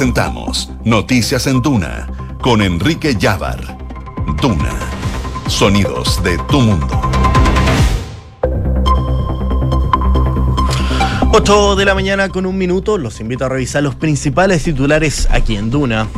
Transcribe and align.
presentamos 0.00 0.70
Noticias 0.82 1.46
en 1.46 1.60
Duna 1.60 2.08
con 2.40 2.62
Enrique 2.62 3.16
Llávar. 3.16 3.76
Duna. 4.40 4.74
Sonidos 5.46 6.24
de 6.24 6.38
tu 6.48 6.58
mundo. 6.58 6.98
8 11.34 11.76
de 11.76 11.84
la 11.84 11.94
mañana 11.94 12.30
con 12.30 12.46
un 12.46 12.56
minuto, 12.56 12.96
los 12.96 13.20
invito 13.20 13.44
a 13.44 13.50
revisar 13.50 13.82
los 13.82 13.94
principales 13.94 14.64
titulares 14.64 15.28
aquí 15.30 15.56
en 15.56 15.68
Duna. 15.68 16.08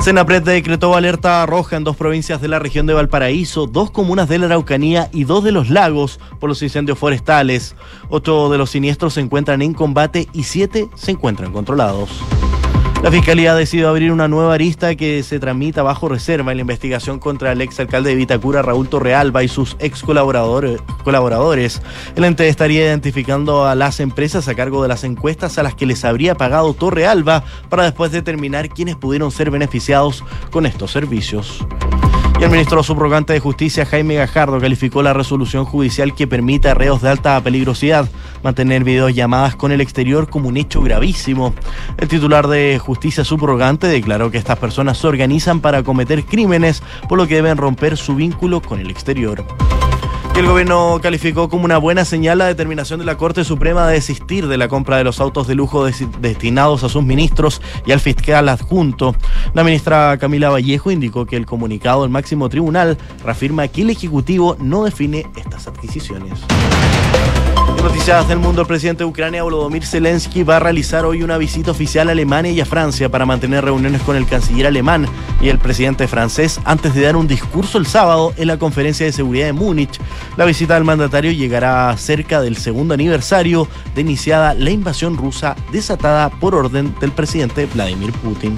Senapred 0.00 0.42
decretó 0.42 0.96
alerta 0.96 1.44
roja 1.44 1.76
en 1.76 1.84
dos 1.84 1.94
provincias 1.94 2.40
de 2.40 2.48
la 2.48 2.58
región 2.58 2.86
de 2.86 2.94
Valparaíso, 2.94 3.66
dos 3.66 3.90
comunas 3.90 4.30
de 4.30 4.38
la 4.38 4.46
Araucanía 4.46 5.10
y 5.12 5.24
dos 5.24 5.44
de 5.44 5.52
los 5.52 5.68
lagos 5.68 6.20
por 6.40 6.48
los 6.48 6.62
incendios 6.62 6.98
forestales. 6.98 7.76
Ocho 8.08 8.48
de 8.48 8.56
los 8.56 8.70
siniestros 8.70 9.12
se 9.12 9.20
encuentran 9.20 9.60
en 9.60 9.74
combate 9.74 10.26
y 10.32 10.44
siete 10.44 10.88
se 10.94 11.10
encuentran 11.10 11.52
controlados. 11.52 12.08
La 13.02 13.12
Fiscalía 13.12 13.52
ha 13.52 13.54
decidido 13.54 13.88
abrir 13.88 14.10
una 14.10 14.26
nueva 14.26 14.54
arista 14.54 14.96
que 14.96 15.22
se 15.22 15.38
tramita 15.38 15.84
bajo 15.84 16.08
reserva 16.08 16.50
en 16.50 16.58
la 16.58 16.62
investigación 16.62 17.20
contra 17.20 17.52
el 17.52 17.60
exalcalde 17.60 18.10
de 18.10 18.16
Vitacura, 18.16 18.60
Raúl 18.60 18.88
Torrealba, 18.88 19.44
y 19.44 19.48
sus 19.48 19.76
ex 19.78 20.02
colaboradores. 20.02 21.80
El 22.16 22.24
ente 22.24 22.48
estaría 22.48 22.86
identificando 22.86 23.66
a 23.66 23.76
las 23.76 24.00
empresas 24.00 24.48
a 24.48 24.54
cargo 24.56 24.82
de 24.82 24.88
las 24.88 25.04
encuestas 25.04 25.58
a 25.58 25.62
las 25.62 25.76
que 25.76 25.86
les 25.86 26.04
habría 26.04 26.34
pagado 26.34 26.74
Torrealba 26.74 27.44
para 27.68 27.84
después 27.84 28.10
determinar 28.10 28.68
quiénes 28.68 28.96
pudieron 28.96 29.30
ser 29.30 29.52
beneficiados 29.52 30.24
con 30.50 30.66
estos 30.66 30.90
servicios. 30.90 31.64
Y 32.40 32.44
el 32.44 32.50
ministro 32.50 32.84
subrogante 32.84 33.32
de 33.32 33.40
Justicia, 33.40 33.84
Jaime 33.84 34.14
Gajardo, 34.14 34.60
calificó 34.60 35.02
la 35.02 35.12
resolución 35.12 35.64
judicial 35.64 36.14
que 36.14 36.28
permite 36.28 36.68
a 36.68 36.74
reos 36.74 37.02
de 37.02 37.08
alta 37.08 37.40
peligrosidad 37.40 38.08
mantener 38.44 38.84
videollamadas 38.84 39.56
con 39.56 39.72
el 39.72 39.80
exterior 39.80 40.30
como 40.30 40.48
un 40.48 40.56
hecho 40.56 40.80
gravísimo. 40.80 41.52
El 41.96 42.06
titular 42.06 42.46
de 42.46 42.78
Justicia 42.78 43.24
subrogante 43.24 43.88
declaró 43.88 44.30
que 44.30 44.38
estas 44.38 44.58
personas 44.58 44.98
se 44.98 45.08
organizan 45.08 45.58
para 45.58 45.82
cometer 45.82 46.24
crímenes, 46.24 46.80
por 47.08 47.18
lo 47.18 47.26
que 47.26 47.34
deben 47.34 47.56
romper 47.56 47.96
su 47.96 48.14
vínculo 48.14 48.62
con 48.62 48.78
el 48.78 48.90
exterior 48.90 49.44
el 50.38 50.46
gobierno 50.46 51.00
calificó 51.02 51.48
como 51.48 51.64
una 51.64 51.78
buena 51.78 52.04
señal 52.04 52.38
la 52.38 52.46
determinación 52.46 53.00
de 53.00 53.06
la 53.06 53.16
Corte 53.16 53.42
Suprema 53.42 53.88
de 53.88 53.94
desistir 53.94 54.46
de 54.46 54.56
la 54.56 54.68
compra 54.68 54.96
de 54.96 55.02
los 55.02 55.18
autos 55.20 55.48
de 55.48 55.56
lujo 55.56 55.84
destinados 55.84 56.84
a 56.84 56.88
sus 56.88 57.02
ministros 57.02 57.60
y 57.84 57.90
al 57.90 57.98
fiscal 57.98 58.48
adjunto. 58.48 59.16
La 59.52 59.64
ministra 59.64 60.16
Camila 60.18 60.50
Vallejo 60.50 60.92
indicó 60.92 61.26
que 61.26 61.34
el 61.34 61.44
comunicado 61.44 62.02
del 62.02 62.10
máximo 62.10 62.48
tribunal 62.48 62.96
reafirma 63.24 63.66
que 63.66 63.82
el 63.82 63.90
Ejecutivo 63.90 64.56
no 64.60 64.84
define 64.84 65.26
estas 65.36 65.66
adquisiciones. 65.66 66.38
Noticias 67.76 68.28
del 68.28 68.38
mundo, 68.38 68.62
el 68.62 68.66
presidente 68.66 69.04
de 69.04 69.10
Ucrania, 69.10 69.42
Volodymyr 69.42 69.84
Zelensky, 69.84 70.42
va 70.42 70.56
a 70.56 70.60
realizar 70.60 71.04
hoy 71.04 71.22
una 71.22 71.38
visita 71.38 71.70
oficial 71.70 72.08
a 72.08 72.12
Alemania 72.12 72.50
y 72.50 72.60
a 72.60 72.64
Francia 72.64 73.08
para 73.08 73.26
mantener 73.26 73.64
reuniones 73.64 74.02
con 74.02 74.16
el 74.16 74.26
canciller 74.26 74.66
alemán 74.66 75.06
y 75.40 75.48
el 75.48 75.58
presidente 75.58 76.08
francés 76.08 76.60
antes 76.64 76.94
de 76.94 77.02
dar 77.02 77.16
un 77.16 77.28
discurso 77.28 77.78
el 77.78 77.86
sábado 77.86 78.32
en 78.36 78.48
la 78.48 78.58
conferencia 78.58 79.06
de 79.06 79.12
seguridad 79.12 79.46
de 79.46 79.52
Múnich. 79.52 80.00
La 80.36 80.44
visita 80.44 80.74
del 80.74 80.84
mandatario 80.84 81.32
llegará 81.32 81.96
cerca 81.96 82.40
del 82.40 82.56
segundo 82.56 82.94
aniversario 82.94 83.68
de 83.94 84.00
iniciada 84.00 84.54
la 84.54 84.70
invasión 84.70 85.16
rusa 85.16 85.54
desatada 85.70 86.30
por 86.30 86.54
orden 86.54 86.94
del 87.00 87.12
presidente 87.12 87.66
Vladimir 87.66 88.12
Putin. 88.12 88.56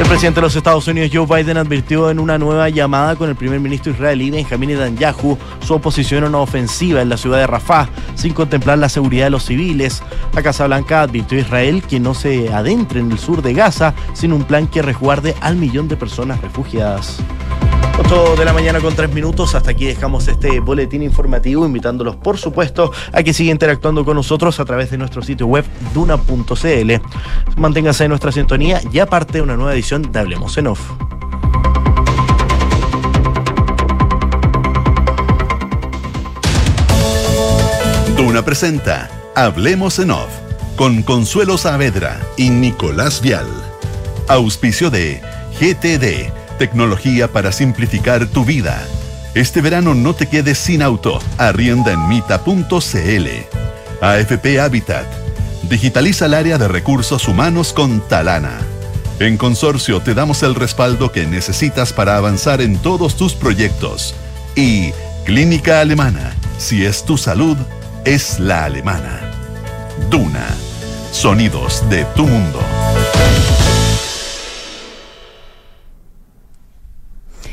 El 0.00 0.06
presidente 0.06 0.40
de 0.40 0.46
los 0.46 0.56
Estados 0.56 0.88
Unidos, 0.88 1.10
Joe 1.12 1.26
Biden, 1.26 1.58
advirtió 1.58 2.08
en 2.08 2.18
una 2.18 2.38
nueva 2.38 2.70
llamada 2.70 3.16
con 3.16 3.28
el 3.28 3.36
primer 3.36 3.60
ministro 3.60 3.92
israelí, 3.92 4.30
Benjamin 4.30 4.70
Netanyahu, 4.70 5.36
su 5.60 5.74
oposición 5.74 6.24
a 6.24 6.28
una 6.28 6.38
ofensiva 6.38 7.02
en 7.02 7.10
la 7.10 7.18
ciudad 7.18 7.36
de 7.36 7.46
Rafah, 7.46 7.86
sin 8.14 8.32
contemplar 8.32 8.78
la 8.78 8.88
seguridad 8.88 9.26
de 9.26 9.30
los 9.30 9.44
civiles. 9.44 10.02
La 10.32 10.42
Casa 10.42 10.66
Blanca 10.66 11.02
advirtió 11.02 11.36
a 11.36 11.42
Israel 11.42 11.82
que 11.82 12.00
no 12.00 12.14
se 12.14 12.48
adentre 12.48 13.00
en 13.00 13.12
el 13.12 13.18
sur 13.18 13.42
de 13.42 13.52
Gaza 13.52 13.92
sin 14.14 14.32
un 14.32 14.44
plan 14.44 14.68
que 14.68 14.80
resguarde 14.80 15.34
al 15.42 15.56
millón 15.56 15.86
de 15.86 15.98
personas 15.98 16.40
refugiadas. 16.40 17.18
8 18.00 18.36
de 18.36 18.44
la 18.46 18.54
mañana 18.54 18.80
con 18.80 18.94
3 18.94 19.12
minutos. 19.12 19.54
Hasta 19.54 19.72
aquí 19.72 19.84
dejamos 19.84 20.26
este 20.26 20.60
boletín 20.60 21.02
informativo, 21.02 21.66
invitándolos, 21.66 22.16
por 22.16 22.38
supuesto, 22.38 22.92
a 23.12 23.22
que 23.22 23.34
siga 23.34 23.52
interactuando 23.52 24.04
con 24.06 24.16
nosotros 24.16 24.58
a 24.58 24.64
través 24.64 24.90
de 24.90 24.96
nuestro 24.96 25.20
sitio 25.22 25.46
web 25.46 25.64
duna.cl. 25.92 26.92
Manténgase 27.56 28.04
en 28.04 28.08
nuestra 28.08 28.32
sintonía 28.32 28.80
y 28.90 29.00
aparte 29.00 29.42
una 29.42 29.54
nueva 29.56 29.74
edición 29.74 30.10
de 30.10 30.18
Hablemos 30.18 30.56
en 30.56 30.68
Off. 30.68 30.80
Duna 38.16 38.42
presenta 38.42 39.10
Hablemos 39.34 39.98
en 39.98 40.10
Off 40.12 40.30
con 40.76 41.02
Consuelo 41.02 41.58
Saavedra 41.58 42.18
y 42.38 42.48
Nicolás 42.48 43.20
Vial. 43.20 43.46
Auspicio 44.26 44.90
de 44.90 45.20
GTD 45.60 46.39
Tecnología 46.60 47.32
para 47.32 47.52
simplificar 47.52 48.26
tu 48.26 48.44
vida. 48.44 48.86
Este 49.34 49.62
verano 49.62 49.94
no 49.94 50.12
te 50.12 50.26
quedes 50.26 50.58
sin 50.58 50.82
auto. 50.82 51.18
Arrienda 51.38 51.90
en 51.90 52.06
mita.cl. 52.06 53.26
AFP 54.02 54.60
Habitat. 54.60 55.06
Digitaliza 55.70 56.26
el 56.26 56.34
área 56.34 56.58
de 56.58 56.68
recursos 56.68 57.26
humanos 57.28 57.72
con 57.72 58.06
Talana. 58.06 58.58
En 59.20 59.38
Consorcio 59.38 60.02
te 60.02 60.12
damos 60.12 60.42
el 60.42 60.54
respaldo 60.54 61.10
que 61.10 61.26
necesitas 61.26 61.94
para 61.94 62.18
avanzar 62.18 62.60
en 62.60 62.76
todos 62.76 63.16
tus 63.16 63.32
proyectos. 63.32 64.14
Y 64.54 64.92
Clínica 65.24 65.80
Alemana. 65.80 66.34
Si 66.58 66.84
es 66.84 67.06
tu 67.06 67.16
salud, 67.16 67.56
es 68.04 68.38
la 68.38 68.66
alemana. 68.66 69.18
Duna. 70.10 70.46
Sonidos 71.10 71.88
de 71.88 72.04
tu 72.14 72.26
mundo. 72.26 72.60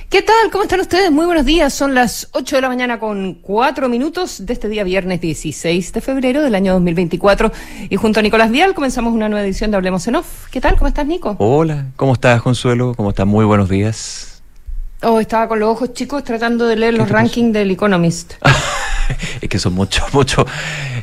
¿Qué 0.09 0.21
tal? 0.21 0.51
¿Cómo 0.53 0.63
están 0.63 0.79
ustedes? 0.79 1.11
Muy 1.11 1.25
buenos 1.25 1.45
días. 1.45 1.73
Son 1.73 1.93
las 1.93 2.29
8 2.31 2.55
de 2.55 2.61
la 2.61 2.69
mañana 2.69 2.97
con 2.97 3.33
4 3.33 3.89
minutos 3.89 4.45
de 4.45 4.53
este 4.53 4.69
día 4.69 4.85
viernes 4.85 5.19
16 5.19 5.91
de 5.91 5.99
febrero 5.99 6.41
del 6.41 6.55
año 6.55 6.71
2024. 6.75 7.51
Y 7.89 7.97
junto 7.97 8.21
a 8.21 8.23
Nicolás 8.23 8.49
Vial 8.49 8.73
comenzamos 8.73 9.11
una 9.11 9.27
nueva 9.27 9.45
edición 9.45 9.69
de 9.69 9.75
Hablemos 9.75 10.07
en 10.07 10.15
Off. 10.15 10.47
¿Qué 10.49 10.61
tal? 10.61 10.77
¿Cómo 10.77 10.87
estás, 10.87 11.05
Nico? 11.05 11.35
Hola, 11.39 11.87
¿cómo 11.97 12.13
estás, 12.13 12.41
Consuelo? 12.41 12.93
¿Cómo 12.95 13.09
estás? 13.09 13.27
Muy 13.27 13.43
buenos 13.43 13.67
días. 13.67 14.41
Oh, 15.01 15.19
estaba 15.19 15.49
con 15.49 15.59
los 15.59 15.67
ojos 15.67 15.93
chicos 15.93 16.23
tratando 16.23 16.67
de 16.67 16.77
leer 16.77 16.93
los 16.93 17.09
rankings 17.09 17.51
del 17.51 17.69
Economist. 17.71 18.35
es 19.41 19.49
que 19.49 19.59
son 19.59 19.73
mucho, 19.73 20.05
mucho. 20.13 20.45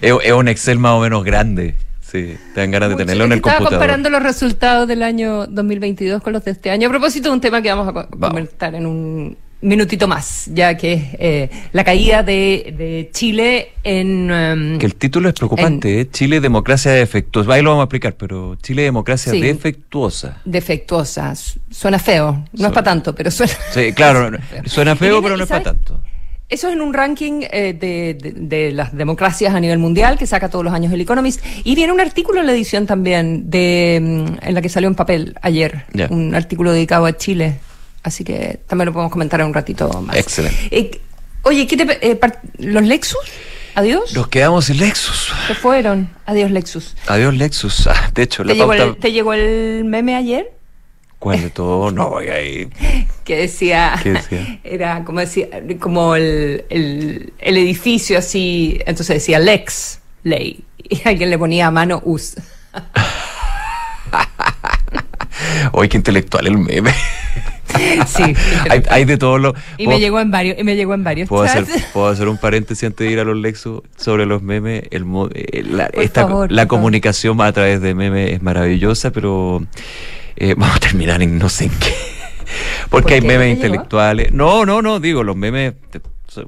es 0.00 0.32
un 0.32 0.48
Excel 0.48 0.78
más 0.78 0.93
o 0.93 1.00
menos 1.00 1.25
grande. 1.25 1.75
Sí, 2.14 2.36
te 2.54 2.60
dan 2.60 2.70
ganas 2.70 2.91
de 2.91 2.94
tenerlo 2.94 3.25
en 3.25 3.32
el 3.32 3.38
estaba 3.38 3.56
computador. 3.56 3.80
comparando 3.80 4.08
los 4.08 4.22
resultados 4.22 4.86
del 4.86 5.02
año 5.02 5.48
2022 5.48 6.22
con 6.22 6.32
los 6.32 6.44
de 6.44 6.52
este 6.52 6.70
año. 6.70 6.86
A 6.86 6.91
propósito 6.91 7.28
de 7.28 7.34
un 7.34 7.41
tema 7.41 7.60
que 7.60 7.70
vamos 7.70 7.88
a 7.88 8.06
comentar 8.06 8.72
en 8.76 8.86
un 8.86 9.36
minutito 9.62 10.06
más, 10.06 10.48
ya 10.52 10.76
que 10.76 10.92
es 10.92 11.02
eh, 11.19 11.50
la 11.72 11.82
caída 11.82 12.22
de, 12.22 13.10
Chile 13.12 13.72
en... 13.82 14.30
Em, 14.30 14.78
que 14.78 14.86
el 14.86 14.94
título 14.94 15.28
es 15.28 15.34
preocupante, 15.34 16.02
¿eh? 16.02 16.08
Chile 16.08 16.41
democracia 16.41 16.92
defectuosa. 16.92 17.52
Ahí 17.52 17.62
lo 17.62 17.70
vamos 17.70 17.82
a 17.82 17.86
explicar, 17.86 18.14
pero 18.16 18.54
Chile 18.62 18.82
democracia 18.82 19.32
defectuosa. 19.32 20.41
Defectuosa. 20.44 21.34
Suena 21.69 21.98
feo. 21.98 22.44
No 22.52 22.66
es 22.69 22.72
para 22.72 22.84
tanto, 22.84 23.12
pero 23.12 23.32
suena... 23.32 23.54
Sí, 23.72 23.92
claro, 23.92 24.38
suena 24.66 24.94
feo, 24.94 25.20
pero 25.20 25.36
no 25.36 25.42
es 25.42 25.48
para 25.48 25.64
tanto. 25.64 26.00
Eso 26.49 26.69
es 26.69 26.75
en 26.75 26.82
un 26.82 26.93
ranking 26.93 27.43
eh, 27.50 27.72
de, 27.72 28.72
las 28.72 28.94
democracias 28.94 29.55
a 29.55 29.60
nivel 29.60 29.78
mundial 29.78 30.19
que 30.19 30.27
saca 30.27 30.50
todos 30.50 30.65
los 30.65 30.75
años 30.75 30.93
el 30.93 31.00
Economist. 31.00 31.41
Y 31.65 31.75
viene 31.75 31.93
un 31.93 32.00
artículo 32.00 32.41
en 32.41 32.47
la 32.47 32.53
edición 32.53 32.87
también 32.87 33.50
de 33.50 33.99
mm, 34.03 34.47
en 34.47 34.55
la 34.55 34.60
que 34.60 34.69
salió 34.69 34.88
en 34.88 34.94
papel 34.94 35.34
ayer. 35.41 35.87
Un 36.10 36.34
artículo 36.34 36.72
dedicado 36.72 37.06
a 37.06 37.16
Chile. 37.16 37.59
Así 38.03 38.22
que 38.22 38.60
también 38.66 38.87
lo 38.87 38.93
podemos 38.93 39.10
comentar 39.10 39.41
en 39.41 39.47
un 39.47 39.55
ratito 39.55 39.88
más. 40.03 40.16
Excelente. 40.16 40.69
Eh, 40.71 41.00
oye, 41.43 41.66
¿qué 41.66 41.77
te, 41.77 42.10
eh, 42.10 42.21
¿los 42.59 42.82
Lexus? 42.84 43.19
¿Adiós? 43.75 44.15
Nos 44.15 44.28
quedamos 44.28 44.66
sin 44.66 44.78
Lexus. 44.78 45.32
Se 45.49 45.55
fueron. 45.55 46.09
Adiós, 46.26 46.50
Lexus. 46.50 46.94
Adiós, 47.09 47.34
Lexus. 47.34 47.87
Ah, 47.88 48.11
de 48.15 48.22
hecho, 48.22 48.44
la 48.44 48.55
pauta... 48.55 48.94
¿Te 49.00 49.11
llegó 49.11 49.32
el 49.32 49.85
meme 49.85 50.14
ayer? 50.14 50.52
¿Cuál 51.25 51.41
de 51.41 51.49
todo? 51.49 51.91
No 51.91 52.11
voy 52.11 52.29
ahí. 52.29 52.69
que 53.25 53.38
decía, 53.38 53.94
era 54.62 55.03
como 55.05 55.21
decía, 55.21 55.49
como 55.81 56.17
el, 56.17 56.67
el, 56.69 57.56
edificio 57.56 58.19
así, 58.19 58.79
entonces 58.81 59.17
decía 59.17 59.38
Lex, 59.38 60.00
ley, 60.23 60.62
y 60.76 61.00
alguien 61.09 61.31
le 61.31 61.38
ponía 61.38 61.69
a 61.69 61.71
mano 61.71 62.03
US. 62.05 62.37
Oye, 65.73 65.88
qué 65.88 65.97
intelectual 65.97 66.47
el 66.47 66.59
meme. 66.59 66.93
Sí, 68.06 68.23
hay, 68.91 69.06
de 69.06 69.17
todo 69.17 69.38
lo. 69.38 69.55
Y 69.79 69.87
me 69.87 69.99
llegó 69.99 70.20
en 70.20 70.31
varios, 70.31 70.59
y 70.59 70.62
me 70.62 70.77
llegó 70.77 70.93
en 70.93 71.05
varios. 71.05 71.27
¿puedo 71.27 71.44
hacer, 71.44 71.65
puedo 71.94 72.09
hacer 72.09 72.29
un 72.29 72.37
paréntesis 72.37 72.85
antes 72.85 73.06
de 73.06 73.12
ir 73.15 73.19
a 73.19 73.25
los 73.25 73.38
Lexus 73.38 73.81
sobre 73.97 74.27
los 74.27 74.43
memes. 74.43 74.82
El, 74.91 75.06
eh, 75.32 75.62
la, 75.65 75.87
esta, 75.87 76.29
la 76.50 76.69
comunicación 76.69 77.41
a 77.41 77.50
través 77.50 77.81
de 77.81 77.94
memes 77.94 78.32
es 78.32 78.43
maravillosa, 78.43 79.11
pero 79.11 79.67
eh, 80.36 80.54
vamos 80.58 80.76
a 80.76 80.81
terminar 80.81 81.22
en 81.22 81.38
no 81.38 81.48
sé 81.48 81.64
en 81.64 81.70
qué. 81.70 81.94
Porque 82.90 83.14
hay 83.14 83.20
memes 83.20 83.56
intelectuales. 83.56 84.32
No, 84.32 84.64
no, 84.66 84.82
no, 84.82 85.00
digo, 85.00 85.25
los 85.25 85.36
memes 85.36 85.75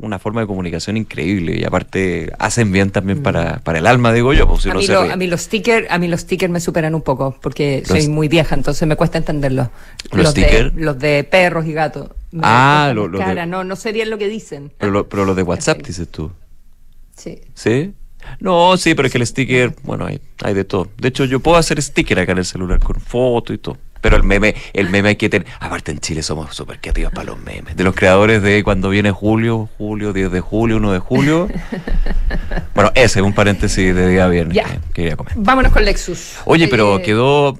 una 0.01 0.19
forma 0.19 0.41
de 0.41 0.47
comunicación 0.47 0.97
increíble 0.97 1.57
y 1.59 1.65
aparte 1.65 2.33
hacen 2.39 2.73
bien 2.73 2.91
también 2.91 3.23
para, 3.23 3.59
para 3.61 3.79
el 3.79 3.87
alma, 3.87 4.13
digo 4.13 4.33
yo. 4.33 4.49
Pues, 4.49 4.67
a, 4.67 4.75
mí 4.75 4.87
a, 4.89 5.17
mí 5.17 5.27
los 5.27 5.43
stickers, 5.43 5.87
a 5.91 5.99
mí 5.99 6.09
los 6.09 6.21
stickers 6.21 6.53
me 6.53 6.61
superan 6.61 6.95
un 6.95 7.03
poco 7.03 7.37
porque 7.41 7.83
soy 7.87 8.09
muy 8.09 8.29
vieja, 8.29 8.55
entonces 8.55 8.87
me 8.89 8.97
cuesta 8.97 9.19
entenderlos. 9.19 9.69
¿Los, 10.13 10.31
stickers? 10.31 10.75
los 10.75 10.99
de 10.99 11.25
perros 11.25 11.67
y 11.67 11.73
gatos. 11.73 12.11
ah, 12.43 12.93
los 12.95 13.13
de... 13.13 13.47
no, 13.47 13.65
no 13.65 13.77
sé 13.77 13.93
bien 13.93 14.11
lo 14.11 14.19
que 14.19 14.29
dicen. 14.29 14.73
Pero, 14.79 15.09
pero 15.09 15.25
los 15.25 15.37
de 15.37 15.43
WhatsApp, 15.43 15.79
dices 15.83 16.09
tú. 16.09 16.33
Sí. 17.17 17.41
¿Sí? 17.55 17.95
No, 18.41 18.77
sí, 18.77 18.95
pero 18.95 19.07
es 19.07 19.13
que 19.13 19.19
el 19.19 19.27
sticker, 19.27 19.75
bueno, 19.83 20.07
hay, 20.07 20.21
hay 20.43 20.55
de 20.55 20.65
todo. 20.65 20.89
De 20.99 21.09
hecho, 21.09 21.25
yo 21.25 21.41
puedo 21.41 21.57
hacer 21.57 21.81
sticker 21.83 22.19
acá 22.19 22.33
en 22.33 22.39
el 22.39 22.45
celular 22.45 22.81
con 22.81 23.01
foto 23.01 23.53
y 23.53 23.59
todo. 23.59 23.79
Pero 24.01 24.17
el 24.17 24.23
meme, 24.23 24.55
el 24.73 24.89
meme 24.89 25.11
hay 25.11 25.17
que 25.17 25.29
tener. 25.29 25.49
Aparte 25.59 25.91
en 25.91 25.99
Chile 25.99 26.23
somos 26.23 26.55
súper 26.55 26.81
creativos 26.81 27.13
para 27.13 27.25
los 27.25 27.41
memes. 27.41 27.77
De 27.77 27.83
los 27.83 27.95
creadores 27.95 28.43
de 28.43 28.63
cuando 28.63 28.91
viene 28.91 29.11
julio, 29.11 29.69
julio, 29.79 30.13
10 30.13 30.31
de 30.31 30.41
julio, 30.41 30.77
1 30.77 30.93
de 30.93 30.99
julio. 31.01 31.49
bueno, 32.75 32.93
ese 32.95 33.19
es 33.19 33.27
un 33.27 33.33
paréntesis 33.33 33.95
de 33.95 34.09
día 34.09 34.29
viernes 34.29 34.55
ya. 34.55 34.65
que 34.65 34.79
quería 34.93 35.17
comer. 35.17 35.33
Vámonos 35.37 35.73
con 35.73 35.85
Lexus. 35.85 36.37
Oye, 36.45 36.69
pero 36.69 36.99
eh, 36.99 37.03
quedó. 37.03 37.59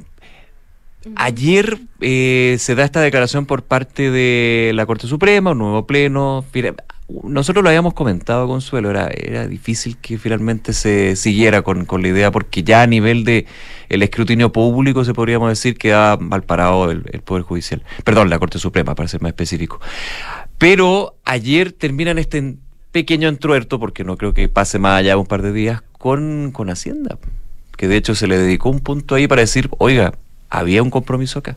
Ayer 1.15 1.79
eh, 2.01 2.57
se 2.59 2.75
da 2.75 2.85
esta 2.85 3.01
declaración 3.01 3.47
por 3.47 3.63
parte 3.63 4.11
de 4.11 4.73
la 4.75 4.87
Corte 4.87 5.07
Suprema, 5.07 5.53
un 5.53 5.59
nuevo 5.59 5.87
pleno 5.87 6.45
nosotros 7.09 7.63
lo 7.63 7.69
habíamos 7.69 7.95
comentado, 7.95 8.49
Consuelo, 8.49 8.91
era, 8.91 9.09
era 9.09 9.47
difícil 9.47 9.97
que 9.97 10.19
finalmente 10.19 10.73
se 10.73 11.15
siguiera 11.15 11.63
con, 11.63 11.87
la 12.03 12.09
idea, 12.09 12.33
porque 12.33 12.65
ya 12.65 12.83
a 12.83 12.87
nivel 12.87 13.25
de 13.25 13.47
el 13.89 14.03
escrutinio 14.03 14.51
público 14.51 15.05
se 15.05 15.15
podríamos 15.15 15.49
decir 15.49 15.79
que 15.79 15.95
ha 15.95 16.17
mal 16.21 16.43
parado 16.43 16.91
el, 16.91 17.03
Poder 17.25 17.45
Judicial, 17.45 17.83
perdón, 18.05 18.29
la 18.29 18.39
Corte 18.39 18.59
Suprema, 18.59 18.95
para 18.97 19.09
ser 19.09 19.23
más 19.23 19.31
específico. 19.31 19.81
Pero 20.59 21.15
ayer 21.25 21.73
terminan 21.73 22.19
este 22.19 22.57
pequeño 22.91 23.29
entruerto, 23.29 23.79
porque 23.79 24.03
no 24.03 24.17
creo 24.17 24.35
que 24.35 24.49
pase 24.49 24.79
más 24.79 24.99
allá 24.99 25.11
de 25.11 25.17
un 25.17 25.27
par 25.27 25.43
de 25.43 25.53
días, 25.53 25.83
con, 25.93 26.51
con 26.53 26.71
Hacienda, 26.71 27.19
que 27.77 27.87
de 27.89 27.97
hecho 27.97 28.15
se 28.15 28.27
le 28.27 28.37
dedicó 28.37 28.69
un 28.69 28.81
punto 28.81 29.15
ahí 29.15 29.29
para 29.29 29.43
decir, 29.43 29.71
oiga, 29.79 30.15
había 30.51 30.83
un 30.83 30.91
compromiso 30.91 31.39
acá 31.39 31.57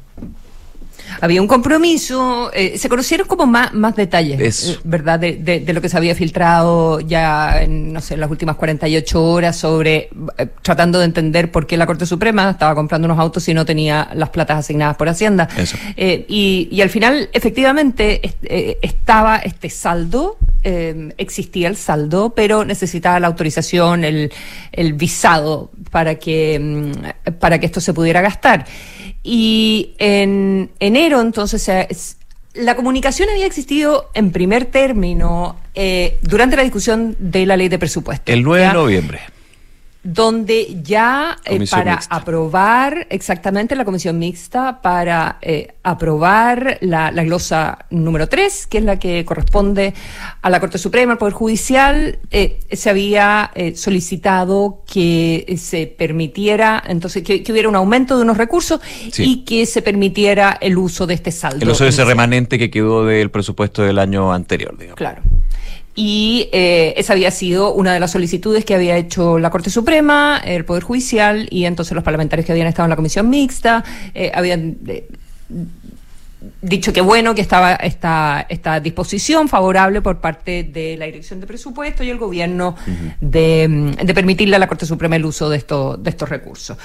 había 1.21 1.42
un 1.42 1.48
compromiso, 1.48 2.51
eh, 2.54 2.77
se 2.77 2.89
conocieron 2.89 3.27
como 3.27 3.45
más, 3.45 3.74
más 3.74 3.95
detalles, 3.95 4.69
eh, 4.69 4.80
¿verdad? 4.83 5.19
De, 5.19 5.33
de, 5.38 5.74
lo 5.74 5.81
que 5.81 5.89
se 5.89 5.98
había 5.98 6.16
filtrado 6.16 7.00
ya 7.00 7.62
en, 7.62 7.94
no 7.94 8.01
sé, 8.01 8.16
en 8.16 8.21
las 8.21 8.30
últimas 8.30 8.56
48 8.56 9.24
horas 9.24 9.57
sobre, 9.57 10.10
eh, 10.38 10.48
tratando 10.62 11.00
de 11.00 11.06
entender 11.06 11.51
por 11.51 11.68
qué 11.68 11.77
la 11.77 11.86
Corte 11.86 12.06
Suprema 12.06 12.50
estaba 12.50 12.75
comprando 12.75 13.06
unos 13.06 13.19
autos 13.19 13.48
y 13.50 13.54
no 13.54 13.66
tenía 13.66 14.10
las 14.13 14.30
platas 14.30 14.60
asignadas 14.60 14.95
por 14.95 15.10
Hacienda. 15.10 15.48
y, 15.98 16.69
y 16.71 16.81
al 16.81 16.89
final, 16.89 17.30
efectivamente, 17.33 18.21
estaba 18.81 19.38
este 19.38 19.69
saldo, 19.69 20.38
existía 20.63 21.68
el 21.68 21.75
saldo, 21.75 22.33
pero 22.36 22.66
necesitaba 22.66 23.19
la 23.19 23.27
autorización, 23.27 24.04
el, 24.04 24.31
el 24.71 24.94
visado 24.94 25.71
para 25.92 26.16
que, 26.16 26.60
mm, 26.60 27.33
para 27.39 27.60
que 27.60 27.66
esto 27.66 27.81
se 27.81 27.94
pudiera 27.94 28.21
gastar. 28.21 28.66
Y 29.24 29.95
en 29.98 30.71
enero, 30.80 31.21
entonces, 31.21 32.18
la 32.54 32.75
comunicación 32.75 33.30
había 33.30 33.45
existido 33.45 34.10
en 34.13 34.31
primer 34.31 34.66
término 34.66 35.57
eh, 35.75 36.18
durante 36.21 36.56
la 36.56 36.63
discusión 36.63 37.16
de 37.19 37.45
la 37.45 37.57
ley 37.57 37.69
de 37.69 37.80
presupuesto. 37.80 38.31
El 38.31 38.44
9 38.44 38.68
de 38.68 38.74
noviembre 38.74 39.19
donde 40.14 40.82
ya 40.82 41.38
eh, 41.46 41.64
para 41.70 42.00
aprobar 42.10 43.06
exactamente 43.10 43.76
la 43.76 43.86
comisión 43.86 44.18
mixta, 44.18 44.82
para 44.82 45.38
eh, 45.42 45.74
aprobar 45.84 46.80
la, 46.82 47.12
glosa 47.12 47.86
número 47.92 48.28
3, 48.28 48.68
que 48.68 48.80
es 48.80 48.84
la 48.84 48.98
que 48.98 49.24
corresponde 49.24 49.94
a 50.42 50.50
la 50.50 50.60
Corte 50.60 50.80
Suprema, 50.80 51.14
al 51.14 51.18
Poder 51.20 51.34
Judicial, 51.34 52.18
eh, 52.32 52.60
se 52.72 52.90
había 52.90 53.52
solicitado 53.76 54.84
que 54.92 55.56
se 55.58 55.86
permitiera, 55.86 56.82
entonces, 56.88 57.24
que, 57.24 57.44
hubiera 57.50 57.70
un 57.70 57.76
aumento 57.76 58.18
de 58.18 58.24
unos 58.24 58.38
recursos 58.38 58.82
y 59.18 59.44
que 59.44 59.66
se 59.66 59.82
permitiera 59.82 60.58
el 60.60 60.78
uso 60.78 61.06
de 61.06 61.14
este 61.14 61.32
saldo. 61.32 61.64
El 61.64 61.70
uso 61.70 61.84
de 61.84 61.92
ese 61.92 62.04
remanente 62.04 62.58
que 62.58 62.72
quedó 62.72 63.06
del 63.06 63.30
presupuesto 63.30 63.84
del 63.84 64.00
año 64.00 64.34
anterior, 64.34 64.76
digamos. 64.78 64.98
Claro 64.98 65.22
y 65.96 66.50
eh, 66.52 66.94
esa 66.98 67.14
había 67.14 67.32
sido 67.32 67.74
una 67.74 67.94
de 67.94 68.00
las 68.00 68.12
solicitudes 68.12 68.64
que 68.66 68.76
había 68.76 68.98
hecho 68.98 69.40
la 69.40 69.50
Corte 69.50 69.70
Suprema, 69.70 70.42
el 70.44 70.66
Poder 70.66 70.84
Judicial 70.84 71.48
y 71.52 71.66
entonces 71.66 71.94
los 71.94 72.04
parlamentarios 72.04 72.46
que 72.46 72.52
habían 72.52 72.68
estado 72.68 72.86
en 72.86 72.92
la 72.92 72.96
comisión 72.96 73.30
mixta 73.30 73.84
eh, 74.14 74.32
habían 74.34 74.78
eh, 74.88 75.08
dicho 76.62 76.94
que 76.94 77.02
bueno 77.02 77.36
que 77.36 77.42
estaba 77.42 77.74
esta, 77.74 78.46
esta 78.48 78.80
disposición 78.80 79.50
favorable 79.50 80.02
por 80.02 80.22
parte 80.22 80.64
de 80.64 80.96
la 80.96 81.06
Dirección 81.06 81.42
de 81.42 81.48
Presupuesto 81.48 82.04
y 82.04 82.10
el 82.10 82.18
Gobierno 82.18 82.76
de, 83.20 83.96
de, 84.02 84.14
permitirle 84.14 84.56
a 84.56 84.60
la 84.60 84.68
Corte 84.68 84.86
Suprema 84.86 85.18
el 85.18 85.26
uso 85.26 85.50
de, 85.50 85.58
esto, 85.58 85.98
de 85.98 86.10
estos 86.12 86.30
recursos. 86.30 86.78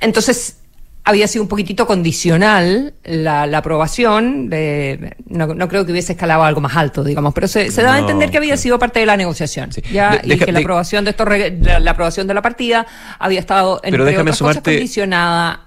Entonces, 0.00 0.61
había 1.04 1.26
sido 1.26 1.42
un 1.42 1.48
poquitito 1.48 1.86
condicional 1.86 2.94
la, 3.04 3.44
aprobación, 3.56 4.48
de, 4.48 5.16
no, 5.26 5.68
creo 5.68 5.84
que 5.84 5.92
hubiese 5.92 6.12
escalado 6.12 6.44
algo 6.44 6.60
más 6.60 6.76
alto, 6.76 7.02
digamos, 7.02 7.34
pero 7.34 7.48
se, 7.48 7.70
daba 7.70 7.94
a 7.94 7.98
entender 7.98 8.30
que 8.30 8.36
había 8.36 8.56
sido 8.56 8.78
parte 8.78 9.00
de 9.00 9.06
la 9.06 9.16
negociación, 9.16 9.70
ya, 9.92 10.20
y 10.22 10.38
que 10.38 10.52
la 10.52 10.60
aprobación 10.60 11.04
de 11.04 11.10
estos 11.10 11.26
la, 11.28 11.90
aprobación 11.90 12.26
de 12.26 12.34
la 12.34 12.42
partida 12.42 12.86
había 13.18 13.40
estado 13.40 13.80
entre 13.82 14.02
otras 14.02 14.38
cosas 14.38 14.62
condicionada 14.62 15.62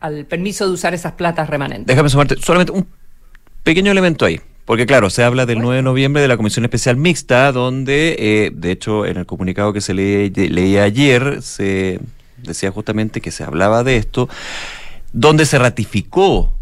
al 0.00 0.24
permiso 0.24 0.66
de 0.66 0.72
usar 0.72 0.94
esas 0.94 1.12
platas 1.12 1.50
remanentes. 1.50 1.86
Déjame 1.86 2.08
sumarte 2.08 2.36
solamente 2.36 2.72
un 2.72 2.86
pequeño 3.62 3.92
elemento 3.92 4.24
ahí. 4.24 4.40
Porque 4.64 4.84
claro, 4.84 5.10
se 5.10 5.22
habla 5.22 5.46
del 5.46 5.60
9 5.60 5.76
de 5.76 5.82
noviembre 5.82 6.20
de 6.20 6.26
la 6.26 6.36
Comisión 6.36 6.64
Especial 6.64 6.96
Mixta, 6.96 7.52
donde, 7.52 8.16
eh, 8.18 8.50
de 8.52 8.72
hecho, 8.72 9.06
en 9.06 9.16
el 9.16 9.24
comunicado 9.24 9.72
que 9.72 9.80
se 9.80 9.94
leía 9.94 10.82
ayer, 10.82 11.40
se 11.40 12.00
decía 12.38 12.70
justamente 12.70 13.20
que 13.20 13.30
se 13.30 13.44
hablaba 13.44 13.84
de 13.84 13.96
esto, 13.96 14.28
donde 15.12 15.46
se 15.46 15.58
ratificó 15.58 16.52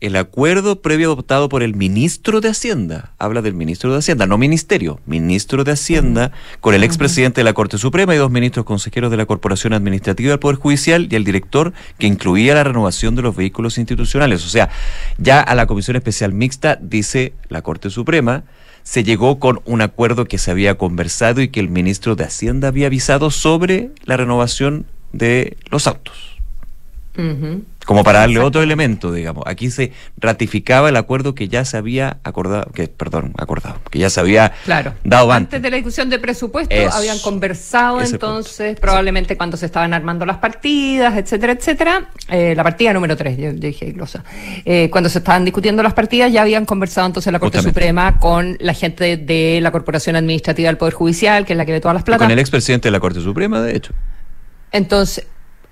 el 0.00 0.16
acuerdo 0.16 0.80
previo 0.80 1.08
adoptado 1.08 1.50
por 1.50 1.62
el 1.62 1.74
ministro 1.74 2.40
de 2.40 2.48
Hacienda, 2.48 3.12
habla 3.18 3.42
del 3.42 3.52
ministro 3.52 3.92
de 3.92 3.98
Hacienda, 3.98 4.26
no 4.26 4.38
ministerio, 4.38 4.98
ministro 5.04 5.62
de 5.62 5.72
Hacienda, 5.72 6.32
con 6.60 6.74
el 6.74 6.84
expresidente 6.84 7.40
de 7.40 7.44
la 7.44 7.52
Corte 7.52 7.76
Suprema 7.76 8.14
y 8.14 8.18
dos 8.18 8.30
ministros 8.30 8.64
consejeros 8.64 9.10
de 9.10 9.18
la 9.18 9.26
Corporación 9.26 9.74
Administrativa 9.74 10.30
del 10.30 10.38
Poder 10.38 10.56
Judicial 10.56 11.06
y 11.10 11.16
el 11.16 11.24
director 11.24 11.74
que 11.98 12.06
incluía 12.06 12.54
la 12.54 12.64
renovación 12.64 13.14
de 13.14 13.22
los 13.22 13.36
vehículos 13.36 13.76
institucionales. 13.76 14.44
O 14.46 14.48
sea, 14.48 14.70
ya 15.18 15.40
a 15.40 15.54
la 15.54 15.66
Comisión 15.66 15.96
Especial 15.96 16.32
Mixta, 16.32 16.78
dice 16.80 17.34
la 17.50 17.60
Corte 17.60 17.90
Suprema, 17.90 18.44
se 18.82 19.04
llegó 19.04 19.38
con 19.38 19.60
un 19.64 19.82
acuerdo 19.82 20.24
que 20.24 20.38
se 20.38 20.50
había 20.50 20.76
conversado 20.76 21.40
y 21.40 21.48
que 21.48 21.60
el 21.60 21.68
ministro 21.68 22.16
de 22.16 22.24
Hacienda 22.24 22.68
había 22.68 22.86
avisado 22.86 23.30
sobre 23.30 23.90
la 24.04 24.16
renovación 24.16 24.86
de 25.12 25.56
los 25.70 25.86
autos. 25.86 26.39
Como 27.86 28.04
para 28.04 28.20
darle 28.20 28.38
otro 28.38 28.62
elemento, 28.62 29.12
digamos. 29.12 29.44
Aquí 29.46 29.70
se 29.70 29.92
ratificaba 30.18 30.90
el 30.90 30.96
acuerdo 30.96 31.34
que 31.34 31.48
ya 31.48 31.64
se 31.64 31.76
había 31.76 32.18
acordado, 32.22 32.70
que, 32.72 32.88
perdón, 32.88 33.32
acordado, 33.36 33.80
que 33.90 33.98
ya 33.98 34.10
se 34.10 34.20
había 34.20 34.52
dado 35.04 35.32
antes. 35.32 35.54
Antes 35.54 35.62
de 35.62 35.70
la 35.70 35.76
discusión 35.76 36.10
de 36.10 36.18
presupuesto 36.18 36.74
habían 36.92 37.18
conversado 37.18 38.00
entonces, 38.00 38.78
probablemente 38.78 39.36
cuando 39.36 39.56
se 39.56 39.66
estaban 39.66 39.94
armando 39.94 40.26
las 40.26 40.38
partidas, 40.38 41.16
etcétera, 41.16 41.52
etcétera. 41.52 42.10
Eh, 42.28 42.54
la 42.54 42.62
partida 42.62 42.92
número 42.92 43.16
3, 43.16 43.38
yo, 43.38 43.52
dije 43.52 43.92
glosa. 43.92 44.24
Eh, 44.64 44.88
cuando 44.90 45.08
se 45.08 45.18
estaban 45.18 45.44
discutiendo 45.44 45.82
las 45.82 45.94
partidas, 45.94 46.32
ya 46.32 46.42
habían 46.42 46.66
conversado 46.66 47.06
entonces 47.06 47.32
la 47.32 47.38
Corte 47.38 47.62
Suprema 47.62 48.18
con 48.18 48.56
la 48.60 48.74
gente 48.74 49.16
de 49.16 49.60
la 49.60 49.70
Corporación 49.70 50.16
Administrativa 50.16 50.68
del 50.68 50.76
Poder 50.76 50.94
Judicial, 50.94 51.46
que 51.46 51.54
es 51.54 51.56
la 51.56 51.66
que 51.66 51.72
ve 51.72 51.80
todas 51.80 51.94
las 51.94 52.04
platas. 52.04 52.26
con 52.26 52.30
el 52.30 52.38
expresidente 52.38 52.88
de 52.88 52.92
la 52.92 53.00
Corte 53.00 53.20
Suprema, 53.20 53.60
de 53.60 53.76
hecho. 53.76 53.92
Entonces, 54.72 55.26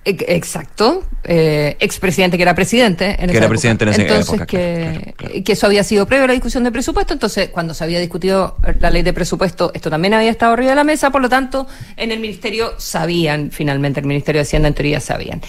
Exacto, 0.05 1.05
eh, 1.25 1.77
expresidente 1.81 2.39
que 2.39 2.43
era 2.43 2.55
presidente 2.55 3.17
en 3.19 3.29
que 3.29 3.37
era 3.37 3.49
presidente 3.49 3.85
en 3.85 3.91
esa 3.91 4.03
entonces 4.03 4.47
que, 4.47 5.43
que 5.45 5.53
eso 5.53 5.67
había 5.67 5.85
sido 5.85 6.07
previo 6.07 6.25
a 6.25 6.29
la 6.29 6.33
discusión 6.33 6.65
de 6.65 6.73
presupuesto, 6.73 7.13
entonces 7.13 7.51
cuando 7.51 7.75
se 7.75 7.85
había 7.85 8.01
discutido 8.01 8.57
la 8.81 8.89
ley 8.91 9.03
de 9.03 9.13
presupuesto 9.13 9.71
esto 9.75 9.91
también 9.91 10.15
había 10.15 10.31
estado 10.31 10.55
arriba 10.55 10.71
de 10.71 10.77
la 10.77 10.85
mesa, 10.85 11.11
por 11.11 11.21
lo 11.21 11.29
tanto 11.29 11.67
en 11.97 12.11
el 12.11 12.21
ministerio 12.21 12.73
sabían, 12.79 13.51
finalmente 13.51 14.01
el 14.01 14.07
Ministerio 14.07 14.39
de 14.39 14.43
Hacienda 14.45 14.69
en 14.69 14.75
teoría 14.75 15.01
sabían. 15.01 15.43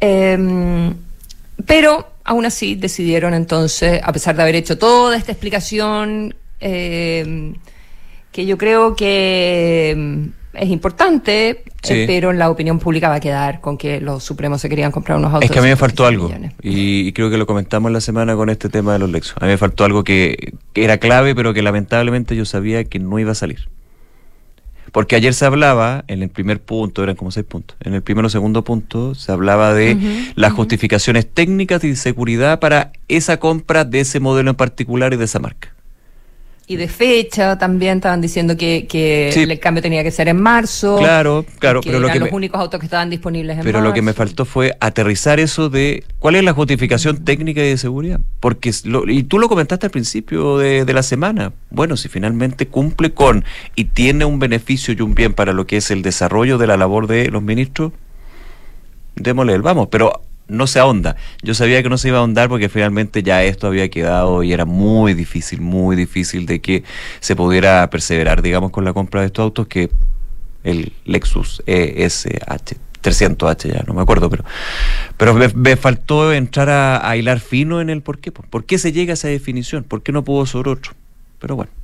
Em, 0.00 0.94
pero 1.64 2.14
aún 2.24 2.46
así 2.46 2.74
decidieron 2.74 3.34
entonces, 3.34 4.00
a 4.02 4.12
pesar 4.12 4.34
de 4.34 4.42
haber 4.42 4.56
hecho 4.56 4.76
toda 4.76 5.16
esta 5.16 5.30
explicación, 5.30 6.34
em, 6.58 7.54
que 8.32 8.46
yo 8.46 8.58
creo 8.58 8.96
que 8.96 10.30
es 10.52 10.68
importante, 10.68 11.62
eh, 11.88 12.04
pero 12.06 12.32
la 12.32 12.50
opinión 12.50 12.78
pública 12.78 13.08
va 13.08 13.16
a 13.16 13.20
quedar 13.20 13.60
con 13.60 13.78
que 13.78 14.00
los 14.00 14.24
supremos 14.24 14.60
se 14.60 14.68
querían 14.68 14.90
comprar 14.90 15.18
unos 15.18 15.32
autos. 15.32 15.44
Es 15.44 15.50
que 15.50 15.58
a 15.58 15.62
mí 15.62 15.68
me 15.68 15.76
faltó 15.76 16.06
algo, 16.06 16.30
y, 16.62 17.12
creo 17.12 17.30
que 17.30 17.38
lo 17.38 17.46
comentamos 17.46 17.92
la 17.92 18.00
semana 18.00 18.34
con 18.34 18.50
este 18.50 18.68
tema 18.68 18.92
de 18.92 18.98
los 18.98 19.10
Lexus. 19.10 19.36
A 19.40 19.44
mí 19.44 19.52
me 19.52 19.58
faltó 19.58 19.84
algo 19.84 20.02
que, 20.02 20.54
era 20.74 20.98
clave, 20.98 21.34
pero 21.34 21.54
que 21.54 21.62
lamentablemente 21.62 22.34
yo 22.34 22.44
sabía 22.44 22.84
que 22.84 22.98
no 22.98 23.18
iba 23.18 23.32
a 23.32 23.36
salir. 23.36 23.68
Porque 24.92 25.14
ayer 25.14 25.34
se 25.34 25.44
hablaba, 25.44 26.04
en 26.08 26.20
el 26.22 26.30
primer 26.30 26.60
punto, 26.60 27.04
eran 27.04 27.14
como 27.14 27.30
seis 27.30 27.46
puntos, 27.46 27.76
en 27.80 27.94
el 27.94 28.02
primero 28.02 28.26
o 28.26 28.30
segundo 28.30 28.64
punto 28.64 29.14
se 29.14 29.30
hablaba 29.30 29.72
de 29.72 29.96
las 30.34 30.52
justificaciones 30.52 31.32
técnicas 31.32 31.84
y 31.84 31.90
de 31.90 31.96
seguridad 31.96 32.58
para 32.58 32.90
esa 33.06 33.38
compra 33.38 33.84
de 33.84 34.00
ese 34.00 34.18
modelo 34.18 34.50
en 34.50 34.56
particular 34.56 35.12
y 35.12 35.16
de 35.16 35.26
esa 35.26 35.38
marca. 35.38 35.74
Y 36.70 36.76
de 36.76 36.86
fecha 36.86 37.58
también 37.58 37.96
estaban 37.96 38.20
diciendo 38.20 38.56
que, 38.56 38.86
que 38.88 39.30
el 39.30 39.58
cambio 39.58 39.82
tenía 39.82 40.04
que 40.04 40.12
ser 40.12 40.28
en 40.28 40.40
marzo. 40.40 40.98
Claro, 40.98 41.44
claro, 41.58 41.80
pero 41.80 41.98
eran 41.98 42.20
los 42.20 42.30
únicos 42.30 42.60
autos 42.60 42.78
que 42.78 42.86
estaban 42.86 43.10
disponibles 43.10 43.58
en 43.58 43.64
Pero 43.64 43.80
lo 43.80 43.92
que 43.92 44.02
me 44.02 44.12
faltó 44.12 44.44
fue 44.44 44.76
aterrizar 44.78 45.40
eso 45.40 45.68
de 45.68 46.04
cuál 46.20 46.36
es 46.36 46.44
la 46.44 46.52
justificación 46.52 47.24
técnica 47.24 47.60
y 47.60 47.70
de 47.70 47.76
seguridad. 47.76 48.20
Porque 48.38 48.70
y 49.08 49.24
tú 49.24 49.40
lo 49.40 49.48
comentaste 49.48 49.86
al 49.86 49.90
principio 49.90 50.58
de, 50.58 50.84
de 50.84 50.92
la 50.92 51.02
semana. 51.02 51.52
Bueno, 51.70 51.96
si 51.96 52.08
finalmente 52.08 52.68
cumple 52.68 53.10
con 53.14 53.44
y 53.74 53.86
tiene 53.86 54.24
un 54.24 54.38
beneficio 54.38 54.94
y 54.94 55.02
un 55.02 55.16
bien 55.16 55.34
para 55.34 55.52
lo 55.52 55.66
que 55.66 55.78
es 55.78 55.90
el 55.90 56.02
desarrollo 56.02 56.56
de 56.56 56.68
la 56.68 56.76
labor 56.76 57.08
de 57.08 57.30
los 57.32 57.42
ministros, 57.42 57.90
démosle 59.16 59.54
el 59.54 59.62
vamos. 59.62 59.88
Pero 59.90 60.22
no 60.50 60.66
se 60.66 60.78
ahonda. 60.78 61.16
Yo 61.42 61.54
sabía 61.54 61.82
que 61.82 61.88
no 61.88 61.98
se 61.98 62.08
iba 62.08 62.18
a 62.18 62.20
ahondar 62.20 62.48
porque 62.48 62.68
finalmente 62.68 63.22
ya 63.22 63.42
esto 63.42 63.66
había 63.66 63.88
quedado 63.88 64.42
y 64.42 64.52
era 64.52 64.64
muy 64.64 65.14
difícil, 65.14 65.60
muy 65.60 65.96
difícil 65.96 66.46
de 66.46 66.60
que 66.60 66.84
se 67.20 67.36
pudiera 67.36 67.88
perseverar, 67.90 68.42
digamos, 68.42 68.70
con 68.70 68.84
la 68.84 68.92
compra 68.92 69.20
de 69.20 69.28
estos 69.28 69.44
autos 69.44 69.66
que 69.66 69.90
el 70.64 70.92
Lexus 71.04 71.62
ESH. 71.66 72.76
300H 73.02 73.72
ya, 73.72 73.82
no 73.86 73.94
me 73.94 74.02
acuerdo, 74.02 74.28
pero, 74.28 74.44
pero 75.16 75.32
me, 75.32 75.76
faltó 75.76 76.34
entrar 76.34 76.68
a, 76.68 77.08
a, 77.08 77.16
hilar 77.16 77.40
fino 77.40 77.80
en 77.80 77.88
el 77.88 78.02
por 78.02 78.18
qué. 78.18 78.30
¿Por 78.30 78.64
qué 78.64 78.76
se 78.76 78.92
llega 78.92 79.12
a 79.12 79.14
esa 79.14 79.28
definición? 79.28 79.84
¿Por 79.84 80.02
qué 80.02 80.12
no 80.12 80.22
pudo 80.22 80.44
sobre 80.44 80.70
otro? 80.70 80.92
Pero 81.38 81.56
bueno. 81.56 81.79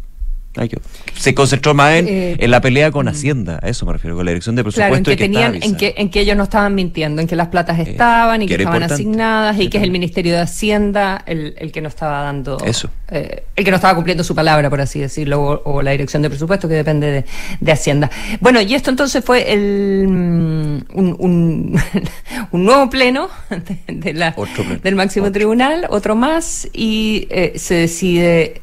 Se 1.15 1.35
concentró 1.35 1.75
más 1.75 1.95
eh, 1.95 2.37
en, 2.39 2.51
la 2.51 2.61
pelea 2.61 2.91
con 2.91 3.07
mm. 3.07 3.09
Hacienda, 3.09 3.59
a 3.63 3.69
eso 3.69 3.85
me 3.85 3.93
refiero, 3.93 4.17
con 4.17 4.25
la 4.25 4.31
dirección 4.31 4.57
de 4.57 4.63
presupuesto. 4.63 4.89
Claro, 4.89 4.97
en 4.97 5.05
que, 5.05 5.17
tenían, 5.17 5.63
en 5.63 5.77
que, 5.77 5.95
en 5.97 6.11
que 6.11 6.21
ellos 6.21 6.37
no 6.37 6.45
estaban 6.45 6.75
mintiendo, 6.75 7.21
en 7.21 7.29
que 7.29 7.37
las 7.37 7.49
platas 7.49 7.79
eh, 7.79 7.85
estaban 7.89 8.43
y 8.43 8.47
que, 8.47 8.55
estaban 8.55 8.83
asignadas 8.83 9.59
y 9.61 9.69
que 9.69 9.79
es 9.79 9.85
el 9.85 9.91
Ministerio 9.91 10.35
de 10.35 10.41
Hacienda 10.41 11.23
el, 11.27 11.55
el 11.59 11.73
que 11.73 11.81
no 11.81 11.89
estaba 11.89 12.23
dando. 12.23 12.59
Eso. 12.65 12.91
Eh, 13.09 13.45
el 13.55 13.65
que 13.65 13.71
no 13.71 13.77
estaba 13.77 13.95
cumpliendo 13.95 14.25
su 14.25 14.35
palabra, 14.35 14.71
por 14.71 14.81
así 14.81 14.99
decirlo, 15.01 15.63
o, 15.65 15.83
la 15.83 15.91
dirección 15.91 16.23
de 16.23 16.31
presupuesto 16.31 16.69
que 16.69 16.75
depende 16.75 17.25
de, 17.61 17.73
Hacienda. 17.73 18.11
Bueno, 18.41 18.61
y 18.63 18.75
esto 18.75 18.89
entonces 18.91 19.23
fue 19.23 19.53
el, 19.53 20.09
mm, 20.09 20.85
un, 20.95 21.17
un, 21.19 21.81
nuevo 22.65 22.89
pleno, 22.89 23.29
de, 23.87 24.15
la, 24.15 24.35
del 24.83 24.95
máximo 24.95 25.31
tribunal, 25.31 25.87
otro 25.91 26.17
más, 26.17 26.67
y 26.73 27.29
se 27.57 27.75
decide 27.75 28.63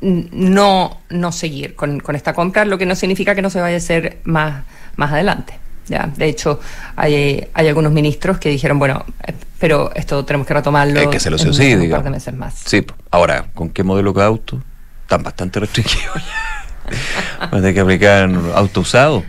no, 0.00 1.00
no 1.10 1.32
seguir 1.32 1.74
con, 1.74 2.00
con, 2.00 2.14
esta 2.14 2.32
compra, 2.32 2.64
lo 2.64 2.78
que 2.78 2.86
no 2.86 2.94
significa 2.94 3.34
que 3.34 3.42
no 3.42 3.50
se 3.50 3.60
vaya 3.60 3.76
a 3.76 3.78
hacer 3.78 4.18
más, 4.24 4.64
más 4.96 5.12
adelante. 5.12 5.54
Ya, 5.88 6.10
de 6.14 6.26
hecho, 6.26 6.60
hay, 6.96 7.48
hay 7.54 7.68
algunos 7.68 7.92
ministros 7.92 8.38
que 8.38 8.50
dijeron, 8.50 8.78
bueno, 8.78 9.04
eh, 9.26 9.32
pero 9.58 9.90
esto 9.94 10.24
tenemos 10.24 10.46
que 10.46 10.54
retomarlo 10.54 11.00
es 11.00 11.08
que 11.08 11.18
se 11.18 11.30
lo 11.30 11.38
en 11.38 11.80
un 11.80 11.90
par 11.90 12.04
de 12.04 12.10
meses 12.10 12.34
más. 12.34 12.54
Sí, 12.64 12.84
ahora, 13.10 13.46
¿con 13.54 13.70
qué 13.70 13.82
modelo 13.82 14.12
de 14.12 14.22
auto? 14.22 14.62
Están 15.02 15.22
bastante 15.22 15.60
restringidos 15.60 16.16
ya. 16.16 17.38
a 17.40 17.72
que 17.72 17.80
aplicar 17.80 18.30
auto 18.54 18.80
usado. 18.80 19.24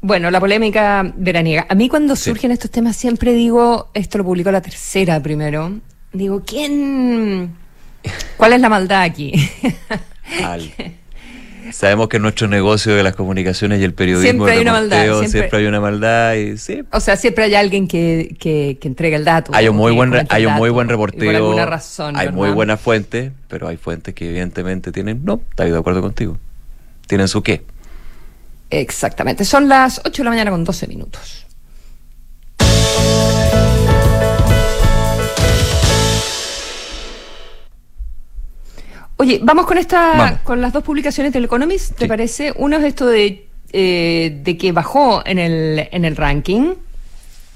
Bueno, 0.00 0.30
la 0.30 0.40
polémica 0.40 1.12
veraniega. 1.16 1.66
A 1.68 1.74
mí 1.74 1.88
cuando 1.88 2.16
surgen 2.16 2.50
estos 2.50 2.70
temas 2.70 2.96
siempre 2.96 3.32
digo, 3.32 3.90
esto 3.94 4.18
lo 4.18 4.24
publicó 4.24 4.50
la 4.50 4.60
tercera 4.60 5.20
primero, 5.20 5.80
digo, 6.12 6.42
¿quién 6.46 7.56
¿Cuál 8.36 8.52
es 8.52 8.60
la 8.60 8.68
maldad 8.68 9.02
aquí? 9.02 9.32
Sabemos 11.72 12.08
que 12.08 12.18
nuestro 12.18 12.46
negocio 12.46 12.94
de 12.94 13.02
las 13.02 13.16
comunicaciones 13.16 13.80
y 13.80 13.84
el 13.84 13.94
periodismo 13.94 14.46
siempre 14.46 14.52
hay 14.52 14.60
una 14.60 14.72
maldad. 14.72 15.26
Siempre, 15.26 15.58
hay 15.58 15.66
una 15.66 15.80
maldad 15.80 16.34
y 16.34 16.58
sí. 16.58 16.84
O 16.92 17.00
sea, 17.00 17.16
siempre 17.16 17.44
hay 17.44 17.54
alguien 17.54 17.88
que, 17.88 18.36
que, 18.38 18.78
entrega 18.82 19.16
el 19.16 19.24
dato. 19.24 19.52
Hay 19.54 19.68
un 19.68 19.76
muy 19.76 19.92
buen 19.92 20.26
hay 20.28 20.46
un 20.46 20.54
muy 20.54 20.70
buen 20.70 20.88
reporteo. 20.88 21.24
Por 21.24 21.34
alguna 21.34 21.66
razón. 21.66 22.16
Hay 22.16 22.30
muy 22.30 22.50
buenas 22.50 22.80
fuentes, 22.80 23.32
pero 23.48 23.66
hay 23.66 23.76
fuentes 23.76 24.14
que 24.14 24.28
evidentemente 24.28 24.92
tienen. 24.92 25.24
No, 25.24 25.40
estoy 25.50 25.70
de 25.70 25.78
acuerdo 25.78 26.00
contigo. 26.02 26.38
Tienen 27.06 27.28
su 27.28 27.42
qué. 27.42 27.64
Exactamente. 28.70 29.44
Son 29.44 29.68
las 29.68 30.00
8 30.04 30.22
de 30.22 30.24
la 30.24 30.30
mañana 30.30 30.50
con 30.50 30.64
12 30.64 30.86
minutos. 30.86 31.46
Oye, 39.24 39.40
vamos 39.42 39.64
con 39.64 39.78
esta, 39.78 40.42
con 40.44 40.60
las 40.60 40.70
dos 40.70 40.84
publicaciones 40.84 41.32
del 41.32 41.46
Economist, 41.46 41.96
¿te 41.96 42.06
parece? 42.06 42.52
Uno 42.56 42.76
es 42.76 42.84
esto 42.84 43.06
de, 43.06 43.48
eh, 43.72 44.38
de 44.44 44.58
que 44.58 44.70
bajó 44.70 45.22
en 45.24 45.38
el, 45.38 45.88
en 45.90 46.04
el 46.04 46.14
ranking. 46.14 46.74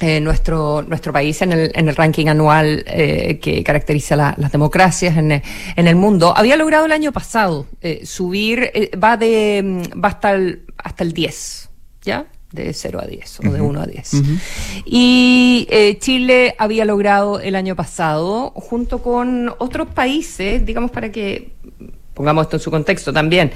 Eh, 0.01 0.19
nuestro, 0.19 0.81
nuestro 0.81 1.13
país 1.13 1.43
en 1.43 1.53
el, 1.53 1.71
en 1.75 1.91
el 1.91 1.95
ranking 1.95 2.29
anual 2.29 2.85
eh, 2.87 3.39
que 3.43 3.63
caracteriza 3.63 4.17
las 4.17 4.51
democracias 4.51 5.19
en, 5.19 5.31
en, 5.31 5.87
el 5.87 5.95
mundo, 5.95 6.33
había 6.35 6.57
logrado 6.57 6.87
el 6.87 6.93
año 6.93 7.13
pasado 7.13 7.67
subir, 8.03 8.71
va 9.05 9.19
de 9.19 9.83
va 10.03 10.09
hasta 10.09 10.31
el, 10.33 10.63
hasta 10.79 11.05
el 11.05 11.13
10, 11.13 11.69
¿ya? 12.01 12.25
De 12.52 12.73
0 12.73 13.00
a 13.02 13.07
10 13.07 13.40
o 13.40 13.50
de 13.50 13.61
1 13.61 13.81
a 13.81 13.87
10. 13.87 14.11
Y 14.87 15.67
eh, 15.71 15.99
Chile 15.99 16.55
había 16.59 16.85
logrado 16.85 17.40
el 17.40 17.55
año 17.55 17.76
pasado, 17.76 18.52
junto 18.55 19.02
con 19.02 19.55
otros 19.59 19.88
países, 19.88 20.64
digamos 20.64 20.90
para 20.90 21.12
que 21.12 21.52
pongamos 22.14 22.47
esto 22.47 22.57
en 22.57 22.61
su 22.61 22.71
contexto 22.71 23.12
también, 23.12 23.52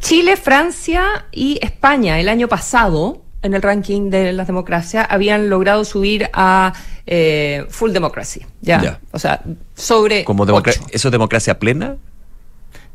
Chile, 0.00 0.36
Francia 0.36 1.26
y 1.32 1.58
España 1.62 2.20
el 2.20 2.28
año 2.28 2.48
pasado, 2.48 3.22
en 3.42 3.54
el 3.54 3.62
ranking 3.62 4.10
de 4.10 4.32
las 4.32 4.46
democracias, 4.46 5.06
habían 5.08 5.48
logrado 5.48 5.84
subir 5.84 6.28
a 6.32 6.72
eh, 7.06 7.66
full 7.68 7.92
democracy. 7.92 8.40
¿ya? 8.60 9.00
O 9.12 9.18
sea, 9.18 9.42
sobre. 9.74 10.24
Como 10.24 10.44
¿Eso 10.90 11.08
es 11.08 11.12
democracia 11.12 11.58
plena? 11.58 11.96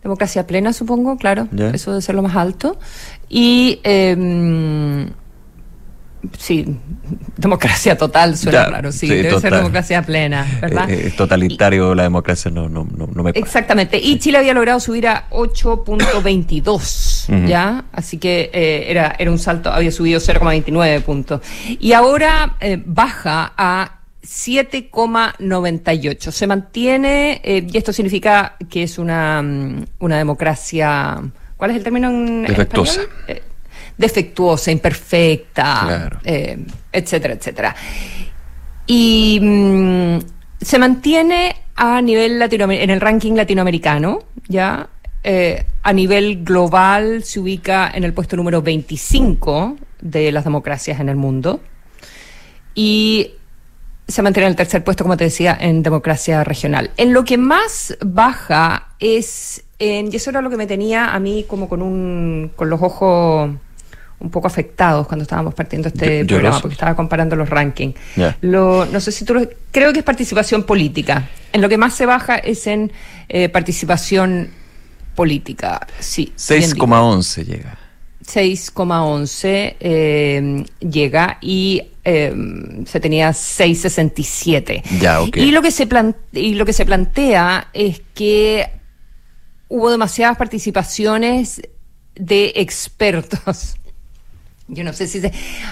Democracia 0.03 0.47
plena, 0.47 0.73
supongo, 0.73 1.17
claro. 1.17 1.47
Eso 1.73 1.91
debe 1.91 2.01
ser 2.01 2.15
lo 2.15 2.21
más 2.21 2.35
alto. 2.35 2.77
Y. 3.29 3.79
Eh, 3.83 5.07
Sí, 6.37 6.77
democracia 7.37 7.97
total 7.97 8.37
suena 8.37 8.65
raro, 8.65 8.91
sí, 8.91 9.07
debe 9.07 9.39
ser 9.39 9.53
democracia 9.53 10.01
plena, 10.01 10.45
¿verdad? 10.61 10.89
Eh, 10.89 11.07
eh 11.07 11.13
totalitario 11.15 11.95
la 11.95 12.03
democracia 12.03 12.51
no, 12.51 12.67
no, 12.67 12.85
no, 12.93 13.23
me 13.23 13.29
Exactamente, 13.31 13.97
y 13.97 14.19
Chile 14.19 14.39
había 14.39 14.53
logrado 14.53 14.81
subir 14.81 15.07
a 15.07 15.29
8.22, 15.29 17.47
¿ya? 17.47 17.85
Así 17.93 18.17
que 18.17 18.49
eh, 18.53 18.91
era, 18.91 19.15
era 19.17 19.31
un 19.31 19.39
salto, 19.39 19.71
había 19.71 19.91
subido 19.91 20.19
0,29 20.19 21.01
puntos. 21.03 21.39
Y 21.79 21.93
ahora 21.93 22.57
eh, 22.59 22.83
baja 22.85 23.53
a 23.57 23.98
7,98. 24.29 26.31
Se 26.31 26.47
mantiene, 26.47 27.41
y 27.43 27.77
esto 27.77 27.91
significa 27.91 28.55
que 28.69 28.83
es 28.83 28.97
una, 28.97 29.41
mm, 29.41 29.85
una 29.99 30.17
democracia, 30.17 31.21
¿cuál 31.57 31.71
es 31.71 31.77
el 31.77 31.83
término 31.83 32.09
en, 32.09 32.43
Defectuosa 32.43 33.01
defectuosa, 33.99 34.71
imperfecta, 34.71 36.21
eh, 36.23 36.57
etcétera, 36.91 37.33
etcétera. 37.33 37.75
Y 38.87 39.39
mm, 39.41 40.19
se 40.61 40.79
mantiene 40.79 41.55
a 41.75 42.01
nivel 42.01 42.39
latinoamericano, 42.39 42.83
en 42.85 42.89
el 42.91 43.01
ranking 43.01 43.33
latinoamericano, 43.33 44.23
¿ya? 44.47 44.87
Eh, 45.21 45.65
a 45.83 45.91
nivel 45.91 46.45
global 46.45 47.23
se 47.23 47.41
ubica 47.41 47.91
en 47.93 48.05
el 48.05 48.13
puesto 48.13 48.37
número 48.37 48.61
25 48.61 49.75
de 50.01 50.31
las 50.31 50.45
democracias 50.45 51.01
en 51.01 51.09
el 51.09 51.17
mundo. 51.17 51.59
Y 52.73 53.31
se 54.09 54.21
mantiene 54.21 54.47
en 54.47 54.51
el 54.51 54.55
tercer 54.55 54.83
puesto, 54.83 55.03
como 55.03 55.17
te 55.17 55.25
decía, 55.25 55.57
en 55.59 55.83
democracia 55.83 56.43
regional. 56.43 56.91
En 56.97 57.13
lo 57.13 57.23
que 57.23 57.37
más 57.37 57.95
baja 58.01 58.89
es, 58.99 59.63
en, 59.77 60.11
y 60.11 60.15
eso 60.15 60.29
era 60.29 60.41
lo 60.41 60.49
que 60.49 60.57
me 60.57 60.67
tenía 60.67 61.13
a 61.13 61.19
mí 61.19 61.45
como 61.47 61.69
con 61.69 61.81
un, 61.81 62.51
con 62.55 62.69
los 62.69 62.81
ojos 62.81 63.51
un 64.19 64.29
poco 64.29 64.47
afectados 64.47 65.07
cuando 65.07 65.23
estábamos 65.23 65.53
partiendo 65.53 65.87
este 65.87 66.25
programa, 66.25 66.59
porque 66.59 66.73
estaba 66.73 66.95
comparando 66.95 67.35
los 67.35 67.49
rankings. 67.49 67.95
Lo, 68.41 68.85
no 68.85 68.99
sé 68.99 69.11
si 69.11 69.23
tú 69.23 69.47
creo 69.71 69.93
que 69.93 69.99
es 69.99 70.05
participación 70.05 70.63
política. 70.63 71.29
En 71.53 71.61
lo 71.61 71.69
que 71.69 71.77
más 71.77 71.93
se 71.93 72.05
baja 72.05 72.35
es 72.37 72.67
en 72.67 72.91
eh, 73.29 73.47
participación 73.47 74.49
política. 75.15 75.87
Sí. 75.99 76.33
6,11 76.37 77.45
llega. 77.45 77.77
6,11 78.33 79.75
eh, 79.79 80.65
llega 80.79 81.37
y 81.41 81.83
eh, 82.03 82.33
se 82.85 82.99
tenía 82.99 83.31
6,67. 83.31 84.83
Ya, 84.99 85.21
okay. 85.21 85.43
Y 85.43 85.51
lo 85.51 85.61
que 85.61 85.71
se 85.71 85.87
y 86.33 86.55
lo 86.55 86.65
que 86.65 86.73
se 86.73 86.85
plantea 86.85 87.69
es 87.73 88.01
que 88.13 88.69
hubo 89.67 89.91
demasiadas 89.91 90.37
participaciones 90.37 91.61
de 92.15 92.53
expertos 92.55 93.75
yo 94.69 94.83
no 94.83 94.93
sé 94.93 95.07
si 95.07 95.19
se, 95.19 95.31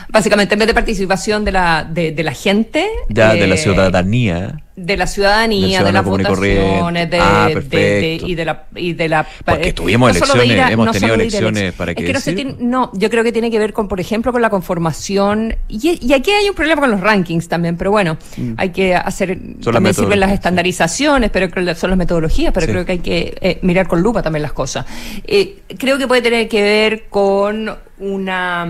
básicamente 0.09 0.55
en 0.55 0.59
vez 0.59 0.67
de 0.67 0.73
participación 0.73 1.45
de 1.45 1.51
la, 1.51 1.83
de, 1.83 2.11
de 2.11 2.23
la 2.23 2.33
gente. 2.33 2.87
Ya, 3.09 3.33
de 3.33 3.47
la 3.47 3.55
eh, 3.55 3.59
ciudadanía. 3.59 4.63
De 4.77 4.95
la 4.95 5.07
ciudadanía, 5.07 5.83
de 5.83 5.91
las 5.91 6.05
votaciones, 6.05 7.09
de, 7.09 7.19
ah, 7.19 7.49
de, 7.49 8.21
y 8.23 8.35
de 8.35 8.45
la 8.45 8.65
y 8.75 8.93
de 8.93 9.09
la 9.09 9.27
porque 9.43 9.73
tuvimos 9.73 10.11
elecciones, 10.11 10.69
hemos 10.69 10.91
tenido 10.91 11.15
elecciones 11.15 11.73
para 11.73 11.95
que, 11.95 12.13
no, 12.13 12.21
tiene, 12.21 12.55
no, 12.59 12.91
yo 12.93 13.09
creo 13.09 13.23
que 13.23 13.31
tiene 13.31 13.49
que 13.49 13.57
ver 13.57 13.73
con, 13.73 13.87
por 13.87 13.99
ejemplo, 13.99 14.31
con 14.31 14.41
la 14.41 14.51
conformación. 14.51 15.55
Y, 15.67 15.97
y 15.99 16.13
aquí 16.13 16.29
hay 16.29 16.47
un 16.47 16.53
problema 16.55 16.81
con 16.81 16.91
los 16.91 17.01
rankings 17.01 17.47
también, 17.47 17.75
pero 17.75 17.89
bueno, 17.89 18.17
mm. 18.37 18.53
hay 18.55 18.69
que 18.69 18.95
hacer 18.95 19.39
son 19.61 19.73
también 19.73 19.95
sirven 19.95 20.19
las 20.19 20.31
estandarizaciones, 20.31 21.31
pero 21.31 21.49
son 21.75 21.89
las 21.89 21.97
metodologías, 21.97 22.53
pero 22.53 22.67
creo 22.67 22.85
que 22.85 22.91
hay 22.93 22.99
que 22.99 23.35
eh, 23.41 23.59
mirar 23.63 23.87
con 23.87 24.01
lupa 24.01 24.21
también 24.21 24.43
las 24.43 24.53
cosas. 24.53 24.85
Eh, 25.25 25.59
creo 25.77 25.97
que 25.97 26.07
puede 26.07 26.21
tener 26.21 26.47
que 26.47 26.61
ver 26.61 27.05
con 27.09 27.75
una... 27.99 28.67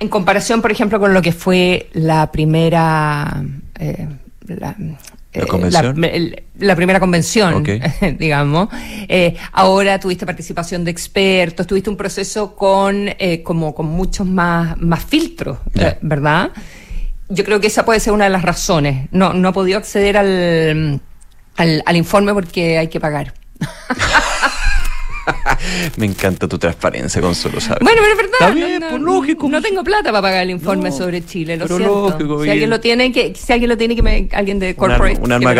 En 0.00 0.08
comparación, 0.08 0.62
por 0.62 0.70
ejemplo, 0.70 1.00
con 1.00 1.12
lo 1.12 1.22
que 1.22 1.32
fue 1.32 1.88
la 1.92 2.30
primera... 2.30 3.42
Eh, 3.78 4.08
la, 4.46 4.76
¿La, 5.32 5.46
convención? 5.46 6.00
La, 6.58 6.74
primera 6.74 7.00
convención, 7.00 7.64
digamos. 8.18 8.68
Eh, 9.08 9.36
ahora 9.52 10.00
tuviste 10.00 10.24
participación 10.24 10.84
de 10.84 10.90
expertos, 10.90 11.66
tuviste 11.66 11.90
un 11.90 11.96
proceso 11.96 12.56
con 12.56 13.08
eh, 13.18 13.42
como 13.42 13.74
con 13.74 13.86
muchos 13.86 14.26
más, 14.26 14.76
más 14.78 15.04
filtros, 15.04 15.58
¿verdad? 16.00 16.50
Yo 17.28 17.44
creo 17.44 17.60
que 17.60 17.66
esa 17.66 17.84
puede 17.84 18.00
ser 18.00 18.14
una 18.14 18.24
de 18.24 18.30
las 18.30 18.42
razones. 18.42 19.08
No, 19.12 19.34
no 19.34 19.50
he 19.50 19.52
podido 19.52 19.78
acceder 19.78 20.16
al, 20.16 21.00
al, 21.56 21.82
al 21.84 21.96
informe 21.96 22.32
porque 22.32 22.78
hay 22.78 22.88
que 22.88 22.98
pagar. 22.98 23.34
Me 25.96 26.06
encanta 26.06 26.48
tu 26.48 26.58
transparencia, 26.58 27.20
Consuelo, 27.20 27.60
¿sabes? 27.60 27.80
Bueno, 27.82 28.00
pero 28.02 28.12
es 28.12 28.16
verdad. 28.16 28.34
Está 28.40 28.50
bien, 28.50 28.80
no, 28.80 28.88
pues, 28.90 29.02
lógico. 29.02 29.48
No 29.48 29.62
tengo 29.62 29.84
plata 29.84 30.10
para 30.10 30.22
pagar 30.22 30.42
el 30.42 30.50
informe 30.50 30.92
sobre 30.92 31.24
Chile, 31.24 31.56
lo 31.56 31.66
pero 31.66 31.78
Lógico, 31.78 32.44
si 32.44 32.50
alguien 32.50 32.70
lo 32.70 32.80
tiene, 32.80 33.12
que, 33.12 33.34
si 33.34 33.52
alguien 33.52 33.68
lo 33.68 33.76
tiene, 33.76 33.96
que 33.96 34.02
me, 34.02 34.28
alguien 34.32 34.58
de 34.58 34.74
corporate. 34.74 35.20
Una, 35.20 35.36
alma, 35.36 35.54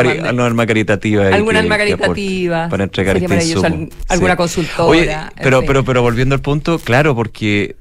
caritativa. 0.66 1.28
Alguna 1.28 1.60
alma 1.60 1.76
caritativa. 1.78 2.68
para 2.68 2.84
entregar 2.84 3.16
este 3.16 3.34
insumo. 3.34 3.88
alguna 4.08 4.36
consultora. 4.36 5.32
pero, 5.40 5.62
pero, 5.62 5.84
pero 5.84 6.02
volviendo 6.02 6.34
al 6.34 6.40
punto, 6.40 6.78
claro, 6.78 7.14
porque 7.14 7.76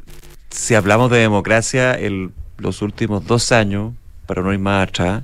si 0.49 0.75
hablamos 0.75 1.11
de 1.11 1.19
democracia, 1.19 1.93
el, 1.93 2.31
los 2.57 2.81
últimos 2.81 3.25
dos 3.25 3.51
años, 3.51 3.93
para 4.25 4.41
no 4.41 4.53
ir 4.53 4.59
más 4.59 4.87
atrás, 4.87 5.23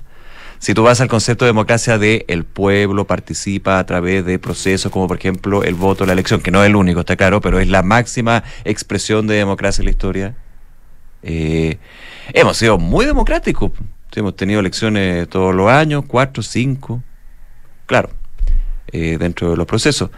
si 0.63 0.73
tú 0.73 0.83
vas 0.83 1.01
al 1.01 1.09
concepto 1.09 1.43
de 1.43 1.49
democracia 1.49 1.97
de 1.97 2.23
el 2.29 2.45
pueblo 2.45 3.05
participa 3.05 3.79
a 3.79 3.85
través 3.85 4.23
de 4.23 4.39
procesos 4.39 4.93
como 4.93 5.09
por 5.09 5.17
ejemplo 5.17 5.61
el 5.61 5.75
voto, 5.75 6.05
la 6.05 6.13
elección, 6.13 6.39
que 6.39 6.51
no 6.51 6.63
es 6.63 6.69
el 6.69 6.77
único, 6.77 7.01
está 7.01 7.17
claro, 7.17 7.41
pero 7.41 7.59
es 7.59 7.67
la 7.67 7.83
máxima 7.83 8.45
expresión 8.63 9.27
de 9.27 9.35
democracia 9.35 9.81
en 9.81 9.85
la 9.87 9.91
historia, 9.91 10.35
eh, 11.21 11.79
hemos 12.31 12.55
sido 12.55 12.77
muy 12.77 13.05
democráticos. 13.05 13.71
Hemos 14.15 14.37
tenido 14.37 14.61
elecciones 14.61 15.27
todos 15.27 15.53
los 15.53 15.69
años, 15.69 16.05
cuatro, 16.07 16.41
cinco, 16.41 17.03
claro, 17.85 18.11
eh, 18.93 19.17
dentro 19.19 19.49
de 19.51 19.57
los 19.57 19.67
procesos. 19.67 20.11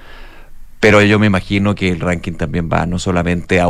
Pero 0.85 1.01
yo 1.01 1.17
me 1.17 1.25
imagino 1.25 1.73
que 1.73 1.89
el 1.89 1.99
ranking 1.99 2.33
también 2.33 2.69
va 2.71 2.85
no 2.85 2.99
solamente 2.99 3.59
a, 3.59 3.67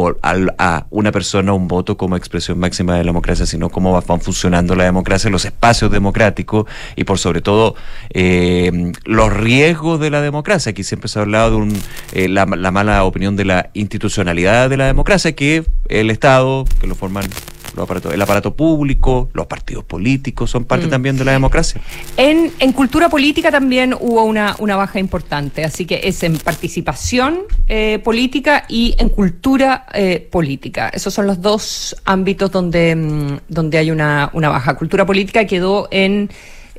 una 0.90 1.12
persona, 1.14 1.54
un 1.54 1.70
voto 1.70 1.96
como 1.96 2.18
expresión 2.18 2.60
máxima 2.60 2.98
de 2.98 3.06
la 3.06 3.12
democracia, 3.12 3.46
sino 3.46 3.70
cómo 3.70 3.94
van 3.94 4.20
funcionando 4.20 4.76
la 4.76 4.84
democracia, 4.84 5.30
los 5.30 5.46
espacios 5.46 5.90
democráticos 5.90 6.66
y 6.98 7.06
por 7.06 7.18
sobre 7.18 7.40
todo 7.40 7.76
eh, 8.10 8.92
los 9.06 9.32
riesgos 9.32 10.02
de 10.02 10.10
la 10.10 10.20
democracia. 10.20 10.72
Aquí 10.72 10.84
siempre 10.84 11.08
se 11.08 11.18
ha 11.18 11.22
hablado 11.22 11.52
de 11.52 11.56
un, 11.56 11.82
eh, 12.12 12.28
la, 12.28 12.46
la 12.48 12.72
mala 12.72 13.06
opinión 13.06 13.38
de 13.38 13.46
la 13.46 13.70
institucionalidad 13.72 14.70
de 14.70 14.76
la 14.76 14.86
democracia, 14.86 15.34
que 15.38 15.64
el 15.88 16.12
Estado, 16.12 16.66
que 16.82 16.88
lo 16.88 16.96
forman 16.96 17.24
el 18.12 18.22
aparato 18.22 18.56
público, 18.56 19.30
los 19.34 19.48
partidos 19.48 19.84
políticos 19.84 20.50
son 20.50 20.66
parte 20.66 20.88
mm. 20.88 20.90
también 20.90 21.18
de 21.18 21.26
la 21.26 21.32
democracia. 21.32 21.82
En, 22.18 22.52
en 22.60 22.72
cultura 22.72 23.10
política 23.10 23.52
también 23.52 23.94
hubo 23.94 24.24
una, 24.24 24.56
una 24.60 24.76
baja 24.76 25.00
importante, 25.00 25.64
así 25.64 25.86
que 25.86 26.02
es 26.04 26.24
en 26.24 26.38
participación 26.38 27.40
eh, 27.68 28.00
política 28.04 28.66
y 28.68 28.96
en 28.98 29.10
cultura 29.10 29.88
eh, 29.94 30.28
política. 30.32 30.90
Esos 30.90 31.14
son 31.14 31.28
los 31.28 31.42
dos 31.42 31.96
ámbitos 32.06 32.52
donde, 32.52 32.96
mm, 32.96 33.40
donde 33.48 33.78
hay 33.78 33.92
una, 33.92 34.30
una 34.34 34.50
baja. 34.50 34.76
Cultura 34.76 35.06
política 35.06 35.46
quedó 35.46 35.88
en... 35.92 36.30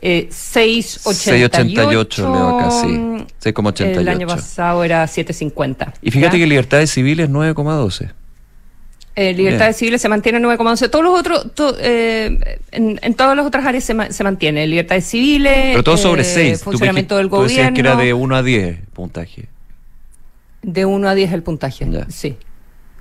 Eh, 0.03 0.29
6,88. 0.31 2.19
leo 2.19 2.59
acá, 2.59 2.71
sí. 2.71 2.87
6,88. 2.87 3.99
El 3.99 4.09
año 4.09 4.27
pasado 4.27 4.85
era 4.85 5.05
7,50. 5.07 5.95
Y 6.03 6.11
fíjate 6.11 6.39
que 6.39 6.47
libertades 6.47 6.91
civiles 6.91 7.31
9,12. 7.31 8.13
Eh, 9.19 9.33
libertades 9.33 9.79
civiles 9.79 10.03
se 10.03 10.11
mantiene 10.11 10.37
en 10.37 10.45
9,11. 10.45 10.91
Todos 10.91 11.03
los 11.03 11.19
otros, 11.19 11.77
eh, 11.81 12.59
en, 12.71 13.15
todas 13.15 13.35
las 13.35 13.47
otras 13.47 13.65
áreas 13.65 13.83
se, 13.83 14.13
se 14.13 14.25
mantiene. 14.25 14.67
Libertades 14.67 15.07
civiles. 15.07 15.55
Pero 15.71 15.83
todo 15.83 15.97
sobre 15.97 16.23
6. 16.23 16.61
Eh, 16.61 16.63
funcionamiento 16.63 17.17
del 17.17 17.29
gobierno. 17.29 17.73
que 17.73 17.81
era 17.81 17.97
de 17.97 18.13
1 18.13 18.37
a 18.37 18.43
10 18.43 18.79
puntaje. 18.93 19.49
De 20.61 20.85
1 20.85 21.09
a 21.09 21.15
10 21.15 21.33
el 21.33 21.43
puntaje, 21.43 21.87
sí. 22.09 22.37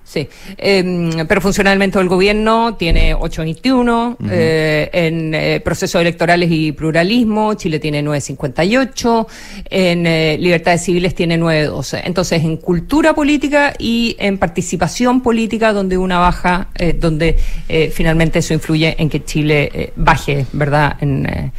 Sí, 0.05 0.29
eh, 0.59 1.25
pero 1.27 1.41
funcionalmente 1.41 1.99
el 1.99 2.07
gobierno 2.07 2.75
tiene 2.75 3.15
8.21, 3.15 4.17
eh, 4.29 4.87
en 4.93 5.33
eh, 5.33 5.59
procesos 5.61 5.99
electorales 5.99 6.49
y 6.51 6.71
pluralismo 6.73 7.55
Chile 7.55 7.79
tiene 7.79 8.03
9.58, 8.03 9.27
en 9.67 10.05
eh, 10.05 10.37
libertades 10.39 10.83
civiles 10.83 11.15
tiene 11.15 11.39
9.12. 11.39 12.01
Entonces, 12.05 12.43
en 12.43 12.57
cultura 12.57 13.15
política 13.15 13.73
y 13.79 14.15
en 14.19 14.37
participación 14.37 15.21
política, 15.21 15.73
donde 15.73 15.97
una 15.97 16.19
baja, 16.19 16.69
eh, 16.75 16.93
donde 16.93 17.37
eh, 17.67 17.89
finalmente 17.91 18.39
eso 18.39 18.53
influye 18.53 18.95
en 18.99 19.09
que 19.09 19.25
Chile 19.25 19.91
baje, 19.95 20.45
¿verdad?, 20.53 20.97
en 21.01 21.51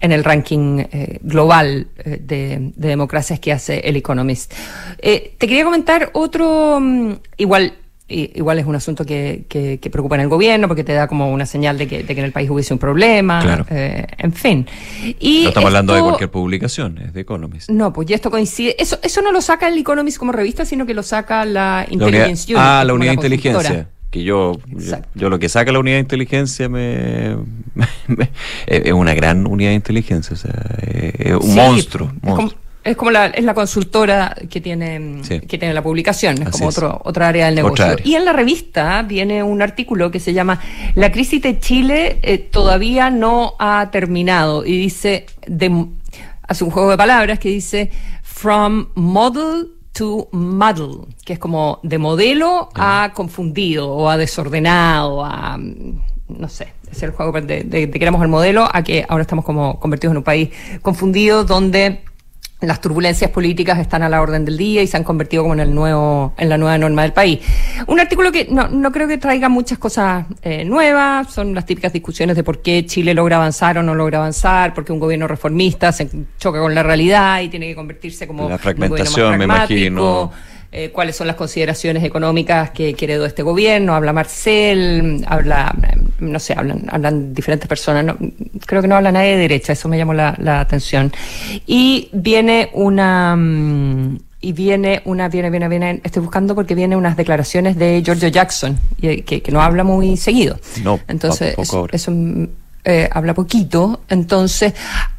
en 0.00 0.12
el 0.12 0.24
ranking 0.24 0.84
eh, 0.90 1.18
global 1.22 1.88
eh, 1.96 2.18
de, 2.20 2.72
de, 2.74 2.88
democracias 2.88 3.40
que 3.40 3.52
hace 3.52 3.80
el 3.80 3.96
Economist. 3.96 4.52
Eh, 4.98 5.34
te 5.38 5.46
quería 5.46 5.64
comentar 5.64 6.10
otro, 6.14 6.78
mm, 6.80 7.12
igual 7.38 7.74
igual 8.08 8.58
es 8.58 8.66
un 8.66 8.76
asunto 8.76 9.04
que, 9.04 9.44
que, 9.48 9.90
preocupa 9.90 10.14
en 10.14 10.22
el 10.22 10.28
gobierno 10.28 10.68
porque 10.68 10.84
te 10.84 10.92
da 10.92 11.08
como 11.08 11.32
una 11.32 11.44
señal 11.44 11.76
de 11.76 11.88
que, 11.88 12.04
de 12.04 12.14
que 12.14 12.20
en 12.20 12.26
el 12.26 12.32
país 12.32 12.48
hubiese 12.48 12.72
un 12.72 12.78
problema, 12.78 13.64
eh, 13.70 14.06
en 14.18 14.32
fin. 14.32 14.66
Y 15.18 15.42
no 15.42 15.48
estamos 15.48 15.66
hablando 15.68 15.94
de 15.94 16.02
cualquier 16.02 16.30
publicación, 16.30 16.98
es 16.98 17.12
de 17.12 17.22
Economist. 17.22 17.68
No, 17.68 17.92
pues 17.92 18.06
ya 18.06 18.14
esto 18.14 18.30
coincide, 18.30 18.76
eso, 18.78 18.98
eso 19.02 19.22
no 19.22 19.32
lo 19.32 19.40
saca 19.40 19.68
el 19.68 19.78
Economist 19.78 20.18
como 20.18 20.32
revista, 20.32 20.64
sino 20.64 20.86
que 20.86 20.94
lo 20.94 21.02
saca 21.02 21.44
la 21.44 21.86
Intelligence 21.90 22.52
Unit. 22.52 22.64
Ah, 22.64 22.84
la 22.84 22.94
unidad 22.94 23.10
de 23.10 23.14
inteligencia. 23.14 23.88
Que 24.10 24.22
yo, 24.22 24.52
yo, 25.14 25.28
lo 25.28 25.38
que 25.40 25.48
saca 25.48 25.72
la 25.72 25.80
unidad 25.80 25.96
de 25.96 26.00
inteligencia 26.00 26.68
me, 26.68 27.36
es 28.66 28.92
una 28.92 29.14
gran 29.14 29.46
unidad 29.48 29.70
de 29.70 29.74
inteligencia, 29.74 30.34
o 30.34 30.36
sea, 30.36 30.54
es 30.80 31.34
un 31.34 31.54
monstruo. 31.54 32.12
monstruo 32.22 32.46
es 32.46 32.54
como 32.54 32.65
la, 33.10 33.26
es 33.26 33.44
la 33.44 33.54
consultora 33.54 34.34
que 34.48 34.60
tiene, 34.60 35.20
que 35.26 35.58
tiene 35.58 35.74
la 35.74 35.82
publicación, 35.82 36.42
es 36.42 36.50
como 36.50 36.68
otro, 36.68 37.00
otra 37.04 37.28
área 37.28 37.46
del 37.46 37.56
negocio. 37.56 37.96
Y 38.04 38.14
en 38.14 38.24
la 38.24 38.32
revista 38.32 39.02
viene 39.02 39.42
un 39.42 39.62
artículo 39.62 40.10
que 40.10 40.20
se 40.20 40.32
llama 40.32 40.60
La 40.94 41.10
crisis 41.10 41.42
de 41.42 41.58
Chile 41.58 42.18
eh, 42.22 42.38
todavía 42.38 43.10
no 43.10 43.54
ha 43.58 43.90
terminado. 43.90 44.64
Y 44.64 44.78
dice, 44.78 45.26
de, 45.46 45.86
hace 46.42 46.64
un 46.64 46.70
juego 46.70 46.90
de 46.90 46.96
palabras 46.96 47.38
que 47.38 47.48
dice 47.48 47.90
From 48.22 48.88
Model 48.94 49.68
to 49.92 50.28
Muddle, 50.32 51.06
que 51.24 51.32
es 51.34 51.38
como 51.38 51.80
de 51.82 51.98
modelo 51.98 52.68
a 52.74 53.12
confundido 53.14 53.88
o 53.90 54.08
a 54.08 54.16
desordenado, 54.16 55.24
a 55.24 55.58
no 55.58 56.48
sé, 56.48 56.68
es 56.90 57.02
el 57.02 57.12
juego 57.12 57.32
de, 57.40 57.62
de, 57.64 57.86
de 57.86 57.90
que 57.90 58.04
éramos 58.04 58.20
el 58.22 58.28
modelo 58.28 58.68
a 58.70 58.82
que 58.82 59.06
ahora 59.08 59.22
estamos 59.22 59.44
como 59.44 59.78
convertidos 59.78 60.12
en 60.12 60.18
un 60.18 60.24
país 60.24 60.50
confundido 60.82 61.44
donde 61.44 62.02
las 62.60 62.80
turbulencias 62.80 63.30
políticas 63.30 63.78
están 63.78 64.02
a 64.02 64.08
la 64.08 64.22
orden 64.22 64.44
del 64.46 64.56
día 64.56 64.82
y 64.82 64.86
se 64.86 64.96
han 64.96 65.04
convertido 65.04 65.42
como 65.42 65.54
en 65.54 65.60
el 65.60 65.74
nuevo, 65.74 66.32
en 66.38 66.48
la 66.48 66.56
nueva 66.56 66.78
norma 66.78 67.02
del 67.02 67.12
país. 67.12 67.40
Un 67.86 68.00
artículo 68.00 68.32
que 68.32 68.46
no, 68.50 68.68
no 68.68 68.92
creo 68.92 69.06
que 69.06 69.18
traiga 69.18 69.48
muchas 69.50 69.78
cosas 69.78 70.24
eh, 70.42 70.64
nuevas, 70.64 71.32
son 71.32 71.54
las 71.54 71.66
típicas 71.66 71.92
discusiones 71.92 72.34
de 72.34 72.42
por 72.42 72.62
qué 72.62 72.86
Chile 72.86 73.12
logra 73.12 73.36
avanzar 73.36 73.76
o 73.76 73.82
no 73.82 73.94
logra 73.94 74.18
avanzar, 74.18 74.72
porque 74.72 74.92
un 74.92 74.98
gobierno 74.98 75.28
reformista 75.28 75.92
se 75.92 76.08
choca 76.38 76.60
con 76.60 76.74
la 76.74 76.82
realidad 76.82 77.42
y 77.42 77.48
tiene 77.48 77.68
que 77.68 77.74
convertirse 77.74 78.26
como 78.26 78.48
la 78.48 78.58
fragmentación, 78.58 79.32
un 79.32 79.38
me 79.38 79.44
imagino 79.44 80.32
eh, 80.78 80.90
cuáles 80.90 81.16
son 81.16 81.26
las 81.26 81.36
consideraciones 81.36 82.04
económicas 82.04 82.70
que, 82.70 82.94
heredó 83.00 83.24
este 83.24 83.42
gobierno, 83.42 83.94
habla 83.94 84.12
Marcel, 84.12 85.24
habla, 85.26 85.74
no 86.18 86.38
sé, 86.38 86.52
hablan, 86.52 86.84
hablan 86.90 87.32
diferentes 87.32 87.66
personas, 87.66 88.14
creo 88.66 88.82
que 88.82 88.88
no 88.88 88.94
habla 88.94 89.10
nadie 89.10 89.30
de 89.30 89.36
derecha, 89.38 89.72
eso 89.72 89.88
me 89.88 89.96
llamó 89.96 90.12
la, 90.12 90.60
atención. 90.60 91.10
Y 91.66 92.10
viene 92.12 92.68
una... 92.74 93.34
Mm, 93.36 94.18
y 94.42 94.52
viene 94.52 95.00
una, 95.06 95.30
viene, 95.30 95.48
viene, 95.48 95.66
viene, 95.66 96.00
estoy 96.04 96.20
buscando 96.20 96.54
porque 96.54 96.74
viene 96.74 96.94
unas 96.94 97.16
declaraciones 97.16 97.78
de 97.78 98.02
Giorgio 98.04 98.28
Jackson, 98.28 98.78
que, 99.00 99.24
que 99.24 99.50
no 99.50 99.62
habla 99.62 99.82
muy 99.82 100.18
seguido. 100.18 100.60
No, 100.84 101.00
entonces 101.08 101.56
eso, 101.58 102.12
eh, 102.84 103.08
habla 103.10 103.32
poquito, 103.32 104.02
entonces 104.10 104.74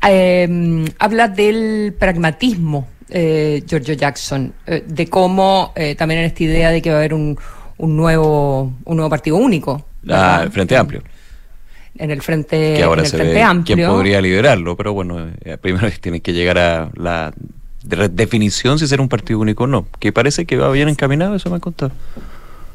eh, 0.07 0.85
habla 0.99 1.27
del 1.29 1.95
pragmatismo 1.97 2.87
eh, 3.09 3.63
Giorgio 3.65 3.93
Jackson, 3.93 4.53
eh, 4.65 4.83
de 4.85 5.07
cómo 5.07 5.71
eh, 5.75 5.95
también 5.95 6.19
en 6.21 6.25
esta 6.27 6.43
idea 6.43 6.71
de 6.71 6.81
que 6.81 6.89
va 6.89 6.95
a 6.95 6.99
haber 6.99 7.13
un, 7.13 7.37
un 7.77 7.95
nuevo, 7.97 8.73
un 8.85 8.95
nuevo 8.97 9.09
partido 9.09 9.37
único. 9.37 9.85
Ah, 10.09 10.41
el 10.43 10.51
Frente 10.51 10.75
Amplio. 10.77 11.01
En 11.97 12.11
el 12.11 12.21
Frente, 12.21 12.75
que 12.77 12.83
ahora 12.83 13.01
en 13.01 13.05
el 13.05 13.11
se 13.11 13.17
frente 13.17 13.33
ve 13.33 13.41
Amplio. 13.41 13.75
quién 13.75 13.89
podría 13.89 14.21
liderarlo, 14.21 14.75
pero 14.77 14.93
bueno, 14.93 15.29
eh, 15.43 15.57
primero 15.59 15.89
tiene 16.01 16.19
que 16.21 16.31
llegar 16.33 16.57
a 16.59 16.91
la 16.95 17.33
de- 17.83 18.09
definición 18.09 18.77
si 18.77 18.87
será 18.87 19.01
un 19.01 19.09
partido 19.09 19.39
único 19.39 19.63
o 19.63 19.67
no, 19.67 19.87
que 19.99 20.11
parece 20.13 20.45
que 20.45 20.57
va 20.57 20.69
bien 20.71 20.89
encaminado, 20.89 21.35
eso 21.35 21.49
me 21.49 21.55
han 21.55 21.61
contado. 21.61 21.91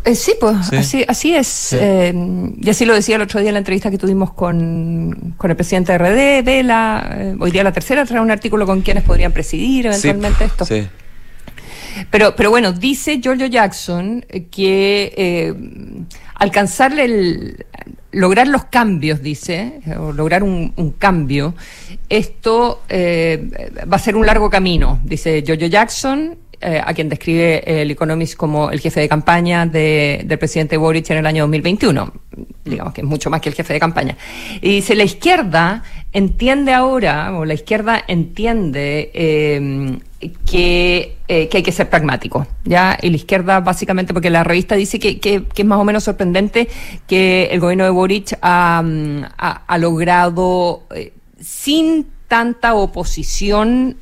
Eh, 0.04 0.14
sí, 0.14 0.34
pues 0.40 0.66
Sí. 0.68 0.76
Así, 0.76 1.04
así 1.06 1.34
es. 1.34 1.72
Eh, 1.78 2.12
y 2.60 2.70
así 2.70 2.84
lo 2.84 2.94
decía 2.94 3.16
el 3.16 3.22
otro 3.22 3.40
día 3.40 3.50
en 3.50 3.54
la 3.54 3.58
entrevista 3.58 3.90
que 3.90 3.98
tuvimos 3.98 4.32
con, 4.32 5.34
con 5.36 5.50
el 5.50 5.56
presidente 5.56 5.92
de 5.92 5.98
RD, 5.98 6.44
Vela. 6.44 7.16
eh, 7.18 7.36
hoy 7.38 7.50
día 7.50 7.62
la 7.62 7.72
tercera 7.72 8.04
trae 8.04 8.20
un 8.20 8.30
artículo 8.30 8.66
con 8.66 8.80
quienes 8.82 9.04
podrían 9.04 9.32
presidir 9.32 9.86
eventualmente 9.86 10.44
esto. 10.44 10.64
Sí. 10.64 10.86
Pero, 12.10 12.34
pero 12.34 12.50
bueno, 12.50 12.72
dice 12.72 13.20
Giorgio 13.20 13.46
Jackson 13.46 14.24
que 14.50 15.12
eh, 15.16 15.54
alcanzarle 16.34 17.04
el 17.04 17.66
lograr 18.12 18.46
los 18.46 18.64
cambios, 18.64 19.22
dice, 19.22 19.80
eh, 19.86 19.96
o 19.96 20.12
lograr 20.12 20.42
un, 20.42 20.72
un 20.76 20.92
cambio, 20.92 21.54
esto 22.08 22.82
eh, 22.88 23.48
va 23.90 23.96
a 23.96 24.00
ser 24.00 24.16
un 24.16 24.26
largo 24.26 24.50
camino, 24.50 25.00
dice 25.04 25.42
Giorgio 25.42 25.66
Jackson, 25.68 26.36
eh, 26.62 26.80
a 26.84 26.94
quien 26.94 27.08
describe 27.08 27.62
el 27.82 27.90
Economist 27.90 28.36
como 28.36 28.70
el 28.70 28.80
jefe 28.80 29.00
de 29.00 29.08
campaña 29.08 29.66
de- 29.66 30.22
del 30.24 30.38
presidente 30.38 30.76
Boric 30.76 31.10
en 31.10 31.18
el 31.18 31.26
año 31.26 31.42
2021. 31.44 32.12
Digamos 32.64 32.94
que 32.94 33.00
es 33.00 33.06
mucho 33.06 33.28
más 33.30 33.40
que 33.40 33.48
el 33.48 33.54
jefe 33.54 33.72
de 33.74 33.80
campaña. 33.80 34.16
Y 34.60 34.70
dice, 34.76 34.94
la 34.94 35.04
izquierda 35.04 35.82
entiende 36.12 36.72
ahora, 36.72 37.36
o 37.36 37.44
la 37.44 37.54
izquierda 37.54 38.02
entiende 38.06 39.10
eh, 39.14 39.98
que, 40.48 41.16
eh, 41.26 41.48
que 41.48 41.56
hay 41.56 41.62
que 41.62 41.72
ser 41.72 41.88
pragmático, 41.90 42.46
¿ya? 42.64 42.96
Y 43.02 43.10
la 43.10 43.16
izquierda, 43.16 43.60
básicamente, 43.60 44.12
porque 44.12 44.30
la 44.30 44.44
revista 44.44 44.76
dice 44.76 44.98
que, 44.98 45.18
que- 45.18 45.44
que 45.44 45.62
es 45.62 45.68
más 45.68 45.78
o 45.78 45.84
menos 45.84 46.04
sorprendente 46.04 46.68
que 47.08 47.48
el 47.50 47.60
gobierno 47.60 47.84
de 47.84 47.90
Boric 47.90 48.38
ha, 48.40 48.82
mm, 48.84 49.24
ha- 49.38 49.62
ha 49.66 49.78
logrado, 49.78 50.82
eh, 50.94 51.12
sin 51.40 52.06
tanta 52.28 52.74
oposición, 52.74 53.96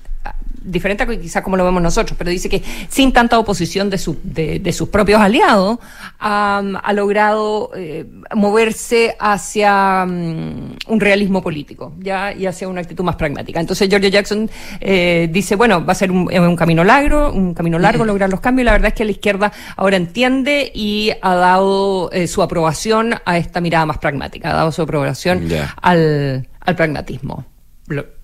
diferente 0.63 1.03
a 1.03 1.07
quizás 1.07 1.43
como 1.43 1.57
lo 1.57 1.65
vemos 1.65 1.83
nosotros, 1.83 2.17
pero 2.19 2.31
dice 2.31 2.49
que 2.49 2.63
sin 2.89 3.13
tanta 3.13 3.39
oposición 3.39 3.91
de, 3.91 3.99
su- 3.99 4.19
de, 4.23 4.59
de 4.59 4.73
sus 4.73 4.89
propios 4.89 5.21
aliados, 5.21 5.79
ha, 6.19 6.59
ha 6.83 6.93
logrado 6.93 7.71
eh, 7.75 8.07
moverse 8.35 9.17
hacia 9.19 10.05
mm, 10.07 10.77
un 10.89 11.01
realismo 11.01 11.43
político 11.43 11.93
ya 11.99 12.33
y 12.33 12.47
hacia 12.47 12.69
una 12.69 12.81
actitud 12.81 13.05
más 13.05 13.17
pragmática. 13.17 13.61
Entonces 13.61 13.89
Giorgio 13.89 14.09
Jackson 14.11 14.51
eh, 14.81 15.29
dice, 15.33 15.57
bueno, 15.57 15.85
va 15.85 15.93
a 15.93 15.97
ser 15.97 16.11
un, 16.13 16.33
un 16.33 16.57
camino 16.57 16.85
largo, 16.85 17.33
un 17.33 17.55
camino 17.55 17.79
largo 17.79 18.05
lograr 18.05 18.29
los 18.31 18.41
cambios. 18.41 18.65
y 18.65 18.67
La 18.67 18.73
verdad 18.73 18.89
es 18.89 18.95
que 18.95 19.05
la 19.05 19.13
izquierda 19.13 19.53
ahora 19.77 19.97
entiende 19.97 20.71
y 20.75 21.11
ha 21.23 21.35
dado 21.35 22.11
eh, 22.13 22.27
su 22.27 22.43
aprobación 22.43 23.15
a 23.25 23.37
esta 23.39 23.61
mirada 23.61 23.87
más 23.87 23.99
pragmática, 23.99 24.51
ha 24.51 24.55
dado 24.55 24.73
su 24.73 24.83
aprobación 24.83 25.49
al, 25.83 26.49
al 26.61 26.77
pragmatismo. 26.77 27.45
Lo- 27.87 28.20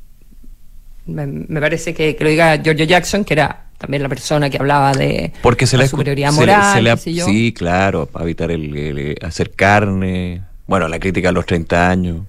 me, 1.06 1.26
me 1.26 1.60
parece 1.60 1.94
que, 1.94 2.16
que 2.16 2.24
lo 2.24 2.30
diga 2.30 2.56
Giorgio 2.62 2.84
Jackson, 2.84 3.24
que 3.24 3.34
era 3.34 3.64
también 3.78 4.02
la 4.02 4.08
persona 4.08 4.48
que 4.50 4.56
hablaba 4.58 4.92
de 4.92 5.32
Porque 5.42 5.66
se 5.66 5.76
la 5.76 5.84
le 5.84 5.88
superioridad 5.88 6.30
se 6.30 6.40
le- 6.46 6.52
moral, 6.52 6.98
se 6.98 7.08
le 7.10 7.14
yo. 7.14 7.26
Sí, 7.26 7.52
claro, 7.52 8.06
para 8.06 8.24
evitar 8.24 8.50
el, 8.50 8.76
el- 8.76 9.16
hacer 9.22 9.50
carne. 9.52 10.42
Bueno, 10.66 10.88
la 10.88 10.98
crítica 10.98 11.28
a 11.28 11.32
los 11.32 11.46
30 11.46 11.88
años. 11.90 12.22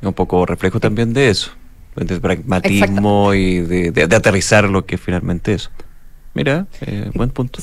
Es 0.00 0.06
un 0.06 0.14
poco 0.14 0.44
reflejo 0.46 0.80
también 0.80 1.12
de 1.12 1.28
eso. 1.30 1.52
De 1.96 2.18
pragmatismo 2.20 3.34
y 3.34 3.60
de, 3.60 3.90
de- 3.92 4.06
de 4.08 4.16
aterrizar 4.16 4.68
lo 4.68 4.84
que 4.84 4.96
es 4.96 5.00
finalmente 5.00 5.54
eso. 5.54 5.70
Mira, 6.34 6.66
eh, 6.80 7.10
buen 7.14 7.30
punto. 7.30 7.60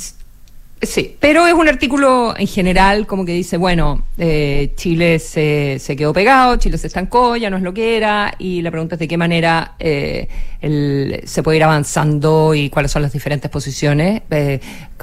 Sí, 0.84 1.16
pero 1.20 1.46
es 1.46 1.54
un 1.54 1.68
artículo 1.70 2.34
en 2.36 2.48
general 2.48 3.06
como 3.06 3.24
que 3.24 3.34
dice, 3.34 3.56
bueno, 3.58 4.02
eh, 4.18 4.72
Chile 4.76 5.20
se, 5.20 5.78
se 5.80 5.96
quedó 5.96 6.12
pegado, 6.12 6.56
Chile 6.56 6.80
se 6.80 6.88
estancó, 6.88 7.36
ya 7.36 7.52
no 7.52 7.58
es 7.58 7.62
lo 7.62 7.72
que 7.72 7.98
era, 7.98 8.34
y 8.40 8.64
la 8.64 8.72
pregunta 8.72 8.96
es 8.96 9.00
de 9.00 9.08
qué 9.08 9.16
manera 9.16 9.76
eh, 9.78 10.28
el- 10.60 11.22
se 11.26 11.44
puede 11.44 11.58
ir 11.58 11.64
avanzando 11.66 12.56
y 12.56 12.72
cuáles 12.72 12.92
son 12.92 13.04
las 13.04 13.14
diferentes 13.14 13.52
posiciones 13.52 14.24
eh, 14.32 14.60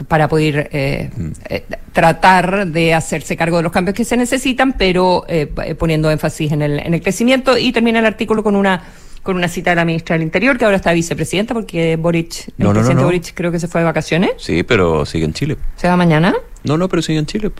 para 0.08 0.26
poder 0.28 0.68
eh, 0.72 1.10
eh, 1.48 1.64
tratar 1.92 2.66
de 2.66 2.92
hacerse 2.94 3.36
cargo 3.36 3.58
de 3.58 3.62
los 3.62 3.70
cambios 3.72 3.94
que 3.94 4.04
se 4.04 4.16
necesitan, 4.16 4.72
pero 4.72 5.26
eh, 5.28 5.46
poniendo 5.78 6.10
énfasis 6.10 6.50
en 6.50 6.62
el, 6.62 6.80
en 6.80 6.94
el 6.94 7.00
crecimiento. 7.00 7.56
Y 7.56 7.70
termina 7.70 8.00
el 8.00 8.06
artículo 8.06 8.42
con 8.42 8.56
una 8.56 8.82
con 9.28 9.36
una 9.36 9.48
cita 9.48 9.68
de 9.72 9.76
la 9.76 9.84
ministra 9.84 10.14
del 10.14 10.22
Interior, 10.22 10.56
que 10.56 10.64
ahora 10.64 10.78
está 10.78 10.90
vicepresidenta, 10.94 11.52
porque 11.52 11.96
Boric, 11.96 12.48
el 12.48 12.54
No, 12.56 12.68
no, 12.68 12.68
no, 12.68 12.72
presidente 12.76 13.00
no. 13.02 13.04
Boric 13.08 13.34
creo 13.34 13.52
que 13.52 13.60
se 13.60 13.68
fue 13.68 13.82
de 13.82 13.84
vacaciones. 13.84 14.30
Sí, 14.38 14.62
pero 14.62 15.04
sigue 15.04 15.26
en 15.26 15.34
Chile. 15.34 15.58
¿Se 15.76 15.86
va 15.86 15.98
mañana? 15.98 16.34
No, 16.64 16.78
no, 16.78 16.88
pero 16.88 17.02
sigue 17.02 17.18
en 17.18 17.26
Chile. 17.26 17.52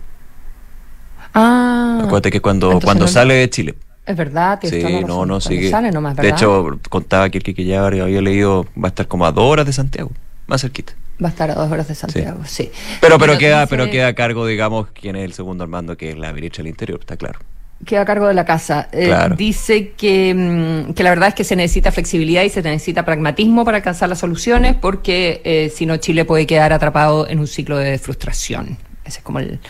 Ah. 1.34 1.98
Acuérdate 2.04 2.30
que 2.30 2.40
cuando, 2.40 2.68
Entonces 2.68 2.86
cuando 2.86 3.06
sale 3.06 3.34
de 3.34 3.50
Chile. 3.50 3.74
Es 4.06 4.16
verdad, 4.16 4.58
Sí, 4.62 4.80
no, 4.82 5.00
razón. 5.02 5.28
no, 5.28 5.40
sigue. 5.42 5.68
sale 5.68 5.90
nomás, 5.90 6.16
de 6.16 6.30
hecho, 6.30 6.78
contaba 6.88 7.28
que 7.28 7.36
el 7.36 7.44
Quique 7.44 7.66
ya 7.66 7.84
había 7.84 8.06
leído, 8.22 8.64
va 8.82 8.86
a 8.86 8.88
estar 8.88 9.06
como 9.06 9.26
a 9.26 9.32
dos 9.32 9.44
horas 9.44 9.66
de 9.66 9.74
Santiago, 9.74 10.10
más 10.46 10.62
cerquita. 10.62 10.94
Va 11.22 11.26
a 11.28 11.30
estar 11.32 11.50
a 11.50 11.54
dos 11.54 11.70
horas 11.70 11.86
de 11.86 11.94
Santiago, 11.94 12.40
sí. 12.46 12.70
Pero, 13.02 13.18
pero 13.18 13.36
queda, 13.36 13.66
pero 13.66 13.90
queda 13.90 14.06
a 14.06 14.14
cargo, 14.14 14.46
digamos, 14.46 14.86
quién 14.98 15.16
es 15.16 15.24
el 15.26 15.34
segundo 15.34 15.64
al 15.64 15.68
mando, 15.68 15.98
que 15.98 16.08
es 16.12 16.16
la 16.16 16.32
ministra 16.32 16.62
del 16.62 16.70
Interior, 16.70 17.00
está 17.00 17.18
claro. 17.18 17.40
Queda 17.84 18.02
a 18.02 18.04
cargo 18.04 18.26
de 18.26 18.34
la 18.34 18.44
casa. 18.44 18.88
Eh, 18.92 19.06
Claro. 19.06 19.36
Dice 19.36 19.90
que, 19.92 20.34
mm, 20.34 20.94
que 20.94 21.02
la 21.02 21.10
verdad 21.10 21.28
es 21.28 21.34
que 21.34 21.44
se 21.44 21.56
necesita 21.56 21.92
flexibilidad 21.92 22.42
y 22.42 22.50
se 22.50 22.60
necesita 22.62 23.04
pragmatismo 23.04 23.64
para 23.64 23.78
alcanzar 23.78 24.08
las 24.08 24.18
soluciones, 24.18 24.74
porque 24.74 25.40
eh, 25.44 25.72
si 25.74 25.86
no, 25.86 25.96
Chile 25.96 26.24
puede 26.24 26.46
quedar 26.46 26.72
atrapado 26.72 27.28
en 27.28 27.38
un 27.38 27.46
ciclo 27.46 27.76
de 27.78 27.98
frustración. 27.98 28.78
Ese 29.04 29.18
es 29.18 29.24
como 29.24 29.38
el, 29.38 29.60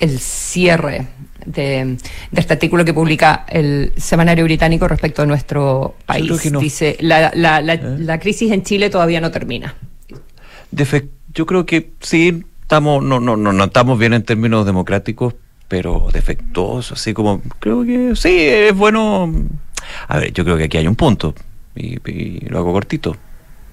el 0.00 0.18
cierre 0.18 1.06
de, 1.46 1.96
de 2.30 2.40
este 2.40 2.54
artículo 2.54 2.84
que 2.84 2.92
publica 2.92 3.44
el 3.48 3.92
semanario 3.96 4.44
británico 4.44 4.88
respecto 4.88 5.22
a 5.22 5.26
nuestro 5.26 5.94
país. 6.06 6.26
creo 6.26 6.38
que 6.38 6.50
no. 6.50 6.60
Dice, 6.60 6.96
la, 7.00 7.30
la, 7.34 7.60
la, 7.60 7.74
¿Eh? 7.74 7.96
la 7.98 8.18
crisis 8.18 8.50
en 8.52 8.62
Chile 8.62 8.90
todavía 8.90 9.20
no 9.20 9.30
termina. 9.30 9.74
Yo 11.32 11.46
creo 11.46 11.66
que 11.66 11.92
sí 12.00 12.44
estamos, 12.62 13.02
no, 13.02 13.20
no, 13.20 13.36
no, 13.36 13.52
no 13.52 13.64
estamos 13.64 13.98
bien 13.98 14.14
en 14.14 14.22
términos 14.24 14.66
democráticos, 14.66 15.34
pero 15.74 16.06
defectuosos, 16.12 17.00
así 17.00 17.12
como, 17.12 17.42
creo 17.58 17.84
que 17.84 18.14
sí, 18.14 18.38
es 18.38 18.72
bueno. 18.76 19.28
A 20.06 20.20
ver, 20.20 20.32
yo 20.32 20.44
creo 20.44 20.56
que 20.56 20.62
aquí 20.62 20.76
hay 20.76 20.86
un 20.86 20.94
punto, 20.94 21.34
y, 21.74 21.98
y 22.08 22.46
lo 22.48 22.60
hago 22.60 22.72
cortito. 22.72 23.16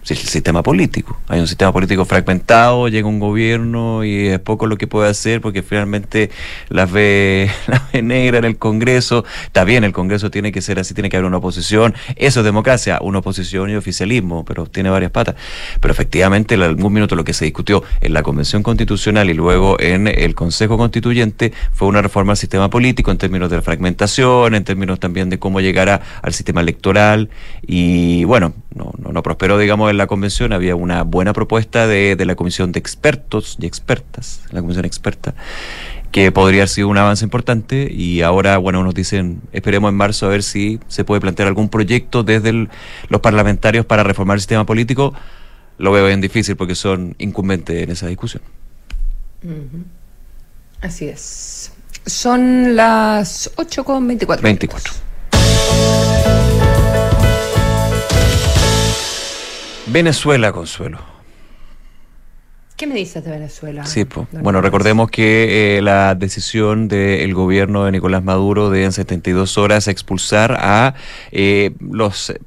Sí, 0.04 0.16
el 0.16 0.20
sistema 0.20 0.64
político. 0.64 1.20
Hay 1.28 1.40
un 1.40 1.48
sistema 1.48 1.72
político 1.72 2.06
fragmentado, 2.06 2.88
llega 2.88 3.08
un 3.08 3.20
gobierno 3.20 4.04
y 4.04 4.30
es 4.30 4.40
poco 4.40 4.66
lo 4.66 4.76
que 4.76 4.88
puede 4.88 5.08
hacer 5.08 5.42
porque 5.42 5.62
finalmente 5.62 6.32
las 6.70 6.92
ve, 6.92 7.52
las 7.68 7.92
ve 7.92 8.02
negra 8.02 8.40
en 8.40 8.46
el 8.46 8.58
Congreso. 8.58 9.24
Está 9.46 9.64
bien, 9.64 9.84
el 9.84 9.94
Congreso 9.94 10.32
tiene 10.32 10.52
que 10.52 10.60
ser 10.64 10.80
así, 10.80 10.96
tiene 10.96 11.08
que 11.10 11.18
haber 11.18 11.28
una 11.28 11.38
oposición. 11.38 11.94
Eso 12.16 12.40
es 12.40 12.44
democracia, 12.44 12.98
una 13.02 13.20
oposición 13.20 13.70
y 13.70 13.76
oficialismo, 13.76 14.44
pero 14.44 14.66
tiene 14.66 14.90
varias 14.90 15.12
patas. 15.12 15.36
Pero 15.80 15.92
efectivamente, 15.92 16.56
en 16.56 16.64
algún 16.64 16.94
minuto 16.94 17.16
lo 17.16 17.24
que 17.24 17.34
se 17.34 17.46
discutió 17.46 17.84
en 18.02 18.14
la 18.14 18.24
Convención 18.24 18.64
Constitucional 18.64 19.30
y 19.30 19.36
luego 19.36 19.80
en 19.80 20.08
el 20.08 20.34
Consejo 20.34 20.80
Constituyente 20.80 21.54
fue 21.74 21.88
una 21.88 22.02
reforma 22.02 22.32
al 22.34 22.38
sistema 22.38 22.72
político 22.72 23.12
en 23.12 23.20
términos 23.20 23.52
de 23.52 23.58
la 23.58 23.62
fragmentación, 23.62 24.56
en 24.56 24.64
términos 24.64 25.00
también 25.00 25.30
de 25.30 25.38
cómo 25.38 25.62
llegar 25.62 25.90
a- 25.90 26.02
al 26.24 26.34
sistema 26.34 26.62
electoral. 26.62 27.30
Y 27.68 28.24
bueno, 28.24 28.54
no, 28.76 28.94
no, 28.98 29.12
no 29.12 29.24
prosperó, 29.24 29.58
digamos, 29.58 29.90
en 29.92 29.98
la 29.98 30.08
convención. 30.08 30.54
Había 30.54 30.76
una 30.76 31.04
buena 31.04 31.34
propuesta 31.34 31.88
de, 31.88 32.16
de 32.16 32.26
la 32.26 32.36
Comisión 32.36 32.72
de 32.72 32.80
Expertos 32.80 33.58
y 33.60 33.66
Expertas, 33.66 34.42
la 34.52 34.62
Comisión 34.62 34.86
Experta, 34.86 35.34
que 36.12 36.32
podría 36.32 36.62
haber 36.62 36.70
sido 36.70 36.88
un 36.88 36.98
avance 36.98 37.24
importante. 37.26 37.90
Y 37.92 38.22
ahora, 38.22 38.58
bueno, 38.58 38.84
nos 38.84 38.94
dicen, 38.94 39.42
esperemos 39.52 39.90
en 39.90 39.96
marzo 39.96 40.26
a 40.26 40.30
ver 40.30 40.44
si 40.44 40.80
se 40.88 41.04
puede 41.04 41.22
plantear 41.22 41.48
algún 41.48 41.70
proyecto 41.70 42.24
desde 42.24 42.50
el- 42.50 42.70
los 43.10 43.22
parlamentarios 43.22 43.86
para 43.86 44.04
reformar 44.04 44.36
el 44.36 44.42
sistema 44.42 44.66
político. 44.66 45.14
Lo 45.78 45.92
veo 45.92 46.06
bien 46.08 46.22
difícil 46.22 46.56
porque 46.56 46.76
son 46.76 47.16
incumbentes 47.18 47.82
en 47.84 47.90
esa 47.92 48.08
discusión. 48.08 48.44
Así 50.82 51.08
es. 51.08 51.72
Son 52.06 52.76
las 52.76 53.52
8 53.56 53.84
con 53.84 54.08
24. 54.08 54.44
24. 54.44 54.94
Venezuela, 59.92 60.54
Consuelo. 60.54 61.00
¿Qué 62.78 62.88
me 62.88 62.96
dices 62.96 63.24
de 63.24 63.30
Venezuela? 63.30 63.86
Sí. 63.86 64.06
Don 64.06 64.26
bueno, 64.42 64.62
recordemos 64.62 65.12
que 65.12 65.78
eh, 65.78 65.82
la 65.82 66.16
decisión 66.16 66.88
del 66.88 67.34
gobierno 67.34 67.84
de 67.86 67.92
Nicolás 67.92 68.24
Maduro 68.24 68.70
de 68.70 68.86
en 68.86 68.94
72 68.94 69.58
horas 69.58 69.88
expulsar 69.88 70.58
a 70.60 70.96
eh, 71.32 71.76
los, 71.80 72.30
eh, 72.30 72.40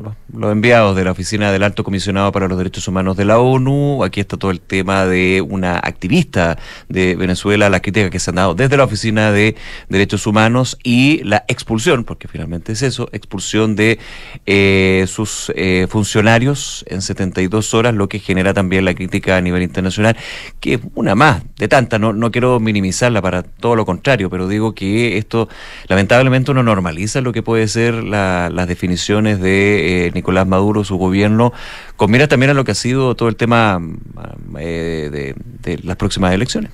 los, 0.00 0.14
los 0.38 0.52
enviados 0.52 0.94
de 0.94 1.02
la 1.02 1.10
Oficina 1.10 1.50
del 1.50 1.64
Alto 1.64 1.82
Comisionado 1.82 2.30
para 2.30 2.46
los 2.46 2.56
Derechos 2.56 2.86
Humanos 2.86 3.16
de 3.16 3.24
la 3.24 3.40
ONU. 3.40 4.04
Aquí 4.04 4.20
está 4.20 4.36
todo 4.36 4.52
el 4.52 4.60
tema 4.60 5.04
de 5.04 5.40
una 5.40 5.78
activista 5.78 6.56
de 6.88 7.16
Venezuela, 7.16 7.68
la 7.68 7.80
crítica 7.80 8.08
que 8.08 8.20
se 8.20 8.30
han 8.30 8.36
dado 8.36 8.54
desde 8.54 8.76
la 8.76 8.84
Oficina 8.84 9.32
de 9.32 9.56
Derechos 9.88 10.26
Humanos 10.28 10.78
y 10.84 11.24
la 11.24 11.44
expulsión, 11.48 12.04
porque 12.04 12.28
finalmente 12.28 12.72
es 12.72 12.82
eso, 12.82 13.08
expulsión 13.12 13.74
de 13.74 13.98
eh, 14.46 15.06
sus 15.08 15.52
eh, 15.56 15.88
funcionarios 15.90 16.84
en 16.88 17.02
72 17.02 17.74
horas, 17.74 17.94
lo 17.94 18.08
que 18.08 18.20
genera 18.20 18.54
también 18.54 18.84
la 18.84 18.94
crítica 18.94 19.36
a 19.36 19.40
nivel 19.40 19.62
internacional, 19.62 20.16
que 20.60 20.74
es 20.74 20.80
una 20.94 21.16
más 21.16 21.42
de 21.56 21.66
tantas. 21.66 21.98
No, 21.98 22.12
no 22.12 22.30
quiero 22.30 22.60
minimizarla 22.60 23.20
para 23.20 23.42
todo 23.42 23.74
lo 23.74 23.84
contrario, 23.84 24.30
pero 24.30 24.46
digo 24.46 24.72
que 24.72 25.18
esto 25.18 25.48
lamentablemente 25.88 26.52
uno 26.52 26.62
normaliza 26.62 27.20
lo 27.22 27.32
que 27.32 27.42
puede 27.42 27.66
ser 27.66 28.04
las 28.04 28.68
definiciones 28.68 29.40
de 29.40 30.06
eh, 30.06 30.10
Nicolás 30.14 30.27
Maduro, 30.46 30.84
su 30.84 30.96
gobierno, 30.96 31.52
con 31.96 32.10
mira 32.10 32.28
también 32.28 32.50
a 32.50 32.54
lo 32.54 32.64
que 32.64 32.72
ha 32.72 32.74
sido 32.74 33.14
todo 33.14 33.28
el 33.28 33.36
tema 33.36 33.80
eh, 34.58 35.34
de, 35.62 35.78
las 35.82 35.96
próximas 35.96 36.32
elecciones. 36.32 36.70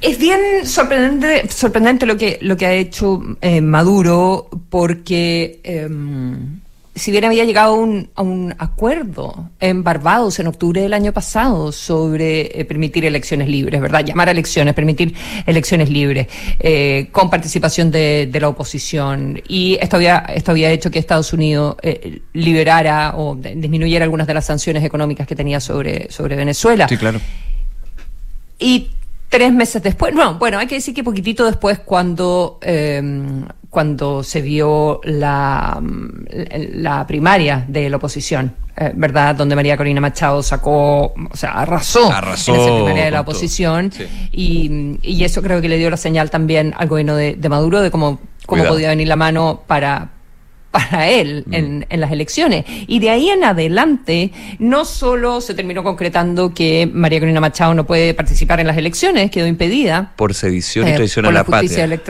Es 0.00 0.18
bien 0.18 0.40
sorprendente, 0.64 1.48
sorprendente 1.50 2.06
lo 2.06 2.16
que 2.16 2.38
lo 2.42 2.56
que 2.56 2.66
ha 2.66 2.72
hecho 2.72 3.22
eh, 3.40 3.60
Maduro, 3.60 4.48
porque 4.68 5.60
em, 5.64 6.60
si 6.94 7.10
bien 7.10 7.24
había 7.24 7.44
llegado 7.44 7.74
a 8.14 8.22
un 8.22 8.54
acuerdo 8.58 9.50
en 9.58 9.82
Barbados 9.82 10.38
en 10.38 10.46
octubre 10.46 10.80
del 10.80 10.92
año 10.92 11.12
pasado 11.12 11.72
sobre 11.72 12.60
eh, 12.60 12.64
permitir 12.64 13.04
elecciones 13.04 13.48
libres, 13.48 13.80
¿verdad? 13.80 14.04
Llamar 14.04 14.28
a 14.28 14.30
elecciones, 14.30 14.74
permitir 14.74 15.14
elecciones 15.44 15.90
libres, 15.90 16.28
eh, 16.60 17.08
con 17.10 17.30
participación 17.30 17.90
de, 17.90 18.30
la 18.40 18.48
oposición. 18.48 19.42
Y 19.48 19.76
esto 19.80 19.96
había, 19.96 20.18
esto 20.34 20.52
había 20.52 20.70
hecho 20.70 20.90
que 20.90 20.98
Estados 20.98 21.32
Unidos 21.32 21.76
eh, 21.82 22.20
liberara 22.32 23.14
o 23.16 23.34
disminuyera 23.34 24.04
algunas 24.04 24.26
de 24.26 24.34
las 24.34 24.44
sanciones 24.46 24.84
económicas 24.84 25.26
que 25.26 25.34
tenía 25.34 25.60
sobre, 25.60 26.10
sobre 26.10 26.36
Venezuela. 26.36 26.88
Sí, 26.88 26.96
claro. 26.96 27.20
Y 28.58 28.90
tres 29.34 29.52
meses 29.52 29.82
después, 29.82 30.14
no, 30.14 30.38
bueno, 30.38 30.60
hay 30.60 30.68
que 30.68 30.76
decir 30.76 30.94
que 30.94 31.02
poquitito 31.02 31.44
después 31.44 31.80
cuando, 31.80 32.60
em, 32.62 33.44
cuando 33.68 34.22
se 34.22 34.40
vio 34.40 35.00
la, 35.02 35.82
la 36.74 37.04
primaria 37.04 37.64
de 37.66 37.90
la 37.90 37.96
oposición, 37.96 38.54
eh, 38.76 38.92
¿verdad? 38.94 39.34
Donde 39.34 39.56
María 39.56 39.76
Corina 39.76 40.00
Machado 40.00 40.40
sacó, 40.40 41.06
o 41.06 41.36
sea, 41.36 41.50
arrasó, 41.54 42.12
arrasó 42.12 42.54
en 42.54 42.60
esa 42.60 42.74
primaria 42.76 43.04
de 43.06 43.10
la 43.10 43.22
oposición 43.22 43.90
y, 44.30 45.00
y, 45.02 45.24
eso 45.24 45.42
creo 45.42 45.60
que 45.60 45.68
le 45.68 45.78
dio 45.78 45.90
la 45.90 45.96
señal 45.96 46.30
también 46.30 46.72
al 46.76 46.86
gobierno 46.86 47.16
de, 47.16 47.36
Maduro 47.48 47.80
de 47.80 47.90
cómo, 47.90 48.20
cómo 48.46 48.64
podía 48.64 48.90
venir 48.90 49.08
la 49.08 49.16
mano 49.16 49.62
para, 49.66 50.10
para 50.74 51.08
él 51.08 51.44
mm. 51.46 51.54
en, 51.54 51.86
en, 51.88 52.00
las 52.00 52.10
elecciones. 52.10 52.64
Y 52.88 52.98
de 52.98 53.10
ahí 53.10 53.30
en 53.30 53.44
adelante, 53.44 54.32
no 54.58 54.84
solo 54.84 55.40
se 55.40 55.54
terminó 55.54 55.84
concretando 55.84 56.52
que 56.52 56.90
María 56.92 57.20
Corina 57.20 57.40
Machado 57.40 57.74
no 57.74 57.86
puede 57.86 58.12
participar 58.12 58.58
en 58.58 58.66
las 58.66 58.76
elecciones, 58.76 59.30
quedó 59.30 59.46
impedida. 59.46 60.12
Por 60.16 60.34
sedición 60.34 60.88
y 60.88 60.90
eh, 60.90 60.94
traición 60.94 61.26
a 61.26 61.30
la, 61.30 61.44
patria. 61.44 62.00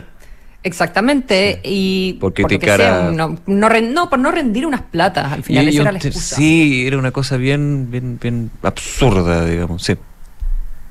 Exactamente, 0.63 1.61
y 1.63 2.15
por 2.15 2.33
criticar 2.33 2.81
a... 2.81 3.11
no, 3.11 3.39
no, 3.47 4.09
por 4.09 4.19
no 4.19 4.31
rendir 4.31 4.65
unas 4.65 4.81
platas 4.81 5.31
al 5.31 5.43
final, 5.43 5.69
esa 5.69 5.83
era 5.83 5.93
la 5.93 5.99
excusa. 5.99 6.37
Sí, 6.37 6.87
era 6.87 6.97
una 6.97 7.11
cosa 7.11 7.37
bien, 7.37 7.91
bien, 7.91 8.19
bien 8.19 8.51
absurda, 8.63 9.45
digamos, 9.45 9.83
sí. 9.83 9.95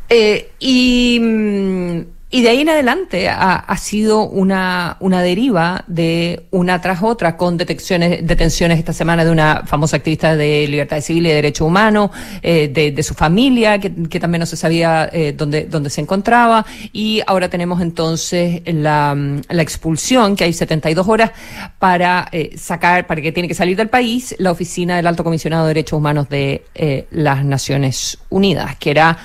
Eh, 0.09 0.51
y 0.59 1.19
mm, 1.19 2.01
y 2.33 2.41
de 2.41 2.49
ahí 2.49 2.61
en 2.61 2.69
adelante 2.69 3.29
ha, 3.29 3.77
sido 3.77 4.27
una, 4.27 4.97
una, 5.01 5.21
deriva 5.21 5.83
de 5.85 6.47
una 6.49 6.81
tras 6.81 7.03
otra 7.03 7.37
con 7.37 7.57
detenciones, 7.57 8.25
detenciones 8.25 8.79
esta 8.79 8.91
semana 8.91 9.23
de 9.23 9.29
una 9.29 9.65
famosa 9.67 9.97
activista 9.97 10.35
de 10.35 10.67
libertades 10.67 11.05
civiles 11.05 11.29
y 11.29 11.29
de 11.29 11.35
derechos 11.35 11.67
humanos, 11.67 12.09
eh, 12.41 12.69
de, 12.69 13.03
su 13.03 13.13
familia, 13.13 13.77
que, 13.77 13.91
también 14.19 14.39
no 14.39 14.47
se 14.47 14.57
sabía 14.57 15.07
eh, 15.13 15.35
dónde, 15.37 15.65
dónde 15.65 15.91
se 15.91 16.01
encontraba. 16.01 16.65
Y 16.91 17.21
ahora 17.27 17.49
tenemos 17.49 17.83
entonces 17.83 18.63
la, 18.65 19.15
la 19.47 19.61
expulsión, 19.61 20.35
que 20.35 20.45
hay 20.45 20.53
72 20.53 21.07
horas 21.07 21.33
para 21.77 22.29
eh, 22.31 22.57
sacar, 22.57 23.05
para 23.05 23.21
que 23.21 23.31
tiene 23.31 23.47
que 23.47 23.53
salir 23.53 23.77
del 23.77 23.89
país 23.89 24.35
la 24.39 24.49
oficina 24.49 24.95
del 24.95 25.05
Alto 25.05 25.23
Comisionado 25.23 25.65
de 25.65 25.69
Derechos 25.75 25.97
Humanos 25.99 26.29
de 26.29 26.65
eh, 26.73 27.05
las 27.11 27.45
Naciones 27.45 28.17
Unidas, 28.31 28.75
que 28.77 28.89
era 28.89 29.19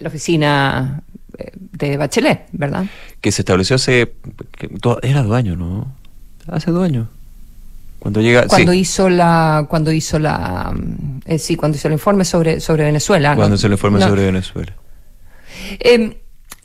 la 0.00 0.08
oficina 0.08 1.02
de 1.72 1.96
Bachelet, 1.96 2.46
¿verdad? 2.52 2.86
Que 3.20 3.32
se 3.32 3.42
estableció 3.42 3.76
hace. 3.76 4.12
era 5.02 5.22
dos 5.22 5.36
años, 5.36 5.58
¿no? 5.58 5.94
Hace 6.48 6.70
dos 6.70 6.84
años. 6.84 7.08
Cuando 7.98 8.20
llega. 8.22 8.46
Cuando 8.46 8.72
hizo 8.72 9.08
la. 9.08 9.66
Cuando 9.68 9.92
hizo 9.92 10.18
la. 10.18 10.74
Eh, 11.26 11.38
sí, 11.38 11.56
cuando 11.56 11.76
hizo 11.76 11.88
el 11.88 11.94
informe 11.94 12.24
sobre, 12.24 12.58
sobre 12.60 12.84
Venezuela. 12.84 13.36
Cuando 13.36 13.56
hizo 13.56 13.66
el 13.66 13.74
informe 13.74 14.00
sobre 14.00 14.24
Venezuela. 14.24 14.74
Em, 15.78 16.14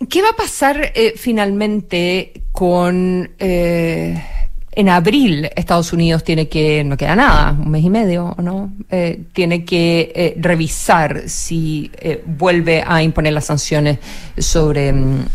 ¿Qué 0.09 0.21
va 0.21 0.29
a 0.29 0.35
pasar 0.35 0.91
eh, 0.95 1.13
finalmente 1.17 2.43
con. 2.51 3.31
Eh, 3.37 4.23
en 4.75 4.89
abril 4.89 5.49
Estados 5.55 5.93
Unidos 5.93 6.23
tiene 6.23 6.49
que, 6.49 6.83
no 6.83 6.97
queda 6.97 7.15
nada, 7.15 7.51
un 7.51 7.71
mes 7.71 7.83
y 7.83 7.89
medio, 7.89 8.35
¿no? 8.41 8.73
Eh, 8.89 9.23
tiene 9.33 9.63
que 9.63 10.11
eh, 10.13 10.35
revisar 10.37 11.29
si 11.29 11.91
eh, 11.95 12.21
vuelve 12.25 12.83
a 12.85 13.01
imponer 13.01 13.33
las 13.33 13.45
sanciones 13.45 13.99
sobre, 14.37 14.91
mm, 14.91 15.25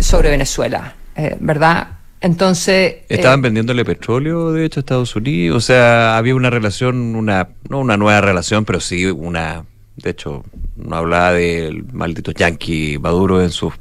sobre 0.00 0.30
Venezuela, 0.30 0.94
¿verdad? 1.40 1.88
Entonces... 2.20 2.96
Estaban 3.08 3.42
vendiéndole 3.42 3.84
petróleo, 3.84 4.52
de 4.52 4.64
hecho, 4.64 4.80
a 4.80 4.82
Estados 4.82 5.16
Unidos. 5.16 5.56
O 5.56 5.60
sea, 5.60 6.16
había 6.16 6.34
una 6.34 6.50
relación, 6.50 7.16
una 7.16 7.48
no 7.68 7.80
una 7.80 7.96
nueva 7.96 8.20
relación, 8.20 8.64
pero 8.64 8.80
sí 8.80 9.06
una... 9.06 9.64
De 9.96 10.10
hecho, 10.10 10.44
no 10.76 10.94
hablaba 10.94 11.32
del 11.32 11.84
maldito 11.92 12.30
Yankee 12.30 12.98
Maduro 13.00 13.42
en 13.42 13.50
sus 13.50 13.74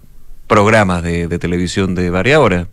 programas 0.47 1.03
de, 1.03 1.27
de 1.27 1.37
televisión 1.37 1.93
de 1.93 2.09
varias 2.09 2.39
horas. 2.39 2.67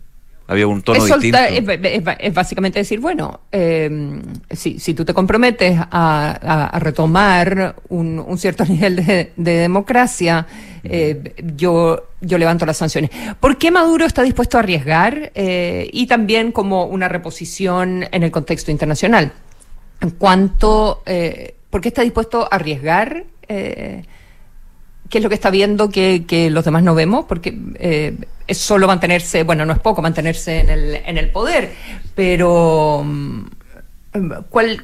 Había 0.47 0.67
un 0.67 0.83
tono 0.83 1.03
distinto. 1.03 1.37
Es, 1.39 2.33
básicamente 2.33 2.79
decir, 2.79 2.99
bueno, 2.99 3.41
eh, 3.51 4.21
si, 4.51 4.79
si 4.79 4.93
tú 4.93 5.03
te 5.03 5.13
comprometes 5.13 5.79
a, 5.79 6.77
retomar 6.79 7.75
un, 7.89 8.37
cierto 8.37 8.63
nivel 8.69 8.95
de, 9.05 9.31
democracia, 9.35 10.45
eh, 10.83 11.33
yo, 11.55 12.09
yo 12.21 12.37
levanto 12.37 12.65
las 12.65 12.77
sanciones. 12.77 13.09
¿Por 13.39 13.57
qué 13.57 13.71
Maduro 13.71 14.05
está 14.05 14.21
dispuesto 14.21 14.57
a 14.57 14.59
arriesgar? 14.59 15.31
Eh, 15.33 15.89
y 15.91 16.05
también 16.05 16.51
como 16.51 16.85
una 16.85 17.07
reposición 17.07 18.05
en 18.11 18.23
el 18.23 18.29
contexto 18.29 18.69
internacional. 18.69 19.33
En 19.99 20.11
cuanto, 20.11 21.01
¿por 21.71 21.81
qué 21.81 21.87
está 21.87 22.03
dispuesto 22.03 22.43
a 22.43 22.55
arriesgar? 22.55 23.23
Qué 25.09 25.19
es 25.19 25.23
lo 25.23 25.29
que 25.29 25.35
está 25.35 25.49
viendo 25.49 25.89
que, 25.89 26.49
los 26.51 26.65
demás 26.65 26.83
no 26.83 26.95
vemos, 26.95 27.25
porque 27.25 27.57
eh, 27.75 28.17
es 28.47 28.57
solo 28.57 28.87
mantenerse, 28.87 29.43
bueno, 29.43 29.65
no 29.65 29.73
es 29.73 29.79
poco 29.79 30.01
mantenerse 30.01 30.59
en 30.59 30.69
el, 30.69 30.95
en 31.05 31.17
el 31.17 31.29
poder, 31.29 31.71
pero 32.15 33.03
mm, 33.05 33.41
¿cuál 34.49 34.83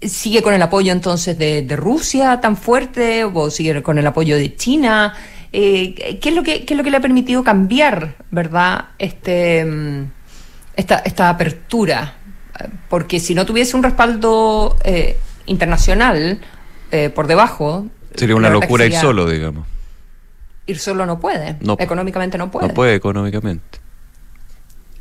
sigue 0.00 0.42
con 0.42 0.54
el 0.54 0.62
apoyo 0.62 0.92
entonces 0.92 1.38
de, 1.38 1.62
de 1.62 1.76
Rusia 1.76 2.40
tan 2.40 2.56
fuerte 2.56 3.24
o 3.24 3.50
sigue 3.50 3.82
con 3.82 3.98
el 3.98 4.06
apoyo 4.06 4.36
de 4.36 4.56
China? 4.56 5.14
Eh, 5.52 6.18
¿qué, 6.20 6.28
es 6.28 6.34
lo 6.34 6.42
que, 6.42 6.64
es 6.68 6.76
lo 6.76 6.82
que 6.82 6.90
le 6.90 6.96
ha 6.96 7.00
permitido 7.00 7.44
cambiar, 7.44 8.16
verdad, 8.30 8.86
este, 8.98 9.64
mm, 9.64 10.10
esta, 10.76 10.96
esta 10.98 11.30
apertura? 11.30 12.16
Porque 12.88 13.18
si 13.20 13.34
no 13.34 13.46
tuviese 13.46 13.76
un 13.76 13.82
respaldo 13.82 14.76
eh, 14.84 15.16
internacional 15.46 16.40
por 17.12 17.26
debajo, 17.26 17.88
Sería 18.14 18.36
una 18.36 18.50
locura 18.50 18.86
ir 18.86 18.94
solo, 18.94 19.28
digamos. 19.28 19.66
Ir 20.66 20.78
solo 20.78 21.04
no 21.06 21.20
puede. 21.20 21.56
económicamente 21.78 22.38
no 22.38 22.50
puede. 22.50 22.68
No 22.68 22.74
puede 22.74 22.94
económicamente. 22.94 23.84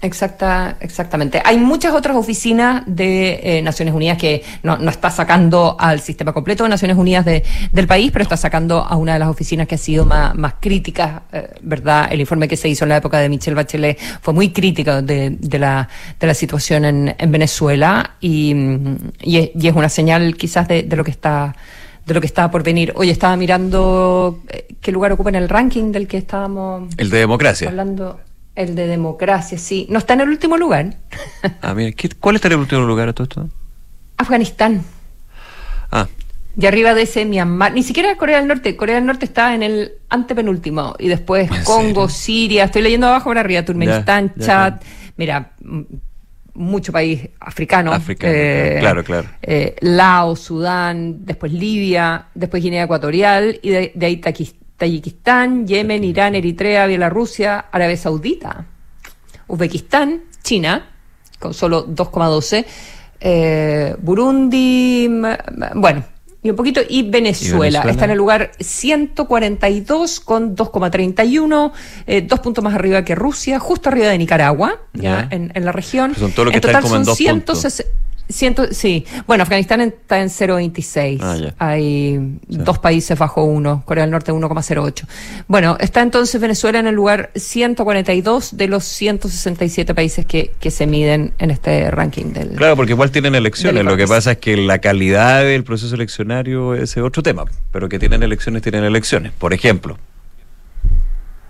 Exacta, 0.03 0.75
exactamente. 0.81 1.41
Hay 1.45 1.57
muchas 1.57 1.93
otras 1.93 2.17
oficinas 2.17 2.83
de 2.85 3.39
eh, 3.41 3.61
Naciones 3.61 3.93
Unidas 3.93 4.17
que 4.17 4.43
no, 4.61 4.77
no, 4.77 4.91
está 4.91 5.09
sacando 5.09 5.77
al 5.79 6.01
sistema 6.01 6.33
completo 6.33 6.63
de 6.65 6.69
Naciones 6.69 6.97
Unidas 6.97 7.23
de, 7.23 7.41
del 7.71 7.87
país, 7.87 8.11
pero 8.11 8.23
está 8.23 8.35
sacando 8.35 8.79
a 8.81 8.97
una 8.97 9.13
de 9.13 9.19
las 9.19 9.29
oficinas 9.29 9.65
que 9.65 9.75
ha 9.75 9.77
sido 9.77 10.05
más, 10.05 10.35
más 10.35 10.55
crítica, 10.59 11.23
eh, 11.31 11.55
¿verdad? 11.61 12.09
El 12.11 12.19
informe 12.19 12.49
que 12.49 12.57
se 12.57 12.67
hizo 12.67 12.83
en 12.83 12.89
la 12.89 12.97
época 12.97 13.17
de 13.19 13.29
Michelle 13.29 13.55
Bachelet 13.55 13.97
fue 14.21 14.33
muy 14.33 14.51
crítico 14.51 15.01
de, 15.01 15.37
de, 15.39 15.59
la, 15.59 15.87
de 16.19 16.27
la 16.27 16.33
situación 16.33 16.83
en, 16.83 17.15
en 17.17 17.31
Venezuela 17.31 18.15
y, 18.19 18.53
y, 19.21 19.37
es, 19.65 19.73
una 19.73 19.87
señal 19.87 20.35
quizás 20.35 20.67
de, 20.67 20.83
de 20.83 20.95
lo 20.97 21.05
que 21.05 21.11
está 21.11 21.55
de 22.05 22.13
lo 22.13 22.21
que 22.21 22.27
estaba 22.27 22.51
por 22.51 22.63
venir. 22.63 22.93
Oye, 22.95 23.11
estaba 23.11 23.35
mirando 23.37 24.41
eh, 24.49 24.67
qué 24.81 24.91
lugar 24.91 25.11
ocupa 25.11 25.29
en 25.29 25.35
el 25.35 25.49
ranking 25.49 25.91
del 25.91 26.07
que 26.07 26.17
estábamos... 26.17 26.93
El 26.97 27.09
de 27.09 27.19
democracia. 27.19 27.69
Hablando. 27.69 28.19
El 28.55 28.75
de 28.75 28.87
democracia, 28.87 29.57
sí. 29.57 29.87
No 29.89 29.99
está 29.99 30.13
en 30.13 30.21
el 30.21 30.29
último 30.29 30.57
lugar. 30.57 30.97
ah, 31.61 31.73
mira, 31.73 31.95
¿cuál 32.19 32.35
está 32.35 32.49
en 32.49 32.53
el 32.53 32.59
último 32.59 32.81
lugar 32.81 33.09
a 33.09 33.13
todo 33.13 33.23
esto? 33.23 33.49
Afganistán. 34.17 34.83
Ah. 35.91 36.07
Y 36.55 36.65
arriba 36.67 36.93
de 36.93 37.03
ese 37.03 37.25
Myanmar, 37.25 37.73
ni 37.73 37.81
siquiera 37.81 38.15
Corea 38.15 38.37
del 38.37 38.47
Norte, 38.47 38.75
Corea 38.75 38.95
del 38.95 39.07
Norte 39.07 39.25
está 39.25 39.55
en 39.55 39.63
el 39.63 39.93
antepenúltimo. 40.09 40.95
Y 40.99 41.07
después 41.07 41.49
Congo, 41.63 42.09
Siria, 42.09 42.65
estoy 42.65 42.83
leyendo 42.83 43.07
abajo 43.07 43.29
para 43.31 43.39
arriba, 43.39 43.65
Turkmenistán, 43.65 44.33
Chad. 44.39 44.75
Mira, 45.17 45.53
mucho 46.53 46.91
país 46.91 47.29
africano. 47.39 47.91
Africano, 47.91 48.33
claro, 48.79 49.03
claro. 49.03 49.29
Laos, 49.81 50.39
Sudán, 50.39 51.25
después 51.25 51.51
Libia, 51.51 52.27
después 52.33 52.61
Guinea 52.61 52.83
Ecuatorial 52.83 53.59
y 53.61 53.69
de, 53.69 53.91
de 53.95 54.05
ahí 54.05 54.21
Tayikistán, 54.77 55.65
Yemen, 55.65 56.03
Irán, 56.03 56.35
Eritrea, 56.35 56.87
Bielorrusia, 56.87 57.65
Arabia 57.71 57.95
Saudita, 57.97 58.65
Uzbekistán, 59.47 60.23
China, 60.41 60.89
con 61.39 61.53
solo 61.53 61.87
2,12, 61.87 62.65
eh, 63.19 63.95
Burundi, 63.99 65.09
bueno, 65.75 66.03
y 66.43 66.49
un 66.49 66.55
poquito, 66.55 66.81
y 66.87 67.09
Venezuela. 67.09 67.83
Está 67.89 68.05
en 68.05 68.11
el 68.11 68.17
lugar 68.17 68.51
142 68.59 70.19
con 70.19 70.55
2,31, 70.55 71.71
eh, 72.05 72.21
dos 72.21 72.39
puntos 72.41 72.63
más 72.63 72.75
arriba 72.75 73.05
que 73.05 73.15
Rusia, 73.15 73.59
justo 73.59 73.89
arriba 73.89 74.07
de 74.07 74.17
Nicaragua, 74.17 74.81
ya, 74.93 75.27
En, 75.31 75.51
la 75.55 75.71
región. 75.71 76.13
Son 76.15 76.31
todo 76.33 76.45
lo 76.45 76.51
que 76.51 76.57
en 76.57 76.61
total 76.61 76.85
son 76.85 77.05
160 77.05 77.83
sí, 78.33 79.05
bueno, 79.27 79.43
Afganistán 79.43 79.81
está 79.81 80.19
en 80.19 80.29
0,26. 80.29 81.19
Ah, 81.21 81.53
Hay 81.59 82.39
dos 82.47 82.79
países 82.79 83.17
bajo 83.17 83.43
uno, 83.43 83.83
Corea 83.85 84.03
del 84.03 84.11
Norte 84.11 84.31
1,08. 84.31 85.05
Bueno, 85.47 85.77
está 85.79 86.01
entonces 86.01 86.39
Venezuela 86.39 86.79
en 86.79 86.87
el 86.87 86.95
lugar 86.95 87.31
142 87.35 88.57
de 88.57 88.67
los 88.67 88.83
167 88.83 89.93
países 89.93 90.25
que, 90.25 90.51
que 90.59 90.71
se 90.71 90.87
miden 90.87 91.33
en 91.37 91.51
este 91.51 91.91
ranking 91.91 92.33
del. 92.33 92.49
Claro, 92.49 92.75
porque 92.75 92.93
igual 92.93 93.11
tienen 93.11 93.35
elecciones. 93.35 93.83
Lo 93.85 93.97
que 93.97 94.07
pasa 94.07 94.33
es 94.33 94.37
que 94.37 94.57
la 94.57 94.79
calidad 94.79 95.43
del 95.43 95.63
proceso 95.63 95.95
eleccionario 95.95 96.75
es 96.75 96.97
otro 96.97 97.23
tema, 97.23 97.45
pero 97.71 97.89
que 97.89 97.99
tienen 97.99 98.23
elecciones, 98.23 98.61
tienen 98.61 98.83
elecciones. 98.83 99.31
Por 99.31 99.53
ejemplo, 99.53 99.97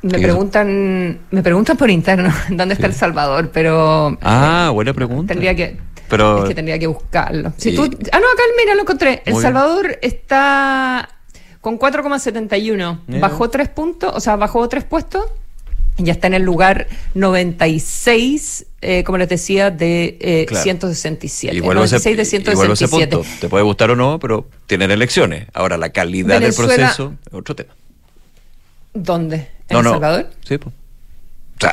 me 0.04 0.20
preguntan, 0.20 1.20
me 1.32 1.42
preguntan 1.42 1.78
por 1.78 1.90
interno 1.90 2.30
dónde 2.50 2.74
está 2.74 2.88
El 2.88 2.94
Salvador, 2.94 3.52
pero. 3.54 4.18
Ah, 4.22 4.70
buena 4.74 4.94
pregunta. 4.94 5.34
Tendría 5.34 5.56
que, 5.56 5.78
es 6.16 6.48
que 6.48 6.56
tendría 6.56 6.80
que 6.80 6.88
buscarlo. 6.88 7.54
Si 7.58 7.76
tú, 7.76 7.84
ah, 7.84 8.20
no, 8.20 8.28
acá 8.28 8.44
mira, 8.58 8.76
lo 8.76 8.82
encontré. 8.82 9.22
El 9.26 9.36
Salvador 9.36 9.98
está 10.02 11.10
con 11.62 11.80
4,71. 11.80 13.20
Bajó 13.20 13.50
tres 13.50 13.70
puntos, 13.70 14.12
o 14.16 14.20
sea, 14.20 14.36
bajó 14.36 14.68
tres 14.70 14.84
puestos. 14.84 15.26
Ya 15.98 16.14
está 16.14 16.26
en 16.26 16.34
el 16.34 16.42
lugar 16.42 16.88
96, 17.14 18.66
eh, 18.82 19.04
como 19.04 19.20
les 19.20 19.30
decía, 19.30 19.70
de 19.70 20.48
167. 20.50 21.56
Eh, 21.56 21.58
igual 21.58 21.76
96 21.76 22.18
de 22.18 22.26
167. 22.26 23.20
Te 23.40 23.48
puede 23.48 23.64
gustar 23.64 23.92
o 23.92 23.96
no, 23.96 24.18
pero 24.18 24.48
tienen 24.66 24.90
elecciones. 24.90 25.48
Ahora, 25.54 25.78
la 25.78 25.90
calidad 25.92 26.42
del 26.42 26.54
proceso 26.54 27.14
es 27.28 27.34
otro 27.34 27.56
tema. 27.56 27.76
¿Dónde? 28.94 29.50
¿En 29.70 29.78
El 29.78 29.84
Salvador? 29.84 30.30
Sí, 30.48 30.58
pues 30.58 30.74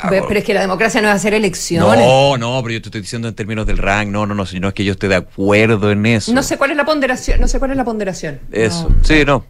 pero 0.08 0.38
es 0.38 0.44
que 0.44 0.54
la 0.54 0.60
democracia 0.60 1.00
no 1.00 1.08
es 1.08 1.14
hacer 1.14 1.34
elecciones. 1.34 2.04
No, 2.04 2.36
no, 2.36 2.60
pero 2.62 2.74
yo 2.74 2.82
te 2.82 2.88
estoy 2.88 3.00
diciendo 3.00 3.28
en 3.28 3.34
términos 3.34 3.66
del 3.66 3.78
rank, 3.78 4.08
no, 4.08 4.26
no, 4.26 4.34
no, 4.34 4.46
sino 4.46 4.68
es 4.68 4.74
que 4.74 4.84
yo 4.84 4.92
esté 4.92 5.08
de 5.08 5.16
acuerdo 5.16 5.90
en 5.90 6.06
eso. 6.06 6.32
No 6.32 6.42
sé 6.42 6.56
cuál 6.56 6.70
es 6.70 6.76
la 6.76 6.84
ponderación, 6.84 7.40
no 7.40 7.48
sé 7.48 7.58
cuál 7.58 7.72
es 7.72 7.76
la 7.76 7.84
ponderación. 7.84 8.40
Eso, 8.52 8.90
sí, 9.02 9.24
no. 9.24 9.44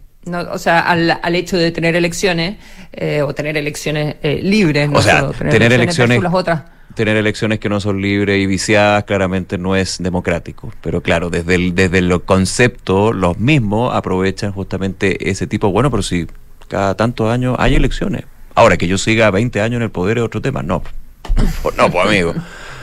o 0.51 0.57
sea, 0.57 0.79
al, 0.79 1.35
hecho 1.35 1.57
de 1.57 1.71
tener 1.71 1.95
elecciones 1.95 2.57
eh, 2.93 3.21
o 3.21 3.33
tener 3.33 3.57
elecciones 3.57 4.15
eh, 4.23 4.39
libres, 4.41 4.89
o 4.93 5.01
sea, 5.01 5.29
tener, 5.31 5.73
elecciones, 5.73 6.21
las 6.21 6.33
otras. 6.33 6.63
tener 6.95 7.17
elecciones 7.17 7.59
que 7.59 7.69
no 7.69 7.79
son 7.79 8.01
libres 8.01 8.39
y 8.39 8.45
viciadas 8.45 9.03
claramente 9.03 9.57
no 9.57 9.75
es 9.75 9.97
democrático, 9.99 10.71
pero 10.81 11.01
claro, 11.01 11.29
desde 11.29 11.55
el 11.55 11.75
desde 11.75 11.99
el 11.99 12.21
concepto 12.21 13.13
los 13.13 13.37
mismos 13.37 13.93
aprovechan 13.93 14.51
justamente 14.51 15.29
ese 15.29 15.47
tipo, 15.47 15.71
bueno, 15.71 15.91
pero 15.91 16.03
si 16.03 16.27
cada 16.67 16.95
tantos 16.95 17.29
años 17.29 17.57
hay 17.59 17.75
elecciones, 17.75 18.23
Ahora, 18.55 18.77
que 18.77 18.87
yo 18.87 18.97
siga 18.97 19.31
20 19.31 19.61
años 19.61 19.77
en 19.77 19.83
el 19.83 19.91
poder 19.91 20.17
es 20.17 20.23
otro 20.23 20.41
tema. 20.41 20.61
No, 20.61 20.83
no, 21.77 21.91
pues 21.91 22.05
amigo. 22.05 22.33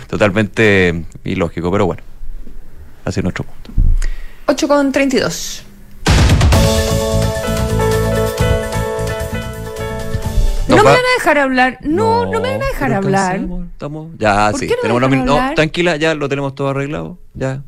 Totalmente 0.09 1.05
ilógico, 1.25 1.71
pero 1.71 1.87
bueno. 1.87 2.03
Así 3.05 3.21
es 3.21 3.25
nuestro 3.25 3.45
punto. 3.45 3.71
8 4.47 4.69
con 4.69 4.93
32. 4.93 5.65
No, 10.69 10.77
me 10.77 10.83
van 10.83 10.97
a 10.97 11.15
dejar 11.19 11.39
hablar. 11.39 11.79
No, 11.83 12.27
no, 12.27 12.41
me 12.41 12.51
van 12.51 12.63
a 12.63 12.67
dejar 12.67 12.93
hablar. 12.93 13.41
Estamos, 13.73 14.13
ya, 14.19 14.53
sí. 14.53 14.69
tenemos 14.83 15.11
no, 15.25 15.55
tranquila, 15.55 15.97
ya 15.97 16.15
lo 16.15 16.29
tenemos 16.29 16.55
todo 16.55 16.69
arreglado. 16.69 17.19
Ya. 17.35 17.63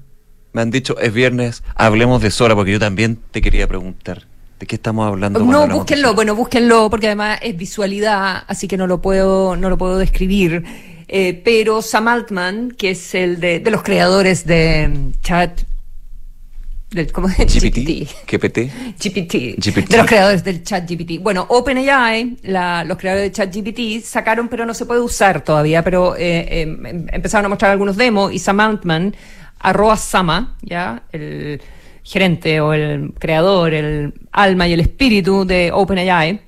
Me 0.53 0.63
han 0.63 0.71
dicho, 0.71 0.99
es 0.99 1.13
viernes, 1.13 1.63
hablemos 1.75 2.21
de 2.21 2.31
Sora, 2.31 2.55
porque 2.55 2.73
yo 2.73 2.79
también 2.79 3.19
te 3.31 3.41
quería 3.41 3.69
preguntar. 3.69 4.27
¿De 4.61 4.67
qué 4.67 4.77
estamos 4.77 5.09
hablando? 5.09 5.41
No, 5.41 5.67
búsquenlo, 5.67 6.15
bueno, 6.15 6.35
búsquenlo 6.35 6.91
porque 6.91 7.07
además 7.07 7.39
es 7.41 7.57
visualidad, 7.57 8.45
así 8.47 8.69
que 8.69 8.77
no 8.77 8.87
lo 8.87 9.01
puedo, 9.01 9.57
no 9.57 9.71
lo 9.71 9.79
puedo 9.79 9.97
describir. 9.97 10.63
Eh, 11.09 11.41
pero 11.43 11.81
Sam 11.81 12.09
Altman, 12.09 12.73
que 12.73 12.91
es 12.91 13.15
el 13.15 13.41
de, 13.41 13.63
los 13.71 13.83
creadores 13.83 14.45
de 14.45 14.89
mm, 14.89 15.21
Chat 15.23 15.63
del, 16.91 17.11
¿cómo 17.11 17.29
es? 17.29 17.39
GPT. 17.39 18.07
GPT. 18.27 18.59
GPT. 18.99 19.89
De 19.89 19.97
los 19.97 20.07
creadores 20.07 20.45
del 20.45 20.63
chat 20.63 20.87
GPT. 20.87 21.23
Bueno, 21.23 21.47
OpenAI, 21.49 22.37
los 22.85 22.99
creadores 22.99 23.31
de 23.31 23.33
chat 23.33 23.55
GPT, 23.55 24.05
sacaron, 24.05 24.49
pero 24.49 24.67
no 24.67 24.75
se 24.75 24.85
puede 24.85 25.01
usar 25.01 25.43
todavía, 25.43 25.83
pero 25.83 26.17
eh, 26.17 26.21
eh, 26.21 26.61
em, 26.63 27.07
empezaron 27.11 27.47
a 27.47 27.49
mostrar 27.49 27.71
algunos 27.71 27.97
demos 27.97 28.31
y 28.33 28.39
Sam 28.39 28.61
Altman, 28.61 29.17
arroba 29.59 29.97
Sama, 29.97 30.57
ya, 30.63 31.05
el 31.13 31.63
gerente 32.03 32.61
o 32.61 32.73
el 32.73 33.13
creador, 33.19 33.75
el 33.75 34.15
alma 34.33 34.69
y 34.69 34.73
el 34.73 34.81
espíritu 34.81 35.45
de 35.45 35.71
OpenAI, 35.73 36.41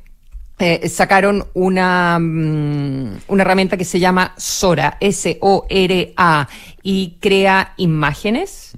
eh, 0.59 0.89
sacaron 0.89 1.47
una, 1.55 2.19
mm, 2.21 3.23
una 3.29 3.43
herramienta 3.43 3.77
que 3.77 3.85
se 3.85 3.99
llama 3.99 4.35
Sora, 4.37 4.97
S-O-R-A, 5.01 6.49
y 6.83 7.17
crea 7.21 7.75
imágenes 7.79 8.73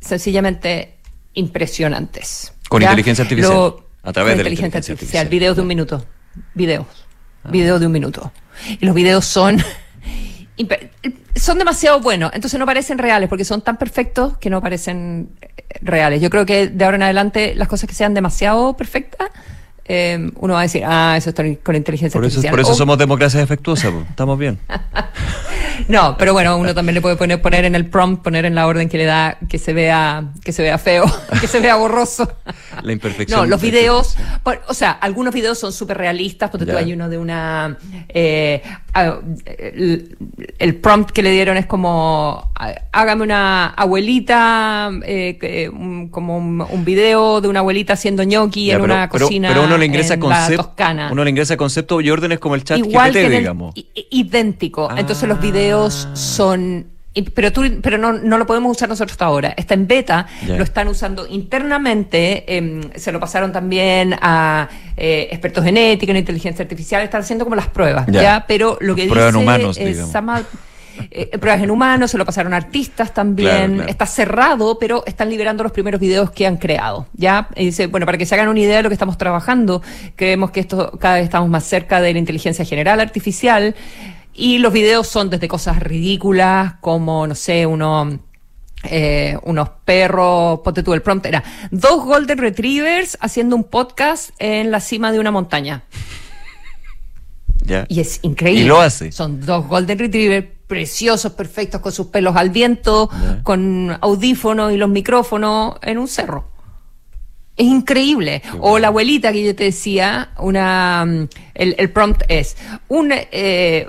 sencillamente 0.00 0.94
impresionantes. 1.34 2.52
Con 2.68 2.82
inteligencia 2.82 3.24
artificial. 3.24 3.74
a 4.02 4.12
través 4.12 4.36
de 4.36 4.42
inteligencia, 4.42 4.78
artificial. 4.78 5.28
Videos 5.28 5.56
de 5.56 5.62
un 5.62 5.68
minuto. 5.68 6.04
Videos. 6.54 6.86
Ah. 7.42 7.50
Videos 7.50 7.80
de 7.80 7.86
un 7.86 7.92
minuto. 7.92 8.32
Y 8.80 8.84
los 8.84 8.94
videos 8.94 9.24
son 9.24 9.62
son 11.34 11.58
demasiado 11.58 12.00
buenos, 12.00 12.30
entonces 12.34 12.58
no 12.58 12.66
parecen 12.66 12.98
reales, 12.98 13.28
porque 13.28 13.44
son 13.44 13.60
tan 13.60 13.76
perfectos 13.76 14.38
que 14.38 14.50
no 14.50 14.60
parecen 14.60 15.30
eh, 15.40 15.48
reales. 15.82 16.20
Yo 16.20 16.30
creo 16.30 16.46
que 16.46 16.68
de 16.68 16.84
ahora 16.84 16.96
en 16.96 17.02
adelante 17.02 17.54
las 17.54 17.68
cosas 17.68 17.88
que 17.88 17.94
sean 17.94 18.14
demasiado 18.14 18.76
perfectas 18.76 19.30
eh, 19.86 20.30
uno 20.36 20.54
va 20.54 20.60
a 20.60 20.62
decir, 20.62 20.82
ah, 20.86 21.14
eso 21.16 21.30
está 21.30 21.44
con 21.62 21.76
inteligencia 21.76 22.18
artificial. 22.18 22.50
por 22.50 22.60
eso 22.60 22.74
somos 22.74 22.96
democracia 22.96 23.40
defectuosa, 23.40 23.92
estamos 24.08 24.38
bien. 24.38 24.58
no, 25.88 26.16
pero 26.16 26.32
bueno, 26.32 26.56
uno 26.56 26.74
también 26.74 26.94
le 26.94 27.00
puede 27.02 27.16
poner, 27.16 27.42
poner 27.42 27.66
en 27.66 27.74
el 27.74 27.86
prompt, 27.86 28.22
poner 28.22 28.46
en 28.46 28.54
la 28.54 28.66
orden 28.66 28.88
que 28.88 28.96
le 28.96 29.04
da 29.04 29.36
que 29.48 29.58
se 29.58 29.74
vea, 29.74 30.30
que 30.42 30.52
se 30.52 30.62
vea 30.62 30.78
feo, 30.78 31.04
que 31.40 31.46
se 31.46 31.60
vea 31.60 31.76
borroso. 31.76 32.32
La 32.82 32.92
imperfección. 32.92 33.40
No, 33.40 33.46
los 33.46 33.60
videos, 33.60 34.16
o 34.68 34.74
sea, 34.74 34.92
algunos 34.92 35.34
videos 35.34 35.58
son 35.58 35.72
súper 35.72 35.98
realistas, 35.98 36.50
porque 36.50 36.64
tú 36.64 36.76
hay 36.76 36.92
uno 36.92 37.08
de 37.08 37.18
una, 37.18 37.76
eh, 38.08 38.62
el, 40.58 40.76
prompt 40.76 41.10
que 41.10 41.22
le 41.22 41.30
dieron 41.30 41.58
es 41.58 41.66
como, 41.66 42.52
hágame 42.92 43.22
una 43.22 43.66
abuelita, 43.66 44.90
eh, 45.04 45.68
como 46.10 46.38
un, 46.38 46.84
video 46.84 47.40
de 47.40 47.48
una 47.48 47.60
abuelita 47.60 47.94
haciendo 47.94 48.22
ñoqui 48.22 48.70
en 48.70 48.80
una 48.80 49.08
cocina 49.08 49.52
uno 49.64 49.73
le 49.76 49.86
ingresa 49.86 50.18
concepto, 50.18 50.74
uno 51.10 51.24
le 51.24 51.30
ingresa 51.30 51.56
concepto 51.56 52.00
y 52.00 52.10
órdenes 52.10 52.38
como 52.38 52.54
el 52.54 52.64
chat 52.64 52.78
Igual 52.78 53.12
GPT, 53.12 53.30
digamos. 53.30 53.74
idéntico. 54.10 54.88
Entonces 54.96 55.28
los 55.28 55.40
videos 55.40 56.08
ah. 56.10 56.16
son 56.16 56.94
pero 57.34 57.52
tú, 57.52 57.62
pero 57.80 57.96
no, 57.96 58.12
no 58.12 58.38
lo 58.38 58.46
podemos 58.46 58.76
usar 58.76 58.88
nosotros 58.88 59.12
hasta 59.12 59.26
ahora. 59.26 59.54
Está 59.56 59.74
en 59.74 59.86
beta, 59.86 60.26
lo 60.48 60.64
están 60.64 60.88
usando 60.88 61.26
internamente, 61.28 62.56
em, 62.56 62.90
se 62.96 63.12
lo 63.12 63.20
pasaron 63.20 63.52
también 63.52 64.16
a 64.20 64.68
eh, 64.96 65.28
expertos 65.30 65.62
genéticos 65.64 66.10
en 66.10 66.16
inteligencia 66.16 66.64
artificial, 66.64 67.02
están 67.02 67.20
haciendo 67.20 67.44
como 67.44 67.54
las 67.54 67.68
pruebas, 67.68 68.06
¿ya? 68.08 68.44
Pero 68.48 68.78
lo 68.80 68.96
que 68.96 69.06
dice 69.06 69.36
humanos, 69.36 69.78
eh, 69.78 69.94
pruebas 71.40 71.62
en 71.62 71.70
humanos, 71.70 72.10
se 72.10 72.18
lo 72.18 72.24
pasaron 72.24 72.54
artistas 72.54 73.12
también, 73.14 73.84
está 73.88 74.06
cerrado, 74.06 74.78
pero 74.78 75.04
están 75.06 75.30
liberando 75.30 75.62
los 75.62 75.72
primeros 75.72 76.00
videos 76.00 76.30
que 76.30 76.46
han 76.46 76.56
creado, 76.56 77.06
¿ya? 77.14 77.48
Y 77.56 77.66
dice, 77.66 77.86
bueno, 77.86 78.06
para 78.06 78.18
que 78.18 78.26
se 78.26 78.34
hagan 78.34 78.48
una 78.48 78.60
idea 78.60 78.78
de 78.78 78.82
lo 78.82 78.88
que 78.88 78.94
estamos 78.94 79.18
trabajando, 79.18 79.82
creemos 80.16 80.50
que 80.50 80.60
esto 80.60 80.92
cada 80.98 81.16
vez 81.16 81.24
estamos 81.24 81.48
más 81.48 81.64
cerca 81.64 82.00
de 82.00 82.12
la 82.12 82.18
inteligencia 82.18 82.64
general 82.64 83.00
artificial, 83.00 83.74
y 84.32 84.58
los 84.58 84.72
videos 84.72 85.06
son 85.06 85.30
desde 85.30 85.46
cosas 85.46 85.80
ridículas, 85.80 86.74
como, 86.80 87.26
no 87.26 87.34
sé, 87.34 87.66
uno... 87.66 88.18
Eh, 88.86 89.38
unos 89.44 89.70
perros, 89.86 90.60
ponte 90.60 90.82
tú, 90.82 90.92
el 90.92 91.00
prompt 91.00 91.24
era 91.24 91.42
dos 91.70 92.04
Golden 92.04 92.36
Retrievers 92.36 93.16
haciendo 93.18 93.56
un 93.56 93.64
podcast 93.64 94.32
en 94.38 94.70
la 94.70 94.78
cima 94.80 95.10
de 95.10 95.18
una 95.18 95.30
montaña. 95.30 95.84
Y 97.88 98.00
es 98.00 98.20
increíble. 98.20 98.64
Y 98.64 98.66
lo 98.66 98.78
hace. 98.78 99.10
Son 99.10 99.40
dos 99.40 99.66
Golden 99.66 99.98
Retrievers 99.98 100.48
preciosos, 100.66 101.32
perfectos, 101.32 101.80
con 101.80 101.92
sus 101.92 102.06
pelos 102.06 102.36
al 102.36 102.50
viento, 102.50 103.10
con 103.42 103.96
audífonos 104.00 104.72
y 104.72 104.76
los 104.76 104.88
micrófonos 104.88 105.76
en 105.82 105.98
un 105.98 106.08
cerro. 106.08 106.48
Es 107.56 107.66
increíble. 107.66 108.42
o 108.60 108.78
la 108.80 108.88
abuelita 108.88 109.32
que 109.32 109.44
yo 109.44 109.54
te 109.54 109.64
decía, 109.64 110.30
una 110.38 111.04
mm, 111.06 111.28
el, 111.54 111.90
prompt 111.90 112.22
es 112.28 112.56
un 112.88 113.12
eh, 113.12 113.86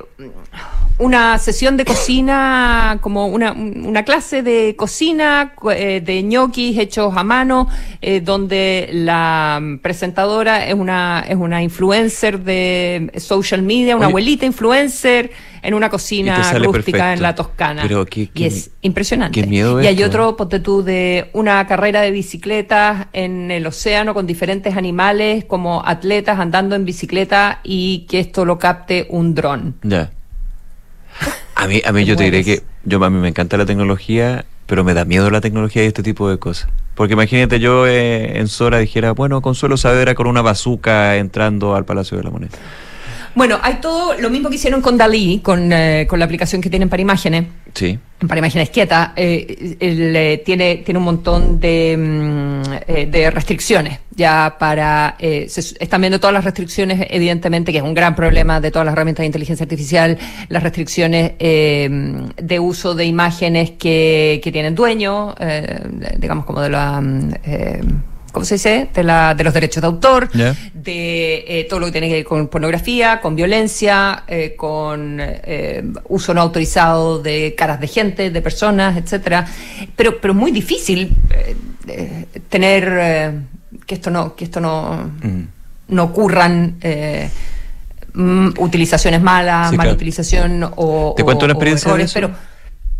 una 0.98 1.38
sesión 1.40 1.76
de 1.76 1.84
cocina, 1.84 3.00
como 3.02 3.28
una, 3.28 3.52
una 3.52 4.04
clase 4.04 4.44
de 4.44 4.76
cocina 4.78 5.54
eh, 5.76 6.02
de 6.04 6.24
ñoquis 6.24 6.78
hechos 6.78 7.18
a 7.18 7.24
mano, 7.24 7.68
eh, 8.02 8.22
donde 8.22 8.90
la 8.94 9.62
presentadora 9.82 10.66
es 10.68 10.74
una, 10.74 11.26
es 11.28 11.36
una 11.36 11.62
influencer 11.62 12.40
de 12.40 13.12
social 13.18 13.62
media, 13.62 13.98
una 13.98 14.06
abuelita 14.06 14.46
influencer 14.46 15.32
en 15.66 15.74
una 15.74 15.90
cocina 15.90 16.54
rústica 16.54 17.14
en 17.14 17.22
la 17.22 17.34
Toscana. 17.34 17.82
Pero 17.82 18.06
y 18.14 18.44
es 18.44 18.72
impresionante. 18.82 19.42
Qué 19.42 19.48
miedo 19.48 19.82
y 19.82 19.88
hay 19.88 20.04
otro, 20.04 20.36
ponte 20.36 20.60
tú, 20.60 20.84
de 20.84 21.30
una 21.34 21.66
carrera 21.68 22.02
de 22.02 22.12
bicicletas 22.12 23.08
en 23.14 23.50
el 23.52 23.66
océano 23.66 24.14
con 24.14 24.28
diferentes 24.28 24.78
animales 24.78 25.46
como 25.46 25.84
atletas 25.86 26.40
andando 26.40 26.76
en 26.76 26.86
bicicleta 26.86 27.60
y 27.64 28.06
que 28.10 28.20
esto 28.20 28.46
lo 28.46 28.60
capte 28.60 29.08
un 29.10 29.34
dron. 29.34 29.76
Ya. 29.82 30.12
A 31.56 31.68
mí, 31.68 31.82
a 31.84 31.92
mí 31.92 32.06
yo 32.06 32.16
te 32.16 32.26
diré 32.26 32.44
que 32.44 32.64
yo 32.84 33.04
a 33.04 33.10
mí 33.10 33.20
me 33.20 33.30
encanta 33.30 33.58
la 33.58 33.66
tecnología, 33.66 34.46
pero 34.68 34.84
me 34.84 34.94
da 34.94 35.06
miedo 35.06 35.30
la 35.32 35.42
tecnología 35.42 35.84
y 35.84 35.88
este 35.88 36.04
tipo 36.04 36.30
de 36.30 36.38
cosas. 36.38 36.70
Porque 36.94 37.14
imagínate 37.14 37.60
yo 37.60 37.88
eh, 37.88 38.40
en 38.40 38.48
Sora 38.48 38.78
dijera, 38.78 39.12
bueno, 39.12 39.42
Consuelo 39.42 39.78
Saavedra 39.78 40.16
con 40.16 40.28
una 40.28 40.42
bazuca 40.42 41.18
entrando 41.18 41.76
al 41.76 41.86
Palacio 41.86 42.18
de 42.18 42.24
la 42.24 42.30
Moneda. 42.30 42.58
Bueno, 43.36 43.60
hay 43.62 43.76
todo 43.76 44.14
lo 44.14 44.30
mismo 44.30 44.50
que 44.50 44.56
hicieron 44.56 44.82
con 44.82 44.98
Dalí, 44.98 45.42
con, 45.44 45.72
eh, 45.74 46.08
con 46.10 46.20
la 46.20 46.26
aplicación 46.26 46.62
que 46.62 46.70
tienen 46.70 46.88
para 46.88 47.02
imágenes. 47.02 47.46
Sí. 47.74 48.00
Para 48.26 48.40
imágenes 48.40 48.70
quietas, 48.70 49.10
eh, 49.18 49.76
eh, 49.78 50.42
tiene, 50.46 50.78
tiene 50.78 50.98
un 50.98 51.04
montón 51.04 51.60
de, 51.60 51.98
mm, 51.98 53.12
de 53.12 53.32
restricciones. 53.32 54.00
Ya 54.16 54.56
para. 54.58 55.18
están 55.20 56.00
viendo 56.00 56.18
todas 56.22 56.34
las 56.34 56.46
restricciones, 56.46 57.06
evidentemente, 57.10 57.74
que 57.74 57.80
es 57.80 57.84
un 57.84 57.94
gran 57.94 58.16
problema 58.16 58.62
de 58.62 58.72
todas 58.72 58.86
las 58.86 58.94
herramientas 58.94 59.24
de 59.24 59.28
inteligencia 59.28 59.66
artificial, 59.66 60.18
las 60.48 60.64
restricciones 60.64 61.34
de 61.38 62.60
uso 62.62 62.96
de 62.96 63.04
imágenes 63.04 63.72
que, 63.72 64.40
que 64.42 64.52
tienen 64.54 64.74
dueño, 64.74 65.36
digamos, 66.18 66.46
como 66.46 66.62
de 66.62 66.70
la 66.70 67.02
mm, 67.02 67.34
¿cómo 68.36 68.44
se 68.44 68.56
dice? 68.56 68.90
De, 68.94 69.02
la, 69.02 69.34
de 69.34 69.46
los 69.46 69.54
derechos 69.54 69.80
de 69.80 69.88
autor, 69.88 70.30
de 70.30 71.46
eh, 71.48 71.68
todo 71.70 71.80
lo 71.80 71.86
que 71.86 71.94
tiene 71.94 72.10
que 72.10 72.16
ver 72.16 72.26
con 72.26 72.50
pornografía, 72.50 73.22
con 73.22 73.34
violencia, 73.34 74.26
eh, 74.28 74.56
con 74.58 75.20
eh, 75.22 75.82
uso 76.10 76.34
no 76.34 76.42
autorizado 76.42 77.24
de 77.24 77.56
caras 77.56 77.80
de 77.80 77.88
gente, 77.88 78.32
de 78.32 78.42
personas, 78.42 78.98
etcétera. 78.98 79.48
Pero, 79.96 80.20
pero 80.20 80.34
es 80.34 80.38
muy 80.38 80.52
difícil 80.52 81.16
tener 82.50 83.36
que 83.86 83.96
esto 83.96 84.12
no, 84.12 84.36
que 84.36 84.44
esto 84.44 84.60
no, 84.60 85.10
mm. 85.24 85.42
no 85.96 86.04
ocurran. 86.04 86.76
Mm, 88.14 88.50
utilizaciones 88.60 89.22
malas, 89.22 89.72
mala 89.74 89.94
utilización 89.94 90.72
o, 90.76 91.14
¿Te 91.16 91.24
cuento 91.24 91.46
una 91.46 91.54
experiencia 91.54 91.94
pero 92.14 92.32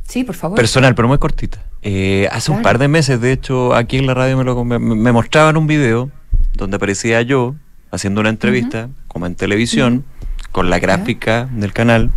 Sí, 0.08 0.24
por 0.24 0.36
favor. 0.36 0.56
Personal, 0.56 0.94
pero 0.96 1.08
muy 1.08 1.18
cortita. 1.18 1.65
Eh, 1.88 2.28
hace 2.32 2.52
un 2.52 2.64
par 2.64 2.80
de 2.80 2.88
meses, 2.88 3.22
de 3.22 3.32
hecho, 3.32 3.76
aquí 3.76 4.00
en 4.00 4.08
la 4.08 4.16
radio 4.16 4.36
me, 4.38 4.44
lo, 4.44 4.66
me, 4.66 5.12
mostraban 5.12 5.56
un 5.56 5.68
video 5.68 6.10
donde 6.56 6.78
aparecía 6.78 7.22
yo 7.22 7.54
haciendo 7.92 8.22
una 8.22 8.32
entrevista, 8.32 8.90
como 9.08 9.28
en 9.28 9.36
televisión, 9.36 10.04
con 10.52 10.72
la 10.72 10.80
gráfica 10.80 11.48
del 11.52 11.74
canal. 11.74 12.10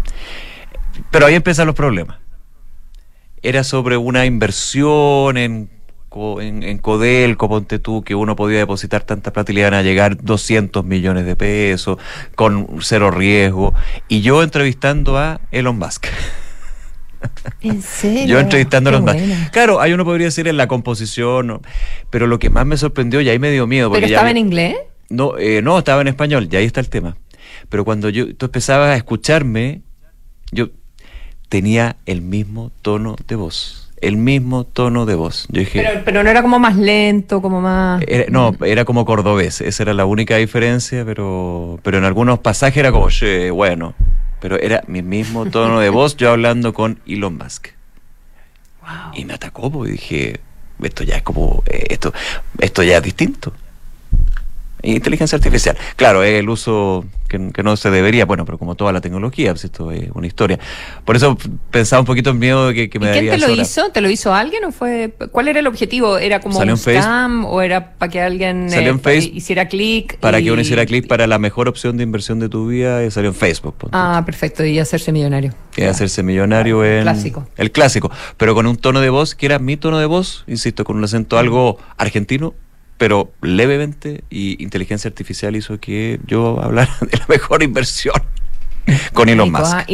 Pero 1.10 1.26
ahí 1.26 1.34
empiezan 1.34 1.66
los 1.66 1.74
problemas. 1.74 2.16
Era 3.42 3.62
sobre 3.62 3.98
una 3.98 4.24
inversión 4.24 5.36
en, 5.36 5.68
en, 6.40 6.62
en 6.62 6.78
Codelco, 6.78 7.50
ponte 7.50 7.78
tú, 7.78 8.02
que 8.02 8.14
uno 8.14 8.36
podía 8.36 8.60
depositar 8.60 9.02
tanta 9.02 9.34
plata 9.34 9.52
y 9.52 9.56
le 9.56 9.60
iban 9.60 9.74
a 9.74 9.82
llegar 9.82 10.16
200 10.16 10.82
millones 10.82 11.26
de 11.26 11.36
pesos, 11.36 11.98
con 12.36 12.78
cero 12.80 13.10
riesgo. 13.10 13.74
Y 14.08 14.22
yo 14.22 14.42
entrevistando 14.42 15.18
a 15.18 15.42
Elon 15.50 15.78
Musk. 15.78 16.06
¿En 17.60 17.82
serio? 17.82 18.26
Yo 18.26 18.40
entrevistando 18.40 18.90
los 18.90 19.02
Claro, 19.52 19.80
ahí 19.80 19.92
uno 19.92 20.04
podría 20.04 20.26
decir 20.26 20.48
en 20.48 20.56
la 20.56 20.68
composición, 20.68 21.60
pero 22.10 22.26
lo 22.26 22.38
que 22.38 22.50
más 22.50 22.66
me 22.66 22.76
sorprendió 22.76 23.20
y 23.20 23.28
ahí 23.28 23.38
me 23.38 23.50
dio 23.50 23.66
miedo. 23.66 23.90
¿Pero 23.90 24.06
estaba 24.06 24.30
en 24.30 24.36
inglés? 24.36 24.76
No, 25.10 25.38
eh, 25.38 25.62
no, 25.62 25.78
estaba 25.78 26.02
en 26.02 26.08
español, 26.08 26.48
y 26.50 26.56
ahí 26.56 26.64
está 26.64 26.80
el 26.80 26.88
tema. 26.88 27.16
Pero 27.68 27.84
cuando 27.84 28.08
yo, 28.08 28.34
tú 28.34 28.46
empezabas 28.46 28.90
a 28.90 28.96
escucharme, 28.96 29.82
yo 30.52 30.68
tenía 31.48 31.96
el 32.06 32.20
mismo 32.20 32.70
tono 32.82 33.16
de 33.26 33.36
voz. 33.36 33.90
El 34.00 34.16
mismo 34.16 34.64
tono 34.64 35.06
de 35.06 35.16
voz. 35.16 35.48
Yo 35.50 35.60
dije, 35.60 35.82
pero, 35.82 36.02
pero 36.04 36.22
no 36.22 36.30
era 36.30 36.42
como 36.42 36.58
más 36.60 36.76
lento, 36.76 37.42
como 37.42 37.60
más. 37.60 38.02
no, 38.28 38.54
era 38.64 38.84
como 38.84 39.04
cordobés. 39.04 39.60
Esa 39.60 39.82
era 39.82 39.94
la 39.94 40.04
única 40.04 40.36
diferencia, 40.36 41.04
pero, 41.04 41.80
pero 41.82 41.98
en 41.98 42.04
algunos 42.04 42.38
pasajes 42.38 42.76
era 42.76 42.92
como, 42.92 43.08
bueno, 43.54 43.94
pero 44.40 44.58
era 44.58 44.82
mi 44.86 45.02
mismo 45.02 45.46
tono 45.46 45.80
de 45.80 45.90
voz 45.90 46.16
yo 46.16 46.30
hablando 46.30 46.72
con 46.72 47.00
Elon 47.06 47.36
Musk. 47.36 47.68
Y 49.12 49.24
me 49.24 49.34
atacó 49.34 49.70
porque 49.70 49.92
dije, 49.92 50.40
esto 50.82 51.04
ya 51.04 51.16
es 51.16 51.22
como, 51.22 51.62
eh, 51.66 51.86
esto, 51.90 52.12
esto 52.58 52.82
ya 52.82 52.98
es 52.98 53.02
distinto. 53.02 53.52
Inteligencia 54.82 55.36
artificial. 55.36 55.76
Claro, 55.96 56.22
es 56.22 56.38
el 56.38 56.48
uso 56.48 57.04
que, 57.28 57.38
no 57.38 57.76
se 57.76 57.90
debería, 57.90 58.24
bueno, 58.24 58.44
pero 58.44 58.58
como 58.58 58.74
toda 58.74 58.92
la 58.92 59.00
tecnología, 59.00 59.52
pues 59.52 59.64
esto 59.64 59.92
es 59.92 60.08
una 60.14 60.26
historia. 60.26 60.58
Por 61.04 61.16
eso 61.16 61.36
pensaba 61.70 62.00
un 62.00 62.06
poquito 62.06 62.30
en 62.30 62.38
miedo 62.38 62.68
de 62.68 62.74
que, 62.74 62.90
que 62.90 62.98
me 62.98 63.10
¿Y 63.10 63.20
quién 63.20 63.30
te 63.30 63.38
lo 63.38 63.50
hizo? 63.54 63.90
¿Te 63.90 64.00
lo 64.00 64.08
hizo 64.08 64.34
alguien 64.34 64.64
o 64.64 64.72
fue? 64.72 65.12
¿Cuál 65.30 65.48
era 65.48 65.60
el 65.60 65.66
objetivo? 65.66 66.18
¿Era 66.18 66.40
como 66.40 66.58
un 66.58 66.76
scam 66.76 67.44
o 67.44 67.60
era 67.60 67.94
para 67.94 68.10
que 68.10 68.20
alguien 68.20 68.68
eh, 68.72 69.30
hiciera 69.32 69.68
clic? 69.68 70.18
Para 70.18 70.40
que 70.40 70.50
uno 70.50 70.62
hiciera 70.62 70.86
clic 70.86 71.06
para 71.06 71.26
la 71.26 71.38
mejor 71.38 71.68
opción 71.68 71.96
de 71.96 72.02
inversión 72.04 72.38
de 72.38 72.48
tu 72.48 72.66
vida, 72.68 73.04
y 73.04 73.10
salió 73.10 73.30
en 73.30 73.36
Facebook. 73.36 73.74
Ah, 73.92 74.22
perfecto, 74.24 74.64
y 74.64 74.78
hacerse 74.78 75.12
millonario. 75.12 75.52
Y 75.76 75.82
hacerse 75.82 76.22
millonario 76.22 76.84
en... 76.84 77.02
Clásico. 77.02 77.46
El 77.56 77.70
clásico, 77.72 78.10
pero 78.36 78.54
con 78.54 78.66
un 78.66 78.76
tono 78.76 79.00
de 79.00 79.10
voz 79.10 79.34
que 79.34 79.46
era 79.46 79.58
mi 79.58 79.76
tono 79.76 79.98
de 79.98 80.06
voz, 80.06 80.44
insisto, 80.46 80.84
con 80.84 80.96
un 80.96 81.04
acento 81.04 81.38
algo 81.38 81.78
argentino, 81.96 82.54
pero 82.98 83.32
levemente 83.40 84.24
y 84.28 84.62
inteligencia 84.62 85.08
artificial 85.08 85.56
hizo 85.56 85.78
que 85.80 86.20
yo 86.26 86.60
hablara 86.62 86.94
de 87.00 87.16
la 87.16 87.24
mejor 87.28 87.62
inversión 87.62 88.14
con 89.12 89.28
Elon 89.28 89.50
Musk. 89.50 89.64
Ah, 89.66 89.86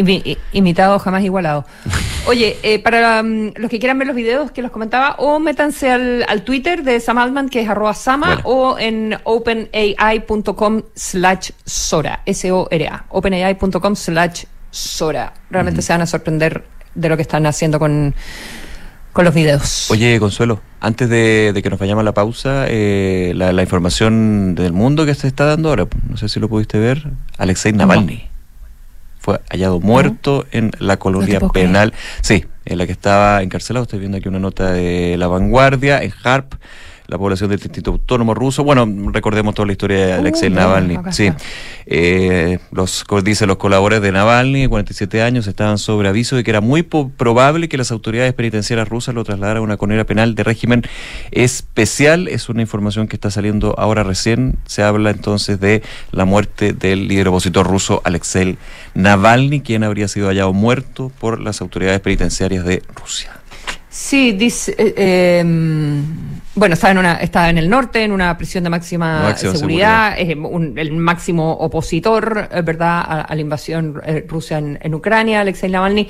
imitado 0.52 0.98
jamás 0.98 1.22
igualado. 1.22 1.64
Oye, 2.26 2.56
eh, 2.62 2.78
para 2.78 3.20
um, 3.20 3.52
los 3.56 3.70
que 3.70 3.78
quieran 3.78 3.98
ver 3.98 4.06
los 4.06 4.16
videos 4.16 4.50
que 4.50 4.62
los 4.62 4.70
comentaba, 4.70 5.16
o 5.18 5.38
métanse 5.38 5.90
al, 5.90 6.24
al 6.28 6.42
Twitter 6.42 6.82
de 6.82 7.00
Sam 7.00 7.18
Altman, 7.18 7.48
que 7.48 7.60
es 7.60 7.68
arroba 7.68 7.94
Sama, 7.94 8.40
o 8.44 8.78
en 8.78 9.16
openai.com 9.24 10.82
slash 10.94 11.50
Sora, 11.64 12.22
S-O-R-A, 12.24 13.06
openai.com 13.10 13.94
slash 13.94 14.44
Sora. 14.70 15.34
Realmente 15.50 15.82
se 15.82 15.92
van 15.92 16.02
a 16.02 16.06
sorprender 16.06 16.64
de 16.94 17.08
lo 17.08 17.16
que 17.16 17.22
están 17.22 17.46
haciendo 17.46 17.78
con 17.78 18.14
con 19.14 19.24
los 19.24 19.32
videos. 19.32 19.90
Oye, 19.90 20.18
Consuelo, 20.20 20.60
antes 20.80 21.08
de, 21.08 21.58
que 21.62 21.70
nos 21.70 21.78
vayamos 21.78 22.02
a 22.02 22.04
la 22.04 22.12
pausa, 22.12 22.66
eh, 22.68 23.32
la, 23.34 23.62
información 23.62 24.54
del 24.54 24.74
mundo 24.74 25.06
que 25.06 25.14
se 25.14 25.28
está 25.28 25.46
dando 25.46 25.70
ahora, 25.70 25.86
no 26.08 26.18
sé 26.18 26.28
si 26.28 26.40
lo 26.40 26.48
pudiste 26.50 26.78
ver, 26.78 27.06
Alexei 27.38 27.72
Navalny 27.72 28.28
fue 29.20 29.40
hallado 29.48 29.80
muerto 29.80 30.44
en 30.50 30.72
la 30.80 30.98
colonia 30.98 31.40
penal, 31.40 31.94
sí, 32.20 32.44
en 32.66 32.76
la 32.76 32.86
que 32.86 32.92
estaba 32.92 33.42
encarcelado. 33.42 33.84
Estoy 33.84 34.00
viendo 34.00 34.18
aquí 34.18 34.28
una 34.28 34.40
nota 34.40 34.72
de 34.72 35.16
La 35.16 35.28
Vanguardia, 35.28 36.02
en 36.02 36.12
Harp 36.24 36.54
la 37.06 37.18
población 37.18 37.50
del 37.50 37.58
Distrito 37.58 37.92
Autónomo 37.92 38.34
ruso. 38.34 38.64
Bueno, 38.64 38.86
recordemos 39.12 39.54
toda 39.54 39.66
la 39.66 39.72
historia 39.72 40.06
de 40.06 40.12
Alexei 40.14 40.48
uh, 40.48 40.54
Navalny. 40.54 40.98
Sí, 41.10 41.30
eh, 41.86 42.58
los, 42.72 43.04
dice 43.22 43.46
los 43.46 43.56
colaboradores 43.56 44.02
de 44.02 44.12
Navalny, 44.12 44.66
47 44.68 45.22
años, 45.22 45.46
estaban 45.46 45.78
sobre 45.78 46.08
aviso 46.08 46.36
de 46.36 46.44
que 46.44 46.50
era 46.50 46.60
muy 46.60 46.82
probable 46.82 47.68
que 47.68 47.76
las 47.76 47.90
autoridades 47.90 48.32
penitenciarias 48.32 48.88
rusas 48.88 49.14
lo 49.14 49.24
trasladaran 49.24 49.58
a 49.58 49.62
una 49.62 49.76
conera 49.76 50.04
penal 50.04 50.34
de 50.34 50.44
régimen 50.44 50.82
especial. 51.30 52.28
Es 52.28 52.48
una 52.48 52.62
información 52.62 53.06
que 53.06 53.16
está 53.16 53.30
saliendo 53.30 53.74
ahora 53.78 54.02
recién. 54.02 54.56
Se 54.64 54.82
habla 54.82 55.10
entonces 55.10 55.60
de 55.60 55.82
la 56.10 56.24
muerte 56.24 56.72
del 56.72 57.08
líder 57.08 57.28
opositor 57.28 57.66
ruso 57.66 58.00
Alexei 58.04 58.56
Navalny, 58.94 59.60
quien 59.60 59.84
habría 59.84 60.08
sido 60.08 60.28
hallado 60.28 60.52
muerto 60.52 61.12
por 61.20 61.40
las 61.40 61.60
autoridades 61.60 62.00
penitenciarias 62.00 62.64
de 62.64 62.82
Rusia. 62.94 63.32
Sí, 63.90 64.32
dice, 64.32 64.74
eh, 64.76 65.38
em, 65.38 66.04
bueno, 66.54 66.74
estaba 66.74 66.92
en, 66.92 66.98
una, 66.98 67.14
estaba 67.16 67.50
en 67.50 67.58
el 67.58 67.68
norte, 67.68 68.02
en 68.02 68.12
una 68.12 68.36
prisión 68.36 68.64
de 68.64 68.70
máxima, 68.70 69.34
seguridad, 69.36 70.18
es 70.18 70.28
el 70.28 70.92
máximo 70.92 71.52
opositor, 71.52 72.48
eh, 72.50 72.62
¿verdad?, 72.62 73.24
a, 73.28 73.34
la 73.34 73.40
invasión 73.40 74.00
eh, 74.04 74.24
rusa 74.28 74.58
en, 74.58 74.94
Ucrania, 74.94 75.40
Alexei 75.40 75.70
Navalny, 75.70 76.08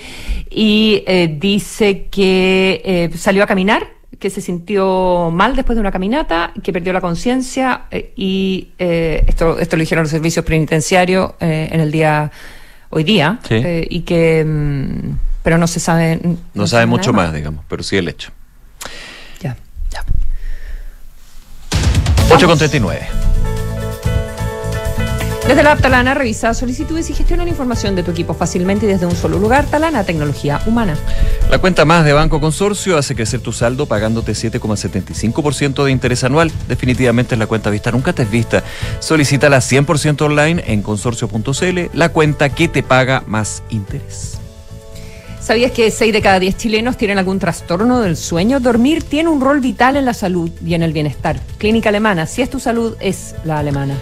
y 0.51 1.05
dice 1.38 2.09
que 2.11 3.11
salió 3.16 3.42
a 3.42 3.47
caminar, 3.47 3.88
que 4.18 4.30
se 4.30 4.40
sintió 4.40 5.30
mal 5.32 5.57
después 5.57 5.76
de 5.76 5.80
una 5.80 5.90
caminata, 5.90 6.53
que 6.62 6.72
perdió 6.72 6.92
la 6.92 7.01
conciencia, 7.01 7.82
y 7.90 8.68
esto, 8.78 9.59
esto 9.59 9.76
lo 9.76 9.80
dijeron 9.80 10.05
los 10.05 10.11
servicios 10.11 10.45
penitenciarios 10.45 11.32
en 11.40 11.80
el 11.80 11.90
día, 11.90 12.30
hoy 12.90 13.05
día, 13.05 13.38
y 13.51 14.01
que 14.01 14.40
em, 14.40 15.16
pero 15.45 15.59
no 15.59 15.66
se 15.66 15.78
sabe. 15.78 16.18
No, 16.55 16.66
sabe 16.66 16.86
mucho 16.86 17.12
más, 17.12 17.32
digamos, 17.34 17.66
pero 17.68 17.82
sí 17.82 17.99
el 17.99 18.09
hecho. 18.09 18.32
Ya, 19.42 19.55
ya. 19.90 20.03
8 22.30 22.46
con 22.46 22.58
39. 22.58 23.08
Desde 25.46 25.62
la 25.62 25.72
app 25.72 25.82
Talana, 25.82 26.14
revisa 26.14 26.54
solicitudes 26.54 27.10
y 27.10 27.14
gestiona 27.14 27.44
la 27.44 27.50
información 27.50 27.94
de 27.94 28.02
tu 28.02 28.12
equipo 28.12 28.32
fácilmente 28.32 28.86
y 28.86 28.88
desde 28.88 29.04
un 29.04 29.14
solo 29.14 29.38
lugar. 29.38 29.66
Talana, 29.66 30.02
tecnología 30.02 30.62
humana. 30.64 30.96
La 31.50 31.58
cuenta 31.58 31.84
más 31.84 32.04
de 32.06 32.14
Banco 32.14 32.40
Consorcio 32.40 32.96
hace 32.96 33.14
crecer 33.14 33.40
tu 33.40 33.52
saldo 33.52 33.84
pagándote 33.84 34.32
7,75% 34.32 35.84
de 35.84 35.90
interés 35.90 36.24
anual. 36.24 36.50
Definitivamente 36.66 37.34
es 37.34 37.38
la 37.38 37.46
cuenta 37.46 37.68
vista 37.68 37.90
nunca 37.90 38.14
te 38.14 38.22
es 38.22 38.30
vista. 38.30 38.64
Solicítala 39.00 39.58
100% 39.58 40.22
online 40.22 40.64
en 40.66 40.80
consorcio.cl, 40.80 41.80
la 41.92 42.08
cuenta 42.08 42.48
que 42.48 42.68
te 42.68 42.82
paga 42.82 43.22
más 43.26 43.62
interés. 43.68 44.38
¿Sabías 45.45 45.72
que 45.72 45.90
6 45.90 46.11
de 46.11 46.22
cada 46.22 46.40
10 46.40 46.57
chilenos 46.57 46.97
tienen 46.97 47.18
algún 47.18 47.38
trastorno 47.38 48.01
del 48.01 48.16
sueño? 48.16 48.61
Dormir 48.61 49.03
tiene 49.03 49.28
un 49.28 49.42
rol 49.42 49.61
vital 49.61 49.95
en 49.95 50.07
la 50.07 50.14
salud 50.14 50.51
y 50.64 50.72
en 50.72 50.82
el 50.82 50.95
bienestar. 50.95 51.38
Clínica 51.59 51.90
Alemana, 51.90 52.24
si 52.26 52.40
es 52.40 52.49
tu 52.49 52.59
salud, 52.59 52.97
es 52.99 53.34
la 53.45 53.59
alemana. 53.59 53.95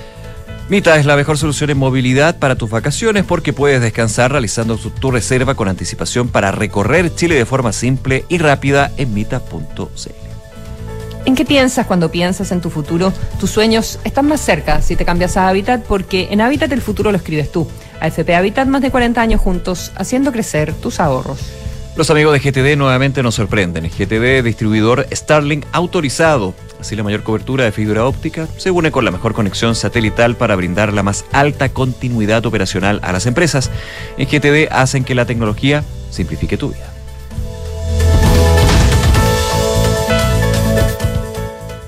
Mita 0.68 0.96
es 0.96 1.04
la 1.04 1.16
mejor 1.16 1.38
solución 1.38 1.70
en 1.70 1.78
movilidad 1.78 2.38
para 2.38 2.54
tus 2.54 2.70
vacaciones 2.70 3.24
porque 3.24 3.52
puedes 3.52 3.80
descansar 3.80 4.30
realizando 4.30 4.76
tu, 4.78 5.10
reserva 5.10 5.56
con 5.56 5.66
anticipación 5.66 6.28
para 6.28 6.52
recorrer 6.52 7.12
Chile 7.12 7.34
de 7.34 7.44
forma 7.44 7.72
simple 7.72 8.24
y 8.28 8.38
rápida 8.38 8.92
en 8.96 9.12
mita.cl. 9.12 10.12
¿En 11.24 11.34
qué 11.34 11.44
piensas 11.44 11.88
cuando 11.88 12.12
piensas 12.12 12.52
en 12.52 12.60
tu 12.60 12.70
futuro? 12.70 13.12
Tus 13.40 13.50
sueños 13.50 13.98
están 14.04 14.28
más 14.28 14.40
cerca 14.40 14.80
si 14.80 14.94
te 14.94 15.04
cambias 15.04 15.36
a 15.36 15.48
Habitat 15.48 15.82
porque 15.82 16.28
en 16.30 16.40
Habitat 16.40 16.70
el 16.70 16.82
futuro 16.82 17.10
lo 17.10 17.16
escribes 17.16 17.50
tú. 17.50 17.66
AFP 18.02 18.34
Habitat 18.34 18.68
más 18.68 18.82
de 18.82 18.90
40 18.90 19.20
años 19.20 19.40
juntos 19.40 19.92
haciendo 19.96 20.32
crecer 20.32 20.74
tus 20.74 21.00
ahorros. 21.00 21.38
Los 21.94 22.10
amigos 22.10 22.32
de 22.32 22.40
GTD 22.40 22.76
nuevamente 22.78 23.22
nos 23.22 23.34
sorprenden. 23.34 23.84
GTD, 23.84 24.42
distribuidor 24.42 25.06
Starlink 25.12 25.66
autorizado. 25.72 26.54
Así 26.80 26.96
la 26.96 27.02
mayor 27.02 27.22
cobertura 27.22 27.64
de 27.64 27.72
fibra 27.72 28.06
óptica 28.06 28.48
se 28.56 28.70
une 28.70 28.90
con 28.90 29.04
la 29.04 29.10
mejor 29.10 29.34
conexión 29.34 29.74
satelital 29.74 30.34
para 30.34 30.56
brindar 30.56 30.92
la 30.92 31.02
más 31.02 31.26
alta 31.32 31.68
continuidad 31.68 32.44
operacional 32.46 32.98
a 33.02 33.12
las 33.12 33.26
empresas. 33.26 33.70
En 34.16 34.26
GTD 34.26 34.72
hacen 34.72 35.04
que 35.04 35.14
la 35.14 35.26
tecnología 35.26 35.84
simplifique 36.10 36.56
tu 36.56 36.70
vida. 36.70 36.92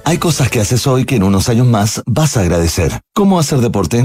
Hay 0.05 0.19
cosas 0.19 0.51
que 0.51 0.61
haces 0.61 0.87
hoy 0.87 1.07
que 1.07 1.17
en 1.17 1.23
unos 1.23 1.49
años 1.49 1.67
más 1.67 2.03
vas 2.07 2.37
a 2.37 2.43
agradecer. 2.43 3.01
¿Cómo 3.15 3.41
hacer 3.41 3.61
deporte? 3.61 4.05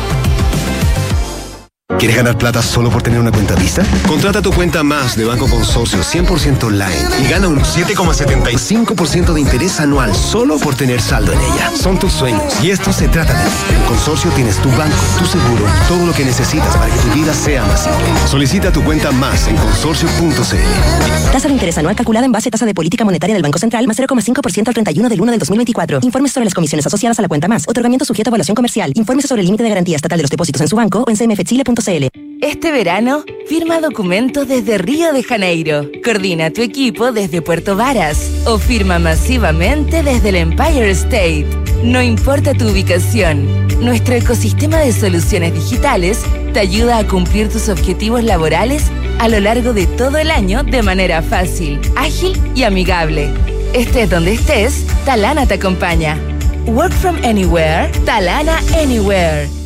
¿Quieres 2.01 2.17
ganar 2.17 2.35
plata 2.35 2.63
solo 2.63 2.89
por 2.89 3.03
tener 3.03 3.19
una 3.19 3.31
cuenta 3.31 3.53
vista? 3.53 3.83
Contrata 4.07 4.41
tu 4.41 4.51
cuenta 4.51 4.81
más 4.81 5.15
de 5.15 5.23
Banco 5.23 5.47
Consorcio 5.47 5.99
100% 5.99 6.63
online 6.63 6.97
y 7.23 7.29
gana 7.29 7.47
un 7.47 7.59
7,75% 7.59 9.33
de 9.33 9.39
interés 9.39 9.79
anual 9.79 10.15
solo 10.15 10.57
por 10.57 10.73
tener 10.73 10.99
saldo 10.99 11.31
en 11.31 11.37
ella. 11.39 11.71
Son 11.75 11.99
tus 11.99 12.11
sueños 12.11 12.41
y 12.63 12.71
esto 12.71 12.91
se 12.91 13.07
trata 13.07 13.35
de 13.35 13.45
ti. 13.45 13.75
En 13.75 13.83
Consorcio 13.83 14.31
tienes 14.31 14.57
tu 14.57 14.69
banco, 14.69 14.95
tu 15.19 15.27
seguro 15.27 15.63
todo 15.87 16.07
lo 16.07 16.13
que 16.13 16.25
necesitas 16.25 16.75
para 16.75 16.91
que 16.91 16.99
tu 17.01 17.19
vida 17.19 17.35
sea 17.35 17.63
más 17.65 17.83
simple. 17.83 18.27
Solicita 18.27 18.71
tu 18.71 18.83
cuenta 18.83 19.11
más 19.11 19.47
en 19.47 19.55
consorcio.cl. 19.57 21.31
Tasa 21.31 21.47
de 21.49 21.53
interés 21.53 21.77
anual 21.77 21.95
calculada 21.95 22.25
en 22.25 22.31
base 22.31 22.49
a 22.49 22.51
tasa 22.51 22.65
de 22.65 22.73
política 22.73 23.05
monetaria 23.05 23.35
del 23.35 23.43
Banco 23.43 23.59
Central 23.59 23.85
más 23.85 23.99
0,5% 23.99 24.67
al 24.67 24.73
31 24.73 25.07
del 25.07 25.21
1 25.21 25.31
del 25.33 25.39
2024. 25.39 25.99
Informes 26.01 26.31
sobre 26.31 26.45
las 26.45 26.55
comisiones 26.55 26.87
asociadas 26.87 27.19
a 27.19 27.21
la 27.21 27.27
cuenta 27.27 27.47
más. 27.47 27.67
Otorgamiento 27.67 28.05
sujeto 28.05 28.29
a 28.29 28.31
evaluación 28.31 28.55
comercial. 28.55 28.91
Informes 28.95 29.27
sobre 29.27 29.41
el 29.41 29.45
límite 29.45 29.61
de 29.61 29.69
garantía 29.69 29.97
estatal 29.97 30.17
de 30.17 30.23
los 30.23 30.31
depósitos 30.31 30.61
en 30.61 30.67
su 30.67 30.75
banco 30.75 31.03
o 31.05 31.09
en 31.11 31.15
cmfchile.cl. 31.15 31.90
Este 31.91 32.71
verano, 32.71 33.25
firma 33.49 33.81
documentos 33.81 34.47
desde 34.47 34.77
Río 34.77 35.11
de 35.11 35.23
Janeiro, 35.23 35.89
coordina 36.05 36.49
tu 36.49 36.61
equipo 36.61 37.11
desde 37.11 37.41
Puerto 37.41 37.75
Varas 37.75 38.31
o 38.45 38.57
firma 38.57 38.97
masivamente 38.97 40.01
desde 40.01 40.29
el 40.29 40.35
Empire 40.37 40.89
State. 40.91 41.47
No 41.83 42.01
importa 42.01 42.53
tu 42.53 42.69
ubicación, 42.69 43.67
nuestro 43.83 44.15
ecosistema 44.15 44.77
de 44.77 44.93
soluciones 44.93 45.53
digitales 45.53 46.21
te 46.53 46.61
ayuda 46.61 46.99
a 46.99 47.07
cumplir 47.07 47.49
tus 47.49 47.67
objetivos 47.67 48.23
laborales 48.23 48.83
a 49.19 49.27
lo 49.27 49.41
largo 49.41 49.73
de 49.73 49.85
todo 49.85 50.17
el 50.17 50.31
año 50.31 50.63
de 50.63 50.83
manera 50.83 51.21
fácil, 51.21 51.77
ágil 51.97 52.39
y 52.55 52.63
amigable. 52.63 53.29
Estés 53.73 54.09
donde 54.09 54.35
estés, 54.35 54.87
Talana 55.03 55.45
te 55.45 55.55
acompaña. 55.55 56.17
Work 56.67 56.93
from 56.93 57.17
anywhere, 57.25 57.91
Talana 58.05 58.59
Anywhere. 58.81 59.60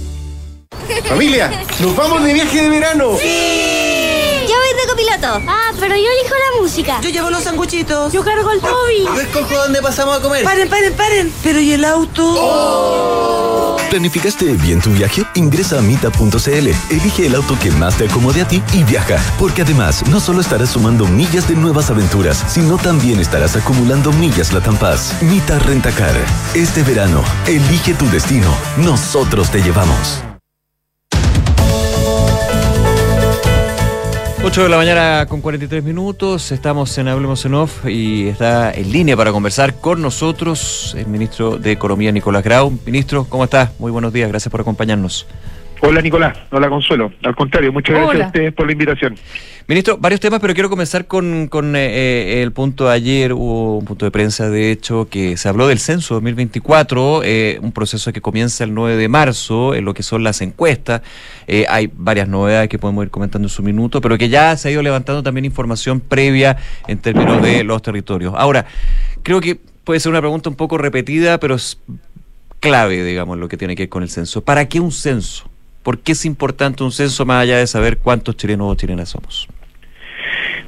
Familia, 1.07 1.63
nos 1.79 1.95
vamos 1.95 2.23
de 2.23 2.33
viaje 2.33 2.61
de 2.61 2.69
verano. 2.69 3.17
¡Sí! 3.19 4.45
Yo 4.47 4.53
voy 4.55 4.81
de 4.81 4.87
copiloto. 4.87 5.43
Ah, 5.47 5.71
pero 5.79 5.95
yo 5.95 6.03
elijo 6.03 6.35
la 6.35 6.61
música. 6.61 7.01
Yo 7.01 7.09
llevo 7.09 7.29
los 7.29 7.43
sanguchitos. 7.43 8.13
Yo 8.13 8.23
cargo 8.23 8.51
el 8.51 8.61
Toby. 8.61 9.05
Yo 9.05 9.21
escojo 9.21 9.55
dónde 9.55 9.81
pasamos 9.81 10.17
a 10.17 10.21
comer. 10.21 10.43
Paren, 10.43 10.69
paren, 10.69 10.93
paren. 10.93 11.33
Pero 11.43 11.59
¿y 11.59 11.73
el 11.73 11.83
auto? 11.85 12.23
Oh. 12.37 13.77
¿Planificaste 13.89 14.45
bien 14.53 14.81
tu 14.81 14.91
viaje? 14.91 15.25
Ingresa 15.35 15.79
a 15.79 15.81
mita.cl, 15.81 16.67
elige 16.89 17.25
el 17.25 17.35
auto 17.35 17.57
que 17.59 17.71
más 17.71 17.97
te 17.97 18.05
acomode 18.05 18.41
a 18.41 18.47
ti 18.47 18.61
y 18.73 18.83
viaja. 18.83 19.17
Porque 19.39 19.61
además, 19.61 20.05
no 20.07 20.19
solo 20.19 20.41
estarás 20.41 20.71
sumando 20.71 21.05
millas 21.05 21.47
de 21.47 21.55
nuevas 21.55 21.89
aventuras, 21.89 22.43
sino 22.47 22.77
también 22.77 23.19
estarás 23.19 23.55
acumulando 23.55 24.11
millas 24.13 24.51
la 24.53 24.61
Paz. 24.65 25.13
Mita 25.21 25.59
Rentacar. 25.59 26.15
Este 26.53 26.83
verano, 26.83 27.23
elige 27.47 27.93
tu 27.93 28.09
destino. 28.09 28.53
Nosotros 28.77 29.49
te 29.51 29.61
llevamos. 29.61 30.21
8 34.47 34.61
de 34.61 34.69
la 34.69 34.77
mañana 34.77 35.25
con 35.27 35.41
43 35.41 35.83
minutos, 35.83 36.51
estamos 36.51 36.95
en 36.99 37.07
Hablemos 37.07 37.43
en 37.45 37.55
Off 37.55 37.83
y 37.87 38.27
está 38.27 38.71
en 38.71 38.91
línea 38.91 39.17
para 39.17 39.31
conversar 39.31 39.73
con 39.73 40.03
nosotros 40.03 40.93
el 40.95 41.07
ministro 41.07 41.57
de 41.57 41.71
Economía 41.71 42.11
Nicolás 42.11 42.43
Grau. 42.43 42.71
Ministro, 42.85 43.25
¿cómo 43.27 43.45
está? 43.45 43.73
Muy 43.79 43.91
buenos 43.91 44.13
días, 44.13 44.29
gracias 44.29 44.51
por 44.51 44.61
acompañarnos. 44.61 45.25
Hola 45.81 46.01
Nicolás, 46.01 46.37
hola 46.51 46.69
Consuelo. 46.69 47.11
Al 47.23 47.35
contrario, 47.35 47.71
muchas 47.71 47.95
gracias 47.95 48.23
a 48.23 48.27
ustedes 48.27 48.53
por 48.53 48.65
la 48.65 48.71
invitación. 48.71 49.15
Ministro, 49.67 49.97
varios 49.97 50.21
temas, 50.21 50.39
pero 50.39 50.53
quiero 50.53 50.69
comenzar 50.69 51.05
con, 51.05 51.47
con 51.47 51.75
eh, 51.75 52.37
eh, 52.37 52.43
el 52.43 52.51
punto 52.51 52.85
de 52.85 52.93
ayer, 52.93 53.33
hubo 53.33 53.79
un 53.79 53.85
punto 53.85 54.05
de 54.05 54.11
prensa, 54.11 54.49
de 54.49 54.71
hecho, 54.71 55.07
que 55.09 55.37
se 55.37 55.49
habló 55.49 55.67
del 55.67 55.79
censo 55.79 56.13
2024, 56.15 57.23
eh, 57.23 57.59
un 57.61 57.71
proceso 57.71 58.13
que 58.13 58.21
comienza 58.21 58.63
el 58.63 58.73
9 58.73 58.95
de 58.95 59.07
marzo, 59.07 59.73
en 59.73 59.83
lo 59.83 59.93
que 59.93 60.03
son 60.03 60.23
las 60.23 60.41
encuestas. 60.41 61.01
Eh, 61.47 61.65
hay 61.67 61.89
varias 61.91 62.27
novedades 62.27 62.69
que 62.69 62.77
podemos 62.77 63.05
ir 63.05 63.11
comentando 63.11 63.47
en 63.47 63.49
su 63.49 63.63
minuto, 63.63 64.01
pero 64.01 64.17
que 64.17 64.29
ya 64.29 64.55
se 64.55 64.69
ha 64.69 64.71
ido 64.71 64.83
levantando 64.83 65.23
también 65.23 65.45
información 65.45 65.99
previa 65.99 66.57
en 66.87 66.99
términos 66.99 67.41
de 67.41 67.63
los 67.63 67.81
territorios. 67.81 68.33
Ahora, 68.37 68.65
creo 69.23 69.41
que 69.41 69.59
puede 69.83 69.99
ser 69.99 70.11
una 70.11 70.21
pregunta 70.21 70.47
un 70.47 70.55
poco 70.55 70.77
repetida, 70.77 71.39
pero 71.39 71.55
es 71.55 71.79
clave, 72.59 73.03
digamos, 73.03 73.39
lo 73.39 73.47
que 73.47 73.57
tiene 73.57 73.75
que 73.75 73.83
ver 73.83 73.89
con 73.89 74.03
el 74.03 74.09
censo. 74.09 74.43
¿Para 74.43 74.69
qué 74.69 74.79
un 74.79 74.91
censo? 74.91 75.49
¿Por 75.85 75.99
qué 75.99 76.13
es 76.13 76.25
importante 76.25 76.83
un 76.83 76.91
censo 76.91 77.27
más 77.27 77.43
allá 77.43 77.59
de 77.59 77.67
saber 77.67 77.99
cuántos 77.99 78.35
chilenos 78.35 78.71
o 78.71 78.73
chilenas 78.73 79.09
somos? 79.09 79.47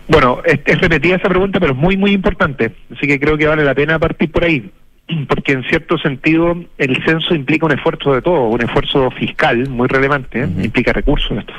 Bueno, 0.08 0.42
es, 0.46 0.60
es, 0.64 0.80
repetida 0.80 1.16
esa 1.16 1.28
pregunta, 1.28 1.60
pero 1.60 1.74
es 1.74 1.78
muy, 1.78 1.98
muy 1.98 2.12
importante. 2.12 2.72
Así 2.96 3.08
que 3.08 3.20
creo 3.20 3.36
que 3.36 3.48
vale 3.48 3.64
la 3.64 3.74
pena 3.74 3.98
partir 3.98 4.32
por 4.32 4.44
ahí. 4.44 4.70
Porque 5.28 5.54
en 5.54 5.64
cierto 5.64 5.98
sentido 5.98 6.56
el 6.78 7.04
censo 7.04 7.34
implica 7.34 7.66
un 7.66 7.72
esfuerzo 7.72 8.14
de 8.14 8.22
todo, 8.22 8.42
un 8.50 8.62
esfuerzo 8.62 9.10
fiscal 9.10 9.68
muy 9.70 9.88
relevante, 9.88 10.44
¿eh? 10.44 10.50
implica 10.62 10.94
recursos. 10.94 11.36
Esto. 11.36 11.54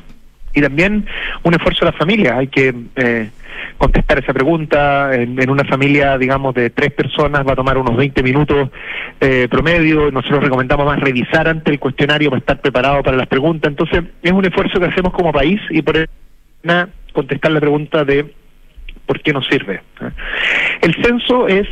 Y 0.59 0.61
también 0.61 1.07
un 1.45 1.55
esfuerzo 1.55 1.85
de 1.85 1.93
la 1.93 1.97
familia. 1.97 2.37
Hay 2.37 2.49
que 2.49 2.75
eh, 2.97 3.31
contestar 3.79 4.19
esa 4.19 4.33
pregunta. 4.33 5.15
En, 5.15 5.49
una 5.49 5.65
familia, 5.65 6.19
digamos, 6.19 6.55
de 6.55 6.71
tres 6.71 6.93
personas 6.93 7.47
va 7.47 7.53
a 7.53 7.57
tomar 7.57 7.79
unos 7.79 7.97
20 7.97 8.23
minutos 8.25 8.71
eh, 9.21 9.47
promedio. 9.49 10.11
Nosotros 10.11 10.43
recomendamos 10.43 10.85
más 10.85 10.99
revisar 10.99 11.49
antes 11.49 11.73
el 11.73 11.79
cuestionario 11.79 12.31
para 12.31 12.41
estar 12.41 12.61
preparado 12.61 13.03
para 13.05 13.17
las 13.17 13.29
preguntas. 13.29 13.71
Entonces, 13.71 14.03
es 14.23 14.33
un 14.33 14.45
esfuerzo 14.45 14.81
que 14.81 14.87
hacemos 14.87 15.13
como 15.13 15.33
país 15.33 15.61
y 15.71 15.81
por 15.83 16.09
pena 16.61 16.89
contestar 17.13 17.53
la 17.53 17.61
pregunta 17.61 18.05
de 18.05 18.35
por 19.07 19.21
qué 19.21 19.33
nos 19.33 19.47
sirve. 19.47 19.81
El 20.83 20.95
censo 21.03 21.47
es 21.47 21.69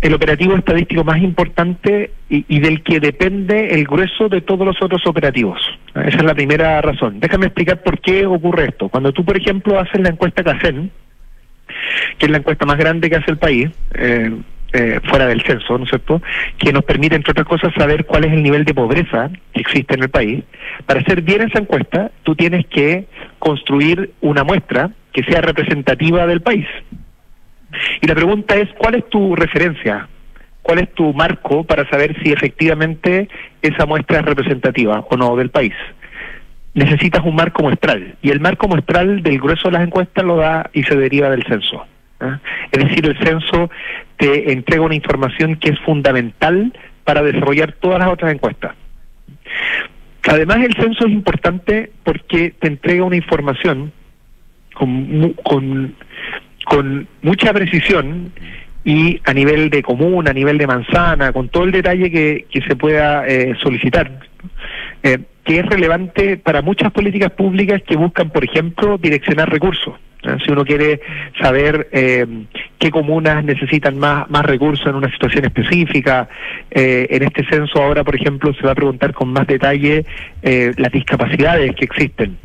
el 0.00 0.14
operativo 0.14 0.54
estadístico 0.54 1.02
más 1.02 1.20
importante 1.20 2.12
y, 2.28 2.60
del 2.60 2.82
que 2.82 3.00
depende 3.00 3.74
el 3.74 3.84
grueso 3.84 4.28
de 4.28 4.40
todos 4.40 4.66
los 4.66 4.80
otros 4.80 5.04
operativos. 5.06 5.60
Esa 5.94 6.18
es 6.18 6.24
la 6.24 6.34
primera 6.34 6.80
razón. 6.80 7.18
Déjame 7.18 7.46
explicar 7.46 7.82
por 7.82 8.00
qué 8.00 8.24
ocurre 8.26 8.66
esto. 8.68 8.88
Cuando 8.88 9.12
tú, 9.12 9.24
por 9.24 9.36
ejemplo, 9.36 9.78
haces 9.78 10.00
la 10.00 10.10
encuesta 10.10 10.44
CACEN, 10.44 10.90
que 12.18 12.26
es 12.26 12.30
la 12.30 12.38
encuesta 12.38 12.64
más 12.64 12.76
grande 12.76 13.10
que 13.10 13.16
hace 13.16 13.30
el 13.30 13.38
país, 13.38 13.70
eh, 13.94 14.30
eh, 14.72 15.00
fuera 15.04 15.26
del 15.26 15.42
censo, 15.42 15.78
¿no 15.78 15.84
es 15.84 15.90
cierto?, 15.90 16.22
que 16.58 16.72
nos 16.72 16.84
permite, 16.84 17.16
entre 17.16 17.32
otras 17.32 17.46
cosas, 17.46 17.72
saber 17.74 18.04
cuál 18.04 18.24
es 18.24 18.32
el 18.32 18.42
nivel 18.42 18.64
de 18.64 18.74
pobreza 18.74 19.30
que 19.52 19.60
existe 19.60 19.94
en 19.94 20.02
el 20.02 20.10
país. 20.10 20.44
Para 20.86 21.00
hacer 21.00 21.22
bien 21.22 21.42
esa 21.42 21.58
encuesta, 21.58 22.12
tú 22.22 22.36
tienes 22.36 22.66
que 22.66 23.06
construir 23.38 24.12
una 24.20 24.44
muestra 24.44 24.90
que 25.12 25.24
sea 25.24 25.40
representativa 25.40 26.26
del 26.26 26.42
país. 26.42 26.66
Y 28.00 28.06
la 28.06 28.14
pregunta 28.14 28.56
es, 28.56 28.68
¿cuál 28.78 28.96
es 28.96 29.08
tu 29.08 29.36
referencia? 29.36 30.08
¿Cuál 30.62 30.80
es 30.80 30.92
tu 30.94 31.12
marco 31.14 31.64
para 31.64 31.88
saber 31.88 32.16
si 32.22 32.32
efectivamente 32.32 33.28
esa 33.62 33.86
muestra 33.86 34.20
es 34.20 34.24
representativa 34.24 35.04
o 35.08 35.16
no 35.16 35.36
del 35.36 35.50
país? 35.50 35.74
Necesitas 36.74 37.24
un 37.24 37.34
marco 37.34 37.62
muestral 37.62 38.16
y 38.22 38.30
el 38.30 38.40
marco 38.40 38.68
muestral 38.68 39.22
del 39.22 39.38
grueso 39.38 39.68
de 39.68 39.72
las 39.72 39.86
encuestas 39.86 40.24
lo 40.24 40.36
da 40.36 40.70
y 40.72 40.82
se 40.82 40.96
deriva 40.96 41.30
del 41.30 41.44
censo. 41.44 41.86
¿eh? 42.20 42.36
Es 42.72 42.84
decir, 42.84 43.06
el 43.06 43.18
censo 43.18 43.70
te 44.16 44.52
entrega 44.52 44.82
una 44.82 44.94
información 44.94 45.56
que 45.56 45.70
es 45.70 45.78
fundamental 45.80 46.72
para 47.04 47.22
desarrollar 47.22 47.72
todas 47.72 48.00
las 48.00 48.08
otras 48.08 48.32
encuestas. 48.32 48.74
Además, 50.28 50.58
el 50.58 50.74
censo 50.74 51.06
es 51.06 51.12
importante 51.12 51.90
porque 52.04 52.50
te 52.58 52.68
entrega 52.68 53.04
una 53.04 53.16
información 53.16 53.92
con, 54.74 55.32
con 55.42 55.94
con 56.68 57.08
mucha 57.22 57.52
precisión 57.52 58.30
y 58.84 59.20
a 59.24 59.32
nivel 59.32 59.70
de 59.70 59.82
común, 59.82 60.28
a 60.28 60.32
nivel 60.32 60.58
de 60.58 60.66
manzana, 60.66 61.32
con 61.32 61.48
todo 61.48 61.64
el 61.64 61.72
detalle 61.72 62.10
que, 62.10 62.46
que 62.50 62.60
se 62.62 62.76
pueda 62.76 63.26
eh, 63.26 63.54
solicitar, 63.62 64.20
eh, 65.02 65.18
que 65.44 65.60
es 65.60 65.66
relevante 65.66 66.36
para 66.36 66.62
muchas 66.62 66.92
políticas 66.92 67.32
públicas 67.32 67.82
que 67.82 67.96
buscan, 67.96 68.30
por 68.30 68.44
ejemplo, 68.44 68.98
direccionar 68.98 69.50
recursos. 69.50 69.94
Si 70.44 70.50
uno 70.50 70.64
quiere 70.64 71.00
saber 71.40 71.88
eh, 71.92 72.26
qué 72.78 72.90
comunas 72.90 73.44
necesitan 73.44 73.98
más, 73.98 74.28
más 74.28 74.44
recursos 74.44 74.86
en 74.86 74.96
una 74.96 75.10
situación 75.10 75.44
específica, 75.44 76.28
en 76.70 77.22
este 77.22 77.46
censo 77.46 77.80
ahora, 77.80 78.04
por 78.04 78.16
ejemplo, 78.16 78.52
se 78.52 78.62
va 78.62 78.72
a 78.72 78.74
preguntar 78.74 79.14
con 79.14 79.32
más 79.32 79.46
detalle 79.46 80.04
las 80.42 80.92
discapacidades 80.92 81.74
que 81.76 81.84
existen. 81.84 82.36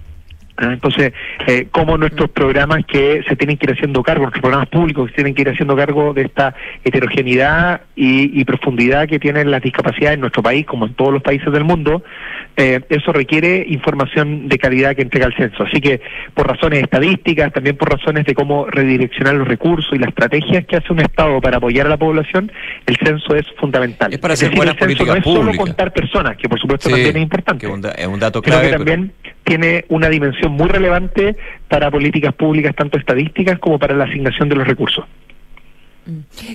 Entonces, 0.57 1.13
eh, 1.47 1.67
cómo 1.71 1.97
nuestros 1.97 2.29
programas 2.29 2.85
que 2.85 3.23
se 3.27 3.35
tienen 3.35 3.57
que 3.57 3.65
ir 3.65 3.73
haciendo 3.73 4.03
cargo, 4.03 4.23
nuestros 4.23 4.41
programas 4.41 4.69
públicos 4.69 5.05
que 5.05 5.11
se 5.11 5.15
tienen 5.15 5.33
que 5.33 5.41
ir 5.41 5.49
haciendo 5.49 5.75
cargo 5.75 6.13
de 6.13 6.23
esta 6.23 6.53
heterogeneidad 6.83 7.81
y, 7.95 8.43
profundidad 8.43 9.07
que 9.07 9.19
tienen 9.19 9.49
las 9.49 9.61
discapacidades 9.61 10.15
en 10.15 10.19
nuestro 10.19 10.43
país, 10.43 10.65
como 10.65 10.85
en 10.85 10.93
todos 10.93 11.13
los 11.13 11.23
países 11.23 11.51
del 11.51 11.63
mundo, 11.63 12.03
eh, 12.57 12.81
eso 12.89 13.13
requiere 13.13 13.65
información 13.67 14.49
de 14.49 14.59
calidad 14.59 14.95
que 14.95 15.01
entrega 15.01 15.27
el 15.27 15.33
censo. 15.33 15.63
Así 15.63 15.79
que, 15.79 16.01
por 16.33 16.47
razones 16.47 16.83
estadísticas, 16.83 17.51
también 17.53 17.77
por 17.77 17.89
razones 17.89 18.25
de 18.25 18.35
cómo 18.35 18.65
redireccionar 18.67 19.35
los 19.35 19.47
recursos 19.47 19.91
y 19.93 19.97
las 19.97 20.09
estrategias 20.09 20.65
que 20.65 20.75
hace 20.75 20.91
un 20.91 20.99
Estado 20.99 21.39
para 21.41 21.57
apoyar 21.57 21.87
a 21.87 21.89
la 21.89 21.97
población, 21.97 22.51
el 22.85 22.97
censo 22.97 23.35
es 23.35 23.45
fundamental. 23.57 24.13
Es 24.13 24.19
para 24.19 24.33
hacer 24.33 24.53
buenas 24.53 24.75
políticas 24.75 25.07
no 25.07 25.15
es 25.15 25.23
solo 25.23 25.53
contar 25.55 25.93
personas, 25.93 26.37
que 26.37 26.49
por 26.49 26.59
supuesto 26.59 26.89
también 26.89 27.15
es 27.15 27.23
importante. 27.23 27.67
es 27.97 28.07
un 28.07 28.19
dato 28.19 28.41
clave. 28.41 28.67
que 28.67 28.73
también 28.73 29.13
tiene 29.43 29.85
una 29.89 30.09
dimensión 30.09 30.53
muy 30.53 30.67
relevante 30.67 31.35
para 31.67 31.91
políticas 31.91 32.33
públicas, 32.33 32.75
tanto 32.75 32.97
estadísticas 32.97 33.59
como 33.59 33.79
para 33.79 33.95
la 33.95 34.05
asignación 34.05 34.49
de 34.49 34.55
los 34.55 34.67
recursos. 34.67 35.05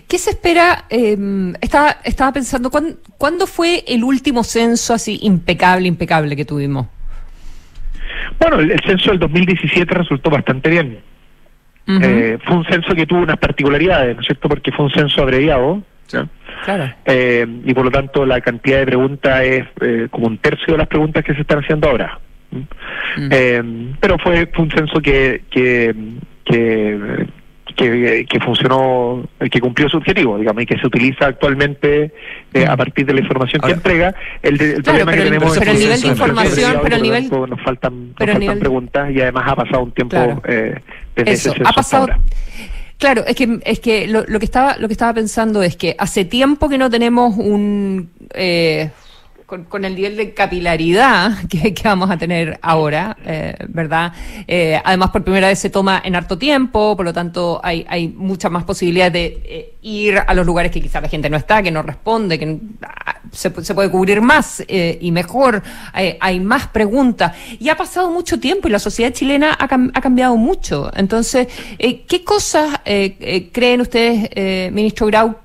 ¿Qué 0.07 0.18
se 0.18 0.30
espera? 0.30 0.84
Em, 0.91 1.55
estaba, 1.61 1.97
estaba 2.05 2.32
pensando, 2.32 2.70
¿cuándo, 2.70 3.47
fue 3.47 3.82
el 3.86 4.05
último 4.05 4.45
censo 4.45 4.93
así 4.93 5.18
impecable, 5.22 5.89
impecable 5.89 6.36
que 6.36 6.45
tuvimos? 6.45 6.86
Bueno, 8.39 8.59
el, 8.59 8.80
censo 8.84 9.11
del 9.11 9.18
2017 9.20 9.95
resultó 9.95 10.30
bastante 10.30 10.68
bien. 10.68 10.99
Eh, 11.86 12.39
fue 12.45 12.57
un 12.59 12.64
censo 12.66 12.95
que 12.95 13.07
tuvo 13.07 13.20
unas 13.20 13.39
particularidades, 13.39 14.14
¿no 14.14 14.20
es 14.20 14.26
cierto? 14.26 14.47
Porque 14.51 14.70
fue 14.72 14.84
un 14.84 14.91
censo 14.91 15.22
abreviado. 15.22 15.82
Claro. 16.64 16.93
Eh, 17.07 17.47
y 17.64 17.72
por 17.72 17.84
lo 17.84 17.91
tanto 17.91 18.26
la 18.26 18.41
cantidad 18.41 18.78
de 18.78 18.86
preguntas 18.86 19.43
es 19.43 19.64
eh, 19.80 20.09
como 20.11 20.26
un 20.26 20.39
tercio 20.39 20.74
de 20.74 20.78
las 20.78 20.89
preguntas 20.89 21.24
que 21.24 21.34
se 21.34 21.41
están 21.41 21.61
haciendo 21.61 21.89
ahora. 21.89 22.18
Mm. 22.51 23.28
Eh, 23.30 23.94
pero 24.01 24.18
fue, 24.18 24.51
un 24.59 24.70
censo 24.70 25.01
que, 25.01 25.42
que, 25.51 25.94
que, 26.44 28.26
que, 28.28 28.40
funcionó, 28.40 29.28
que 29.51 29.61
cumplió 29.61 29.88
su 29.88 29.99
objetivo, 29.99 30.38
digamos, 30.38 30.62
y 30.62 30.66
que 30.66 30.78
se 30.78 30.86
utiliza 30.86 31.26
actualmente 31.26 32.12
eh, 32.53 32.66
a 32.66 32.74
mm. 32.74 32.78
partir 32.78 33.07
de 33.07 33.14
la 33.14 33.20
información 33.20 33.62
que 33.62 33.72
entrega. 33.72 34.14
El, 34.42 34.61
el 34.61 34.82
problema 34.82 35.12
que 35.12 35.22
tenemos 35.22 35.59
pero 35.59 35.70
el 35.70 35.78
nivel 35.78 36.01
de 36.01 36.09
información, 36.09 36.80
pero 36.82 36.96
el 36.96 37.03
nivel, 37.03 37.30
nos 37.30 37.62
faltan, 37.62 38.14
nos 38.18 38.30
faltan 38.30 38.59
preguntas 38.59 39.11
y 39.11 39.20
además 39.20 39.44
ha 39.46 39.57
pasado 39.57 39.82
un 39.82 39.92
tiempo 39.92 40.42
eh, 40.46 40.80
desde 41.14 41.32
Eso, 41.32 41.55
ha 41.64 41.72
pasado. 41.72 42.09
Claro, 42.99 43.24
es 43.26 43.36
que 43.36 43.61
es 43.64 43.78
que 43.78 44.09
lo, 44.09 44.24
lo, 44.26 44.40
que 44.40 44.44
estaba 44.44 44.76
lo 44.76 44.88
que 44.88 44.92
estaba 44.92 45.14
pensando 45.14 45.62
es 45.62 45.76
que 45.76 45.94
hace 45.99 46.24
tiempo 46.24 46.68
que 46.68 46.78
no 46.78 46.90
tenemos 46.90 47.36
un 47.36 48.11
eh, 48.34 48.90
con, 49.49 49.86
el 49.86 49.94
nivel 49.94 50.16
de 50.18 50.34
capilaridad 50.34 51.32
que, 51.49 51.74
vamos 51.82 52.11
a 52.11 52.18
tener 52.18 52.59
ahora, 52.61 53.16
eh, 53.24 53.55
¿verdad? 53.68 54.12
Eh, 54.46 54.78
además, 54.84 55.11
por 55.11 55.24
primera 55.24 55.49
vez 55.49 55.59
se 55.59 55.70
toma 55.70 56.03
en 56.05 56.14
harto 56.14 56.36
tiempo, 56.36 56.94
por 56.94 57.07
lo 57.07 57.14
tanto, 57.14 57.59
hay, 57.64 57.86
hay 57.88 58.09
muchas 58.09 58.51
más 58.51 58.64
posibilidades 58.64 59.12
de 59.14 59.40
eh, 59.44 59.74
ir 59.80 60.18
a 60.18 60.34
los 60.34 60.44
lugares 60.44 60.70
que 60.70 60.82
quizás 60.82 61.01
la 61.01 61.09
gente 61.09 61.30
no 61.30 61.38
está, 61.38 61.62
que 61.62 61.70
no 61.70 61.82
responde, 61.82 62.38
que 62.38 62.59
ah, 62.82 63.20
se, 63.32 63.51
puede 63.51 63.90
cubrir 63.90 64.20
más 64.20 64.62
y 64.68 65.11
mejor, 65.12 65.62
hay 65.92 66.40
más 66.40 66.66
preguntas. 66.68 67.32
Y 67.59 67.70
ha 67.70 67.76
pasado 67.76 68.11
mucho 68.11 68.38
tiempo 68.38 68.68
y 68.68 68.70
la 68.70 68.78
sociedad 68.78 69.12
chilena 69.12 69.57
ha, 69.59 69.64
ha 69.64 70.01
cambiado 70.01 70.36
mucho. 70.36 70.90
Entonces, 70.94 71.49
¿qué 71.78 72.24
cosas 72.24 72.80
creen 72.84 73.80
ustedes, 73.80 74.72
ministro 74.72 75.07
Grau, 75.07 75.36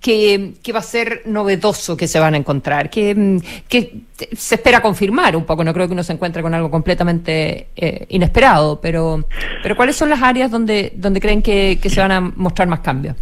que, 0.00 0.54
va 0.74 0.78
a 0.78 0.82
ser 0.82 1.22
novedoso 1.26 1.96
que 1.96 2.08
se 2.08 2.18
van 2.18 2.34
a 2.34 2.36
encontrar, 2.36 2.90
que, 2.90 3.14
mm, 3.14 3.38
que, 3.68 4.00
se 4.36 4.54
espera 4.54 4.80
confirmar 4.80 5.36
un 5.36 5.44
poco, 5.44 5.62
no 5.62 5.74
creo 5.74 5.86
que 5.86 5.92
uno 5.92 6.02
se 6.02 6.12
encuentre 6.12 6.42
con 6.42 6.54
algo 6.54 6.70
completamente 6.70 7.68
eh, 7.76 8.06
inesperado, 8.08 8.80
pero, 8.80 9.26
pero 9.62 9.76
¿cuáles 9.76 9.96
son 9.96 10.08
las 10.08 10.22
áreas 10.22 10.50
donde, 10.50 10.92
donde 10.96 11.20
creen 11.20 11.42
que, 11.42 11.78
que 11.80 11.90
se 11.90 12.00
van 12.00 12.12
a 12.12 12.20
mostrar 12.20 12.66
más 12.68 12.80
cambios? 12.80 13.16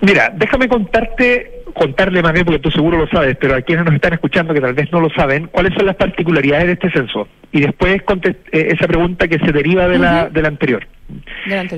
Mira, 0.00 0.32
déjame 0.34 0.68
contarte, 0.68 1.62
contarle 1.74 2.22
más 2.22 2.32
bien, 2.32 2.44
porque 2.44 2.60
tú 2.60 2.70
seguro 2.70 2.98
lo 2.98 3.06
sabes, 3.08 3.36
pero 3.38 3.54
a 3.54 3.62
quienes 3.62 3.84
nos 3.84 3.94
están 3.94 4.14
escuchando 4.14 4.54
que 4.54 4.60
tal 4.60 4.74
vez 4.74 4.90
no 4.92 5.00
lo 5.00 5.10
saben, 5.10 5.48
cuáles 5.48 5.74
son 5.74 5.86
las 5.86 5.96
particularidades 5.96 6.66
de 6.66 6.72
este 6.72 6.90
censo. 6.90 7.28
Y 7.52 7.60
después 7.60 8.02
eh, 8.02 8.34
esa 8.52 8.86
pregunta 8.86 9.28
que 9.28 9.38
se 9.38 9.52
deriva 9.52 9.86
de, 9.88 9.98
la, 9.98 10.28
de 10.28 10.42
la 10.42 10.48
anterior. 10.48 10.86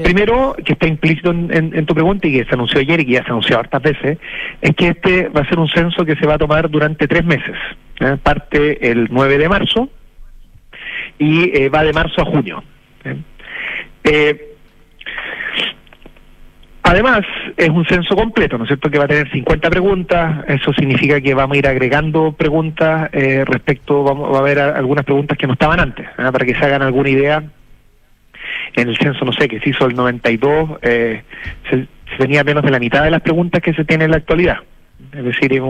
Primero, 0.04 0.54
que 0.64 0.74
está 0.74 0.86
implícito 0.86 1.30
en, 1.30 1.86
tu 1.86 1.94
pregunta 1.94 2.28
y 2.28 2.32
que 2.32 2.44
se 2.44 2.54
anunció 2.54 2.80
ayer 2.80 3.00
y 3.00 3.06
que 3.06 3.12
ya 3.12 3.22
se 3.24 3.28
ha 3.28 3.32
anunciado 3.32 3.60
hartas 3.60 3.82
veces, 3.82 4.18
es 4.60 4.76
que 4.76 4.88
este 4.88 5.28
va 5.28 5.40
a 5.40 5.48
ser 5.48 5.58
un 5.58 5.68
censo 5.68 6.04
que 6.04 6.14
se 6.16 6.26
va 6.26 6.34
a 6.34 6.38
tomar 6.38 6.70
durante 6.70 7.08
tres 7.08 7.24
meses. 7.24 7.56
¿eh? 8.00 8.16
Parte 8.22 8.90
el 8.90 9.08
9 9.10 9.38
de 9.38 9.48
marzo 9.48 9.90
y 11.18 11.56
eh, 11.58 11.68
va 11.68 11.82
de 11.82 11.92
marzo 11.92 12.22
a 12.22 12.24
junio. 12.24 12.62
Eh, 14.04 14.55
Además, 16.88 17.22
es 17.56 17.68
un 17.68 17.84
censo 17.84 18.14
completo, 18.14 18.56
¿no 18.56 18.62
es 18.62 18.68
cierto?, 18.68 18.88
que 18.88 18.98
va 18.98 19.06
a 19.06 19.08
tener 19.08 19.28
50 19.32 19.70
preguntas, 19.70 20.44
eso 20.46 20.72
significa 20.72 21.20
que 21.20 21.34
vamos 21.34 21.56
a 21.56 21.58
ir 21.58 21.66
agregando 21.66 22.30
preguntas 22.30 23.10
eh, 23.12 23.44
respecto, 23.44 24.04
vamos, 24.04 24.32
va 24.32 24.36
a 24.36 24.40
haber 24.40 24.60
algunas 24.60 25.04
preguntas 25.04 25.36
que 25.36 25.48
no 25.48 25.54
estaban 25.54 25.80
antes, 25.80 26.06
¿eh? 26.06 26.30
para 26.30 26.46
que 26.46 26.54
se 26.54 26.64
hagan 26.64 26.82
alguna 26.82 27.08
idea. 27.08 27.42
En 28.76 28.88
el 28.88 28.96
censo, 28.96 29.24
no 29.24 29.32
sé, 29.32 29.48
que 29.48 29.58
se 29.58 29.70
hizo 29.70 29.84
el 29.86 29.96
92, 29.96 30.78
eh, 30.82 31.24
se, 31.68 31.88
se 32.08 32.16
tenía 32.18 32.44
menos 32.44 32.62
de 32.62 32.70
la 32.70 32.78
mitad 32.78 33.02
de 33.02 33.10
las 33.10 33.20
preguntas 33.20 33.60
que 33.60 33.74
se 33.74 33.84
tiene 33.84 34.04
en 34.04 34.12
la 34.12 34.18
actualidad. 34.18 34.58
Es 35.12 35.24
decir, 35.24 35.62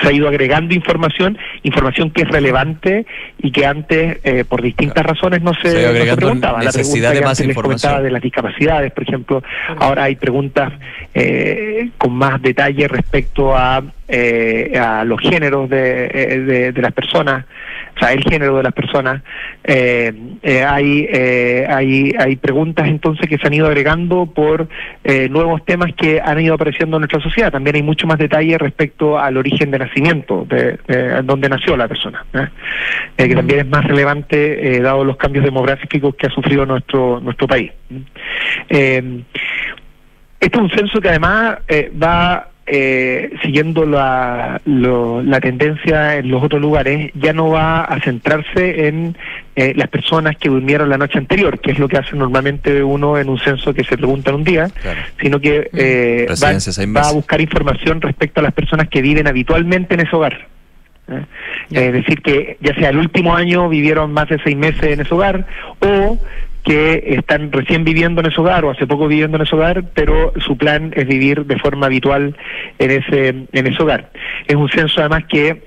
se 0.00 0.08
ha 0.08 0.12
ido 0.12 0.28
agregando 0.28 0.74
información, 0.74 1.36
información 1.64 2.10
que 2.10 2.22
es 2.22 2.28
relevante 2.28 3.04
y 3.38 3.50
que 3.50 3.66
antes, 3.66 4.18
eh, 4.22 4.44
por 4.44 4.62
distintas 4.62 5.04
razones, 5.04 5.42
no 5.42 5.54
se, 5.54 5.70
preguntaba. 6.16 6.62
La 6.62 6.72
pregunta 6.72 7.12
que 7.12 7.24
antes 7.24 7.46
les 7.46 7.56
comentaba 7.56 8.00
de 8.00 8.10
las 8.10 8.22
discapacidades, 8.22 8.92
por 8.92 9.02
ejemplo, 9.02 9.42
ahora 9.78 10.04
hay 10.04 10.16
preguntas 10.16 10.72
eh, 11.14 11.90
con 11.98 12.14
más 12.14 12.40
detalle 12.42 12.86
respecto 12.86 13.56
a, 13.56 13.82
eh, 14.08 14.78
a 14.78 15.04
los 15.04 15.20
géneros 15.20 15.68
de, 15.68 16.72
de, 16.72 16.82
las 16.82 16.92
personas. 16.92 17.44
O 17.94 17.98
sea, 17.98 18.12
el 18.12 18.24
género 18.24 18.56
de 18.56 18.62
las 18.62 18.72
personas. 18.72 19.22
Eh, 19.62 20.12
eh, 20.42 20.64
hay, 20.64 21.06
eh, 21.10 21.66
hay, 21.68 22.12
hay 22.18 22.36
preguntas 22.36 22.86
entonces 22.88 23.28
que 23.28 23.38
se 23.38 23.46
han 23.46 23.54
ido 23.54 23.66
agregando 23.66 24.26
por 24.26 24.68
nuevos 25.30 25.64
temas 25.64 25.92
que 25.94 26.20
han 26.20 26.40
ido 26.40 26.54
apareciendo 26.54 26.96
en 26.96 27.02
nuestra 27.02 27.20
sociedad. 27.20 27.52
También 27.52 27.76
hay 27.76 27.82
mucho 27.82 28.06
más 28.06 28.18
detalle 28.18 28.58
respecto 28.58 29.18
al 29.18 29.36
origen 29.36 29.70
de 29.70 29.78
nacimiento, 29.78 30.46
de, 30.48 30.78
de 30.86 31.22
donde 31.22 31.48
nació 31.48 31.76
la 31.76 31.88
persona, 31.88 32.24
que 33.16 33.34
también 33.34 33.60
es 33.60 33.66
más 33.66 33.84
relevante 33.84 34.80
dado 34.80 35.04
los 35.04 35.16
cambios 35.16 35.44
demográficos 35.44 36.14
que 36.16 36.26
ha 36.26 36.30
sufrido 36.30 36.66
nuestro, 36.66 37.20
nuestro 37.20 37.46
país. 37.46 37.70
este 38.68 39.14
es 40.40 40.56
un 40.56 40.70
censo 40.70 41.00
que 41.00 41.08
además 41.08 41.58
va 42.02 42.48
eh, 42.66 43.30
siguiendo 43.42 43.84
la, 43.84 44.60
la 44.64 45.40
tendencia 45.40 46.16
en 46.16 46.30
los 46.30 46.42
otros 46.42 46.62
lugares, 46.62 47.10
ya 47.14 47.34
no 47.34 47.50
va 47.50 47.82
a 47.82 48.00
centrarse 48.00 48.88
en 48.88 49.16
eh, 49.54 49.74
las 49.76 49.88
personas 49.88 50.36
que 50.38 50.48
durmieron 50.48 50.88
la 50.88 50.96
noche 50.96 51.18
anterior, 51.18 51.60
que 51.60 51.72
es 51.72 51.78
lo 51.78 51.88
que 51.88 51.98
hace 51.98 52.16
normalmente 52.16 52.82
uno 52.82 53.18
en 53.18 53.28
un 53.28 53.38
censo 53.38 53.74
que 53.74 53.84
se 53.84 53.98
pregunta 53.98 54.30
en 54.30 54.36
un 54.36 54.44
día, 54.44 54.70
sino 55.20 55.40
que 55.40 55.68
mm. 55.72 55.76
eh, 55.78 56.26
va, 56.96 57.08
a 57.08 57.12
buscar 57.12 57.40
información 57.40 58.00
respecto 58.00 58.40
a 58.40 58.42
las 58.42 58.54
personas 58.54 58.88
que 58.88 59.02
viven 59.02 59.26
habitualmente 59.26 59.94
en 59.94 60.00
ese 60.00 60.16
hogar. 60.16 60.48
Es 61.70 61.92
decir, 61.92 62.22
que 62.22 62.56
ya 62.60 62.74
sea 62.76 62.88
el 62.88 62.96
último 62.96 63.36
año 63.36 63.68
vivieron 63.68 64.10
más 64.12 64.28
de 64.30 64.38
seis 64.42 64.56
meses 64.56 64.84
en 64.84 65.00
ese 65.00 65.12
hogar 65.12 65.46
o 65.80 66.18
que 66.64 67.14
están 67.18 67.52
recién 67.52 67.84
viviendo 67.84 68.20
en 68.20 68.28
ese 68.28 68.40
hogar 68.40 68.64
o 68.64 68.70
hace 68.70 68.86
poco 68.86 69.06
viviendo 69.06 69.36
en 69.36 69.42
ese 69.42 69.54
hogar, 69.54 69.84
pero 69.94 70.32
su 70.38 70.56
plan 70.56 70.92
es 70.96 71.06
vivir 71.06 71.44
de 71.44 71.58
forma 71.58 71.86
habitual 71.86 72.36
en 72.78 72.90
ese, 72.90 73.28
en 73.28 73.66
ese 73.66 73.82
hogar. 73.82 74.10
Es 74.46 74.56
un 74.56 74.68
censo 74.70 75.00
además 75.00 75.24
que 75.28 75.62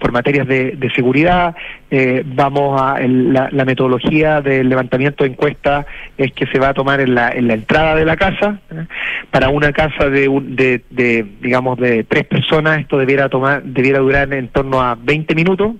por 0.00 0.10
materias 0.10 0.46
de, 0.48 0.90
seguridad, 0.94 1.54
eh, 1.90 2.22
vamos 2.24 2.80
a 2.80 2.98
la, 3.00 3.64
metodología 3.64 4.40
del 4.40 4.68
levantamiento 4.68 5.24
de 5.24 5.30
encuesta 5.30 5.86
es 6.16 6.32
que 6.32 6.46
se 6.46 6.58
va 6.58 6.70
a 6.70 6.74
tomar 6.74 7.00
en 7.00 7.14
la, 7.14 7.30
en 7.30 7.46
la 7.46 7.54
entrada 7.54 7.94
de 7.94 8.04
la 8.04 8.16
casa. 8.16 8.58
¿eh? 8.70 8.86
Para 9.30 9.50
una 9.50 9.72
casa 9.72 10.08
de, 10.08 10.28
de, 10.44 10.82
de, 10.90 11.26
digamos, 11.40 11.78
de 11.78 12.04
tres 12.04 12.24
personas, 12.24 12.80
esto 12.80 12.96
debiera, 12.96 13.28
tomar, 13.28 13.62
debiera 13.62 13.98
durar 13.98 14.32
en 14.32 14.48
torno 14.48 14.80
a 14.80 14.96
20 15.00 15.34
minutos. 15.34 15.74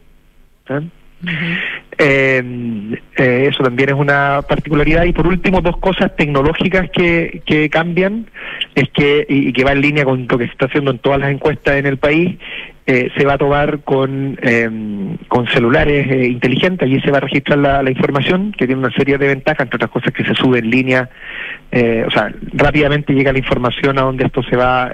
¿eh? 0.68 0.80
Eh, 1.98 2.42
eh, 3.16 3.48
eso 3.50 3.62
también 3.62 3.90
es 3.90 3.94
una 3.94 4.42
particularidad. 4.48 5.04
Y 5.04 5.12
por 5.12 5.26
último, 5.26 5.60
dos 5.60 5.76
cosas 5.78 6.14
tecnológicas 6.16 6.90
que, 6.90 7.42
que 7.44 7.68
cambian, 7.70 8.26
es 8.74 8.88
que, 8.90 9.26
y, 9.28 9.52
que 9.52 9.64
va 9.64 9.72
en 9.72 9.80
línea 9.80 10.04
con 10.04 10.26
lo 10.28 10.38
que 10.38 10.46
se 10.46 10.52
está 10.52 10.66
haciendo 10.66 10.90
en 10.90 10.98
todas 10.98 11.20
las 11.20 11.30
encuestas 11.30 11.76
en 11.76 11.86
el 11.86 11.98
país, 11.98 12.38
eh, 12.84 13.10
se 13.16 13.24
va 13.24 13.34
a 13.34 13.38
tomar 13.38 13.80
con, 13.80 14.36
em, 14.42 15.16
con 15.28 15.46
celulares 15.46 16.04
eh, 16.10 16.26
inteligentes, 16.26 16.84
allí 16.84 17.00
se 17.00 17.12
va 17.12 17.18
a 17.18 17.20
registrar 17.20 17.58
la, 17.58 17.82
la, 17.82 17.90
información, 17.90 18.52
que 18.58 18.66
tiene 18.66 18.80
una 18.80 18.92
serie 18.92 19.18
de 19.18 19.28
ventajas, 19.28 19.60
entre 19.60 19.76
otras 19.76 19.90
cosas 19.92 20.12
que 20.12 20.24
se 20.24 20.34
sube 20.34 20.58
en 20.58 20.70
línea, 20.70 21.08
o 21.72 22.10
sea, 22.10 22.30
rápidamente 22.52 23.14
llega 23.14 23.32
la 23.32 23.38
información 23.38 23.98
a 23.98 24.02
donde 24.02 24.26
esto 24.26 24.42
se 24.42 24.56
va 24.56 24.90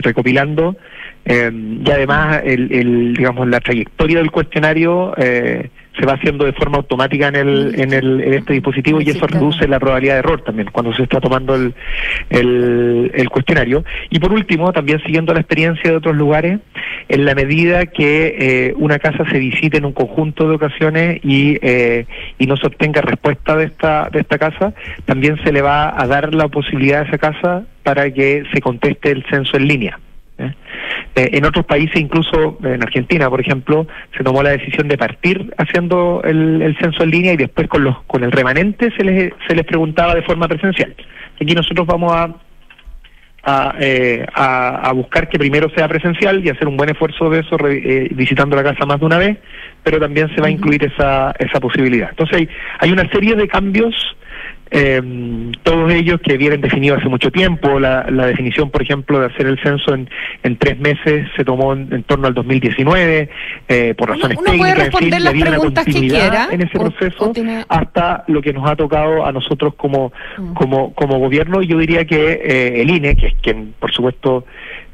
recopilando 0.00 0.76
eh, 1.24 1.50
y 1.84 1.90
además, 1.90 2.42
el, 2.44 2.72
el, 2.72 3.14
digamos, 3.14 3.48
la 3.48 3.60
trayectoria 3.60 4.18
del 4.18 4.30
cuestionario 4.30 5.12
eh, 5.16 5.70
se 5.98 6.06
va 6.06 6.14
haciendo 6.14 6.44
de 6.44 6.52
forma 6.52 6.78
automática 6.78 7.28
en, 7.28 7.36
el, 7.36 7.74
en, 7.78 7.92
el, 7.92 8.20
en 8.20 8.34
este 8.34 8.54
dispositivo 8.54 9.00
y 9.00 9.10
eso 9.10 9.26
reduce 9.26 9.66
la 9.68 9.78
probabilidad 9.78 10.14
de 10.14 10.18
error 10.20 10.42
también 10.42 10.68
cuando 10.72 10.94
se 10.94 11.02
está 11.02 11.20
tomando 11.20 11.54
el, 11.54 11.74
el, 12.30 13.10
el, 13.14 13.28
cuestionario. 13.28 13.84
Y 14.08 14.18
por 14.18 14.32
último, 14.32 14.72
también 14.72 15.02
siguiendo 15.02 15.34
la 15.34 15.40
experiencia 15.40 15.90
de 15.90 15.96
otros 15.96 16.16
lugares, 16.16 16.60
en 17.08 17.24
la 17.24 17.34
medida 17.34 17.86
que 17.86 18.36
eh, 18.38 18.74
una 18.76 18.98
casa 18.98 19.24
se 19.30 19.38
visite 19.38 19.78
en 19.78 19.84
un 19.84 19.92
conjunto 19.92 20.48
de 20.48 20.54
ocasiones 20.54 21.20
y, 21.24 21.58
eh, 21.60 22.06
y 22.38 22.46
no 22.46 22.56
se 22.56 22.66
obtenga 22.66 23.02
respuesta 23.02 23.56
de 23.56 23.64
esta, 23.64 24.08
de 24.10 24.20
esta 24.20 24.38
casa, 24.38 24.72
también 25.04 25.38
se 25.44 25.52
le 25.52 25.60
va 25.60 26.00
a 26.00 26.06
dar 26.06 26.34
la 26.34 26.48
posibilidad 26.48 27.00
a 27.00 27.08
esa 27.08 27.18
casa 27.18 27.64
para 27.82 28.10
que 28.10 28.44
se 28.54 28.60
conteste 28.60 29.10
el 29.10 29.24
censo 29.28 29.56
en 29.56 29.66
línea. 29.66 29.98
¿eh? 30.38 30.54
Eh, 31.16 31.30
en 31.32 31.44
otros 31.44 31.66
países, 31.66 31.96
incluso 31.96 32.58
en 32.62 32.82
Argentina, 32.82 33.28
por 33.28 33.40
ejemplo, 33.40 33.86
se 34.16 34.22
tomó 34.22 34.42
la 34.42 34.50
decisión 34.50 34.88
de 34.88 34.96
partir 34.96 35.52
haciendo 35.58 36.22
el, 36.24 36.76
censo 36.80 37.02
en 37.02 37.10
línea 37.10 37.32
y 37.32 37.36
después 37.36 37.68
con 37.68 37.82
los 37.84 38.02
con 38.04 38.22
el 38.22 38.30
remanente 38.30 38.92
se 38.96 39.04
les, 39.04 39.32
se 39.48 39.54
les 39.54 39.64
preguntaba 39.66 40.14
de 40.14 40.22
forma 40.22 40.46
presencial. 40.46 40.94
Aquí 41.40 41.54
nosotros 41.54 41.86
vamos 41.86 42.12
a 42.12 42.34
eh, 43.80 44.26
a, 44.34 44.92
buscar 44.94 45.28
que 45.28 45.38
primero 45.38 45.70
sea 45.70 45.88
presencial 45.88 46.44
y 46.44 46.50
hacer 46.50 46.68
un 46.68 46.76
buen 46.76 46.90
esfuerzo 46.90 47.30
de 47.30 47.40
eso 47.40 47.56
visitando 48.10 48.54
la 48.54 48.62
casa 48.62 48.84
más 48.84 49.00
de 49.00 49.06
una 49.06 49.16
vez, 49.16 49.38
pero 49.82 49.98
también 49.98 50.28
se 50.34 50.40
va 50.42 50.48
a 50.48 50.50
incluir 50.50 50.84
esa, 50.84 51.34
esa 51.38 51.58
posibilidad. 51.58 52.10
Entonces 52.10 52.48
hay 52.78 52.92
una 52.92 53.08
serie 53.10 53.34
de 53.34 53.48
cambios 53.48 53.94
eh, 54.72 55.50
todos 55.64 55.92
ellos 55.92 56.20
que 56.20 56.36
vienen 56.36 56.60
definidos 56.60 57.00
hace 57.00 57.08
mucho 57.08 57.30
tiempo. 57.30 57.80
La, 57.80 58.04
definición, 58.04 58.70
por 58.70 58.82
ejemplo, 58.82 59.18
de 59.18 59.26
hacer 59.26 59.46
el 59.46 59.60
censo 59.62 59.94
en, 59.94 60.08
en 60.42 60.56
tres 60.56 60.78
meses 60.78 61.26
se 61.36 61.44
tomó 61.44 61.72
en, 61.72 62.02
torno 62.04 62.28
al 62.28 62.34
2019 62.34 63.28
eh, 63.68 63.94
por 63.96 64.10
razones 64.10 64.38
técnicas. 64.38 64.86
en 64.86 64.92
fin, 64.92 65.24
las 65.24 65.32
preguntas 65.32 65.84
que 65.84 65.92
quiera 65.92 66.48
en 66.52 66.62
ese 66.62 66.78
proceso 66.78 67.32
hasta 67.68 68.24
lo 68.28 68.40
que 68.40 68.52
nos 68.52 68.70
ha 68.70 68.76
tocado 68.76 69.24
a 69.26 69.32
nosotros 69.32 69.74
como, 69.74 70.12
mm. 70.38 70.52
como, 70.54 70.94
como 70.94 71.18
gobierno. 71.18 71.62
Y 71.62 71.66
yo 71.66 71.78
diría 71.78 72.04
que 72.04 72.32
eh, 72.32 72.82
el 72.82 72.90
INE, 72.90 73.16
que 73.16 73.26
es 73.28 73.34
quien, 73.42 73.74
por 73.78 73.92
supuesto, 73.92 74.44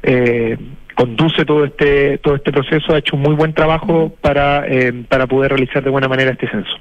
eh, 0.01 0.57
conduce 0.95 1.45
todo 1.45 1.65
este 1.65 2.17
todo 2.17 2.35
este 2.35 2.51
proceso, 2.51 2.93
ha 2.93 2.97
hecho 2.97 3.15
un 3.15 3.21
muy 3.21 3.35
buen 3.35 3.53
trabajo 3.53 4.07
mm. 4.07 4.21
para, 4.21 4.65
para 5.07 5.27
poder 5.27 5.51
realizar 5.51 5.83
de 5.83 5.91
buena 5.91 6.07
manera 6.07 6.31
este 6.31 6.49
censo. 6.49 6.77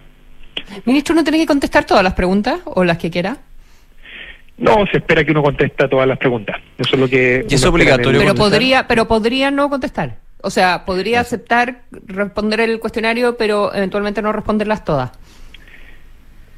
Ministro, 0.85 1.15
¿no 1.15 1.23
tiene 1.23 1.39
que 1.39 1.47
contestar 1.47 1.85
todas 1.85 2.03
las 2.03 2.15
preguntas 2.15 2.61
o 2.65 2.85
las 2.85 2.99
que 2.99 3.11
quiera? 3.11 3.39
No, 4.59 4.87
se 4.91 4.99
espera 4.99 5.23
que 5.25 5.33
uno 5.33 5.43
conteste 5.43 5.89
todas 5.89 6.09
las 6.09 6.19
preguntas. 6.19 6.57
Eso 6.79 6.95
es 6.95 7.01
lo 7.01 7.09
que. 7.09 7.47
es 7.49 7.65
obligatorio. 7.65 8.21
Pero 8.21 8.35
podría, 8.35 8.87
pero 8.87 9.07
podría 9.07 9.51
no 9.51 9.69
contestar. 9.69 10.17
O 10.43 10.51
sea, 10.51 10.85
podría 10.85 11.21
aceptar 11.21 11.83
responder 12.07 12.61
el 12.61 12.79
cuestionario, 12.81 13.37
pero 13.37 13.75
eventualmente 13.75 14.23
no 14.23 14.33
responderlas 14.33 14.85
todas. 14.85 15.11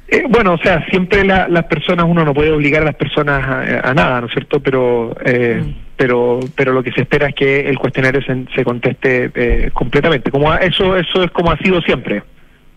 Eh, 0.07 0.23
bueno, 0.27 0.53
o 0.53 0.57
sea, 0.57 0.85
siempre 0.89 1.23
las 1.23 1.65
personas, 1.65 2.05
uno 2.07 2.25
no 2.25 2.33
puede 2.33 2.51
obligar 2.51 2.81
a 2.81 2.85
las 2.85 2.95
personas 2.95 3.43
a, 3.83 3.93
nada, 3.93 4.21
¿no 4.21 4.27
es 4.27 4.33
cierto? 4.33 4.59
Pero, 4.59 5.15
eh, 5.23 5.61
mm. 5.63 5.73
pero, 5.95 6.39
pero 6.55 6.73
lo 6.73 6.81
que 6.81 6.91
se 6.91 7.01
espera 7.01 7.27
es 7.27 7.35
que 7.35 7.69
el 7.69 7.77
cuestionario 7.77 8.21
se, 8.21 8.63
conteste 8.63 9.31
eh, 9.35 9.71
completamente. 9.71 10.31
Como 10.31 10.53
eso, 10.55 10.97
eso 10.97 11.23
es 11.23 11.31
como 11.31 11.51
ha 11.51 11.57
sido 11.57 11.81
siempre 11.81 12.23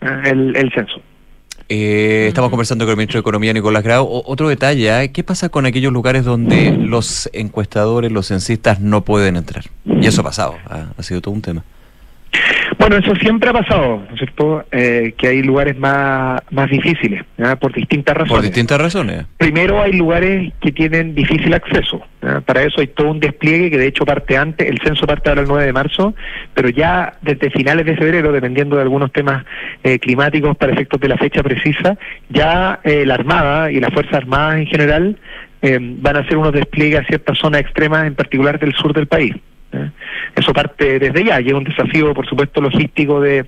el, 0.01 0.55
el 0.55 0.71
censo. 0.73 1.01
Eh, 1.75 2.27
estamos 2.27 2.51
conversando 2.51 2.85
con 2.85 2.91
el 2.91 2.97
ministro 2.97 3.17
de 3.17 3.21
Economía, 3.21 3.51
Nicolás 3.51 3.81
Grau. 3.81 4.07
otro 4.07 4.47
detalle, 4.47 5.05
¿eh? 5.05 5.11
¿qué 5.11 5.23
pasa 5.23 5.49
con 5.49 5.65
aquellos 5.65 5.91
lugares 5.91 6.23
donde 6.23 6.69
los 6.71 7.31
encuestadores, 7.33 8.11
los 8.11 8.27
censistas 8.27 8.79
no 8.79 9.03
pueden 9.03 9.37
entrar? 9.37 9.65
Y 9.83 10.05
eso 10.05 10.21
ha 10.21 10.23
pasado, 10.23 10.55
ha 10.69 11.01
sido 11.01 11.19
todo 11.19 11.33
un 11.33 11.41
tema. 11.41 11.63
Bueno, 12.85 12.97
eso 12.97 13.15
siempre 13.15 13.49
ha 13.49 13.53
pasado, 13.53 14.03
¿no 14.09 14.13
es 14.13 14.17
cierto? 14.17 14.65
Eh, 14.69 15.13
que 15.17 15.29
hay 15.29 15.41
lugares 15.41 15.77
más, 15.77 16.41
más 16.51 16.69
difíciles, 16.69 17.23
por 17.61 17.71
distintas 17.71 18.13
razones. 18.13 18.33
Por 18.33 18.41
distintas 18.41 18.77
razones. 18.77 19.25
Primero 19.37 19.81
hay 19.81 19.93
lugares 19.93 20.51
que 20.59 20.73
tienen 20.73 21.15
difícil 21.15 21.53
acceso. 21.53 22.01
Para 22.45 22.63
eso 22.63 22.81
hay 22.81 22.87
todo 22.87 23.11
un 23.11 23.21
despliegue 23.21 23.71
que 23.71 23.77
de 23.77 23.87
hecho 23.87 24.03
parte 24.03 24.35
antes, 24.35 24.67
el 24.67 24.79
censo 24.83 25.07
parte 25.07 25.29
ahora 25.29 25.43
el 25.43 25.47
9 25.47 25.65
de 25.65 25.71
marzo, 25.71 26.13
pero 26.53 26.67
ya 26.67 27.13
desde 27.21 27.51
finales 27.51 27.85
de 27.85 27.95
febrero, 27.95 28.33
dependiendo 28.33 28.75
de 28.75 28.81
algunos 28.81 29.13
temas 29.13 29.45
eh, 29.81 29.97
climáticos 29.99 30.57
para 30.57 30.73
efectos 30.73 30.99
de 30.99 31.07
la 31.07 31.15
fecha 31.15 31.41
precisa, 31.41 31.97
ya 32.27 32.81
eh, 32.83 33.05
la 33.05 33.13
Armada 33.13 33.71
y 33.71 33.79
las 33.79 33.93
Fuerzas 33.93 34.15
Armadas 34.15 34.57
en 34.57 34.67
general 34.67 35.17
van 35.61 36.17
a 36.17 36.19
hacer 36.19 36.35
unos 36.35 36.51
despliegues 36.51 36.99
a 36.99 37.03
ciertas 37.05 37.37
zonas 37.37 37.61
extremas, 37.61 38.05
en 38.05 38.15
particular 38.15 38.59
del 38.59 38.73
sur 38.73 38.91
del 38.93 39.07
país. 39.07 39.33
¿Eh? 39.73 39.89
Eso 40.35 40.53
parte 40.53 40.99
desde 40.99 41.23
ya 41.23 41.41
y 41.41 41.47
es 41.47 41.53
un 41.53 41.63
desafío, 41.63 42.13
por 42.13 42.27
supuesto, 42.27 42.61
logístico 42.61 43.21
de, 43.21 43.45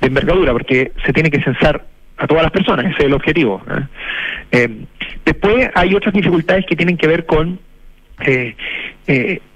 envergadura, 0.00 0.52
porque 0.52 0.92
se 1.04 1.12
tiene 1.12 1.30
que 1.30 1.42
censar 1.42 1.84
a 2.16 2.26
todas 2.26 2.42
las 2.42 2.52
personas, 2.52 2.86
ese 2.86 2.98
es 2.98 3.04
el 3.06 3.12
objetivo. 3.14 3.62
¿eh? 3.70 3.82
Eh, 4.52 4.68
después 5.24 5.70
hay 5.74 5.94
otras 5.94 6.14
dificultades 6.14 6.66
que 6.66 6.76
tienen 6.76 6.96
que 6.96 7.06
ver 7.06 7.26
con 7.26 7.58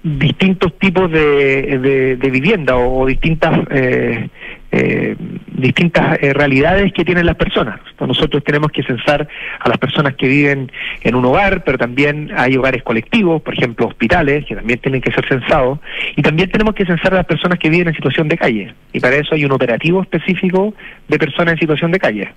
distintos 0.01 0.79
tipos 0.79 1.11
de, 1.11 2.17
de, 2.19 2.29
vivienda 2.31 2.75
o, 2.75 3.05
distintas 3.05 3.59
eh, 3.69 4.27
distintas 5.57 6.17
eh, 6.21 6.33
realidades 6.33 6.91
que 6.93 7.05
tienen 7.05 7.25
las 7.25 7.35
personas. 7.35 7.79
nosotros 7.99 8.43
tenemos 8.43 8.71
que 8.71 8.83
censar 8.83 9.27
a 9.59 9.69
las 9.69 9.77
personas 9.77 10.15
que 10.15 10.27
viven 10.27 10.71
en 11.01 11.15
un 11.15 11.25
hogar, 11.25 11.63
pero 11.63 11.77
también 11.77 12.31
hay 12.35 12.57
hogares 12.57 12.83
colectivos, 12.83 13.41
por 13.41 13.53
ejemplo, 13.53 13.87
hospitales, 13.87 14.45
que 14.45 14.55
también 14.55 14.79
tienen 14.79 15.01
que 15.01 15.11
ser 15.11 15.27
censados, 15.27 15.79
y 16.15 16.21
también 16.21 16.49
tenemos 16.49 16.75
que 16.75 16.85
censar 16.85 17.13
a 17.13 17.17
las 17.17 17.25
personas 17.25 17.59
que 17.59 17.69
viven 17.69 17.87
en 17.87 17.95
situación 17.95 18.27
de 18.27 18.37
calle, 18.37 18.73
y 18.93 18.99
para 18.99 19.15
eso 19.15 19.35
hay 19.35 19.45
un 19.45 19.51
operativo 19.51 20.01
específico 20.01 20.73
de 21.07 21.19
personas 21.19 21.53
en 21.53 21.59
situación 21.59 21.91
de 21.91 21.99
calle. 21.99 22.33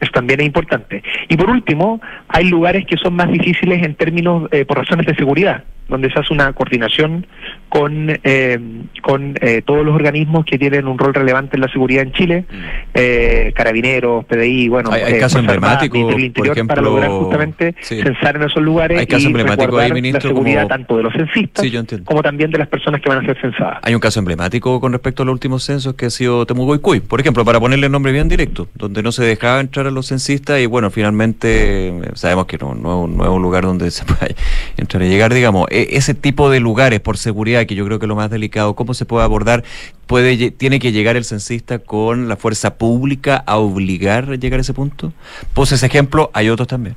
Eso 0.00 0.10
también 0.12 0.40
es 0.40 0.46
importante. 0.46 1.02
Y 1.28 1.36
por 1.36 1.50
último, 1.50 2.00
hay 2.28 2.48
lugares 2.48 2.86
que 2.86 2.96
son 2.96 3.14
más 3.14 3.30
difíciles 3.30 3.82
en 3.82 3.94
términos, 3.94 4.48
eh, 4.50 4.64
por 4.64 4.78
razones 4.78 5.06
de 5.06 5.14
seguridad 5.14 5.64
donde 5.88 6.10
se 6.10 6.18
hace 6.18 6.32
una 6.32 6.52
coordinación 6.52 7.26
con, 7.68 8.08
eh, 8.24 8.58
con 9.02 9.34
eh, 9.40 9.62
todos 9.64 9.84
los 9.84 9.94
organismos 9.94 10.44
que 10.44 10.58
tienen 10.58 10.86
un 10.86 10.98
rol 10.98 11.12
relevante 11.12 11.56
en 11.56 11.60
la 11.60 11.68
seguridad 11.68 12.02
en 12.02 12.12
Chile, 12.12 12.44
mm. 12.50 12.54
eh, 12.94 13.52
carabineros, 13.54 14.24
PDI, 14.24 14.68
bueno, 14.68 14.90
hay, 14.90 15.02
hay 15.02 15.20
casos 15.20 15.40
emblemáticos, 15.40 16.14
por 16.34 16.46
ejemplo, 16.46 16.66
para 16.66 16.82
lograr 16.82 17.10
justamente 17.10 17.74
censar 17.80 18.36
en 18.36 18.42
esos 18.42 18.62
lugares 18.62 18.98
hay 19.00 19.06
casos 19.06 19.30
y 19.30 19.34
ahí, 19.80 19.92
ministro, 19.92 20.30
la 20.30 20.34
seguridad 20.34 20.62
como... 20.62 20.68
tanto 20.68 20.96
de 20.96 21.02
los 21.02 21.12
censistas 21.12 21.66
como 22.04 22.22
también 22.22 22.50
de 22.50 22.58
las 22.58 22.68
personas 22.68 23.00
que 23.00 23.08
van 23.08 23.18
a 23.18 23.26
ser 23.26 23.40
censadas. 23.40 23.78
Hay 23.82 23.94
un 23.94 24.00
caso 24.00 24.18
emblemático 24.18 24.80
con 24.80 24.92
respecto 24.92 25.22
a 25.22 25.26
los 25.26 25.32
últimos 25.32 25.62
censos 25.62 25.94
que 25.94 26.06
ha 26.06 26.10
sido 26.10 26.46
Temugoycuy, 26.46 27.00
por 27.00 27.20
ejemplo, 27.20 27.44
para 27.44 27.60
ponerle 27.60 27.86
el 27.86 27.92
nombre 27.92 28.12
bien 28.12 28.28
directo, 28.28 28.68
donde 28.74 29.02
no 29.02 29.12
se 29.12 29.24
dejaba 29.24 29.61
entrar 29.62 29.86
a 29.86 29.90
los 29.90 30.08
censistas 30.08 30.60
y 30.60 30.66
bueno, 30.66 30.90
finalmente 30.90 31.92
sabemos 32.14 32.46
que 32.46 32.58
no, 32.58 32.74
no, 32.74 33.06
es 33.24 33.30
un 33.30 33.42
lugar 33.42 33.64
donde 33.64 33.90
se 33.90 34.04
puede 34.06 34.36
entrar 34.76 35.02
y 35.02 35.08
llegar, 35.08 35.32
digamos. 35.32 35.66
E, 35.70 35.88
ese 35.92 36.14
tipo 36.14 36.50
de 36.50 36.60
lugares 36.60 37.00
por 37.00 37.16
seguridad, 37.16 37.64
que 37.66 37.74
yo 37.74 37.86
creo 37.86 37.98
que 37.98 38.04
es 38.04 38.08
lo 38.08 38.16
más 38.16 38.30
delicado, 38.30 38.74
¿cómo 38.74 38.94
se 38.94 39.06
puede 39.06 39.24
abordar? 39.24 39.64
¿Puede, 40.06 40.50
¿Tiene 40.50 40.78
que 40.78 40.92
llegar 40.92 41.16
el 41.16 41.24
censista 41.24 41.78
con 41.78 42.28
la 42.28 42.36
fuerza 42.36 42.74
pública 42.74 43.42
a 43.46 43.56
obligar 43.56 44.30
a 44.30 44.34
llegar 44.36 44.60
a 44.60 44.62
ese 44.62 44.74
punto? 44.74 45.12
Pues 45.54 45.72
ese 45.72 45.86
ejemplo, 45.86 46.30
hay 46.34 46.50
otros 46.50 46.68
también. 46.68 46.96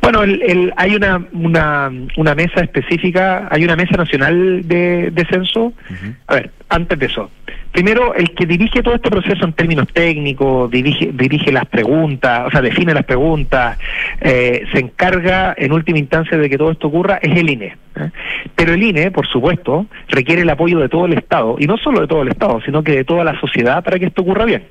Bueno, 0.00 0.22
el, 0.22 0.72
hay 0.76 0.94
una, 0.94 1.26
una, 1.32 1.90
una, 2.16 2.34
mesa 2.34 2.60
específica, 2.60 3.48
hay 3.50 3.64
una 3.64 3.76
mesa 3.76 3.96
nacional 3.96 4.66
de, 4.66 5.10
de 5.10 5.24
censo. 5.26 5.72
A 6.28 6.34
ver, 6.34 6.50
antes 6.68 6.98
de 6.98 7.06
eso, 7.06 7.30
primero, 7.76 8.14
el 8.14 8.30
que 8.30 8.46
dirige 8.46 8.82
todo 8.82 8.94
este 8.94 9.10
proceso 9.10 9.44
en 9.44 9.52
términos 9.52 9.86
técnicos, 9.92 10.70
dirige, 10.70 11.10
dirige 11.12 11.52
las 11.52 11.66
preguntas, 11.66 12.46
o 12.46 12.50
sea, 12.50 12.62
define 12.62 12.94
las 12.94 13.04
preguntas, 13.04 13.78
eh, 14.20 14.64
se 14.72 14.78
encarga 14.78 15.54
en 15.58 15.72
última 15.72 15.98
instancia 15.98 16.38
de 16.38 16.48
que 16.48 16.56
todo 16.56 16.70
esto 16.70 16.86
ocurra, 16.86 17.18
es 17.20 17.36
el 17.36 17.50
INE. 17.50 17.76
¿eh? 17.96 18.10
Pero 18.54 18.72
el 18.72 18.82
INE, 18.82 19.10
por 19.10 19.26
supuesto, 19.26 19.86
requiere 20.08 20.40
el 20.42 20.48
apoyo 20.48 20.78
de 20.78 20.88
todo 20.88 21.04
el 21.04 21.12
Estado, 21.12 21.56
y 21.58 21.66
no 21.66 21.76
solo 21.76 22.00
de 22.00 22.06
todo 22.06 22.22
el 22.22 22.28
Estado, 22.28 22.60
sino 22.64 22.82
que 22.82 22.92
de 22.92 23.04
toda 23.04 23.24
la 23.24 23.38
sociedad 23.40 23.84
para 23.84 23.98
que 23.98 24.06
esto 24.06 24.22
ocurra 24.22 24.46
bien. 24.46 24.64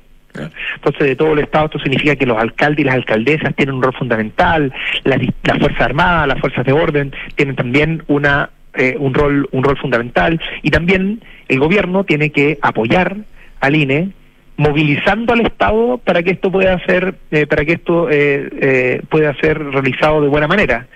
Entonces, 0.74 1.06
de 1.06 1.16
todo 1.16 1.32
el 1.32 1.40
Estado, 1.40 1.66
esto 1.66 1.78
significa 1.78 2.16
que 2.16 2.26
los 2.26 2.38
alcaldes 2.38 2.80
y 2.80 2.84
las 2.84 2.94
alcaldesas 2.94 3.54
tienen 3.54 3.76
un 3.76 3.82
rol 3.82 3.94
fundamental, 3.94 4.72
las, 5.04 5.20
las 5.42 5.58
Fuerzas 5.58 5.80
Armadas, 5.80 6.28
las 6.28 6.40
Fuerzas 6.40 6.64
de 6.64 6.72
Orden 6.72 7.12
tienen 7.34 7.56
también 7.56 8.02
una 8.08 8.50
eh, 8.74 8.94
un 8.98 9.14
rol 9.14 9.48
un 9.52 9.64
rol 9.64 9.78
fundamental. 9.78 10.40
Y 10.62 10.70
también 10.70 11.22
el 11.48 11.58
gobierno 11.58 12.04
tiene 12.04 12.30
que 12.30 12.58
apoyar 12.60 13.16
al 13.60 13.74
INE 13.74 14.10
movilizando 14.58 15.32
al 15.32 15.40
Estado 15.40 15.98
para 15.98 16.22
que 16.22 16.30
esto 16.32 16.50
pueda 16.50 16.78
ser 16.86 17.14
eh, 17.30 17.46
para 17.46 17.64
que 17.64 17.72
esto 17.72 18.08
eh, 18.10 19.02
pueda 19.08 19.34
ser 19.36 19.58
realizado 19.58 20.22
de 20.22 20.28
buena 20.28 20.46
manera 20.46 20.86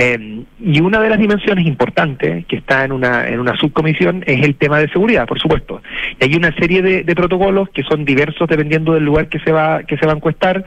eh, 0.00 0.44
y 0.60 0.80
una 0.80 1.00
de 1.00 1.08
las 1.08 1.18
dimensiones 1.18 1.66
importantes 1.66 2.46
que 2.46 2.54
está 2.54 2.84
en 2.84 2.92
una, 2.92 3.26
en 3.26 3.40
una 3.40 3.56
subcomisión 3.56 4.22
es 4.28 4.44
el 4.44 4.54
tema 4.54 4.78
de 4.78 4.88
seguridad, 4.90 5.26
por 5.26 5.40
supuesto. 5.40 5.82
Y 6.20 6.24
hay 6.24 6.36
una 6.36 6.54
serie 6.54 6.82
de, 6.82 7.16
protocolos 7.16 7.68
que 7.70 7.82
son 7.82 8.04
diversos 8.04 8.48
dependiendo 8.48 8.94
del 8.94 9.04
lugar 9.04 9.28
que 9.28 9.40
se 9.40 9.50
va, 9.50 9.82
que 9.82 9.96
se 9.96 10.06
va 10.06 10.12
a 10.12 10.14
encuestar 10.14 10.64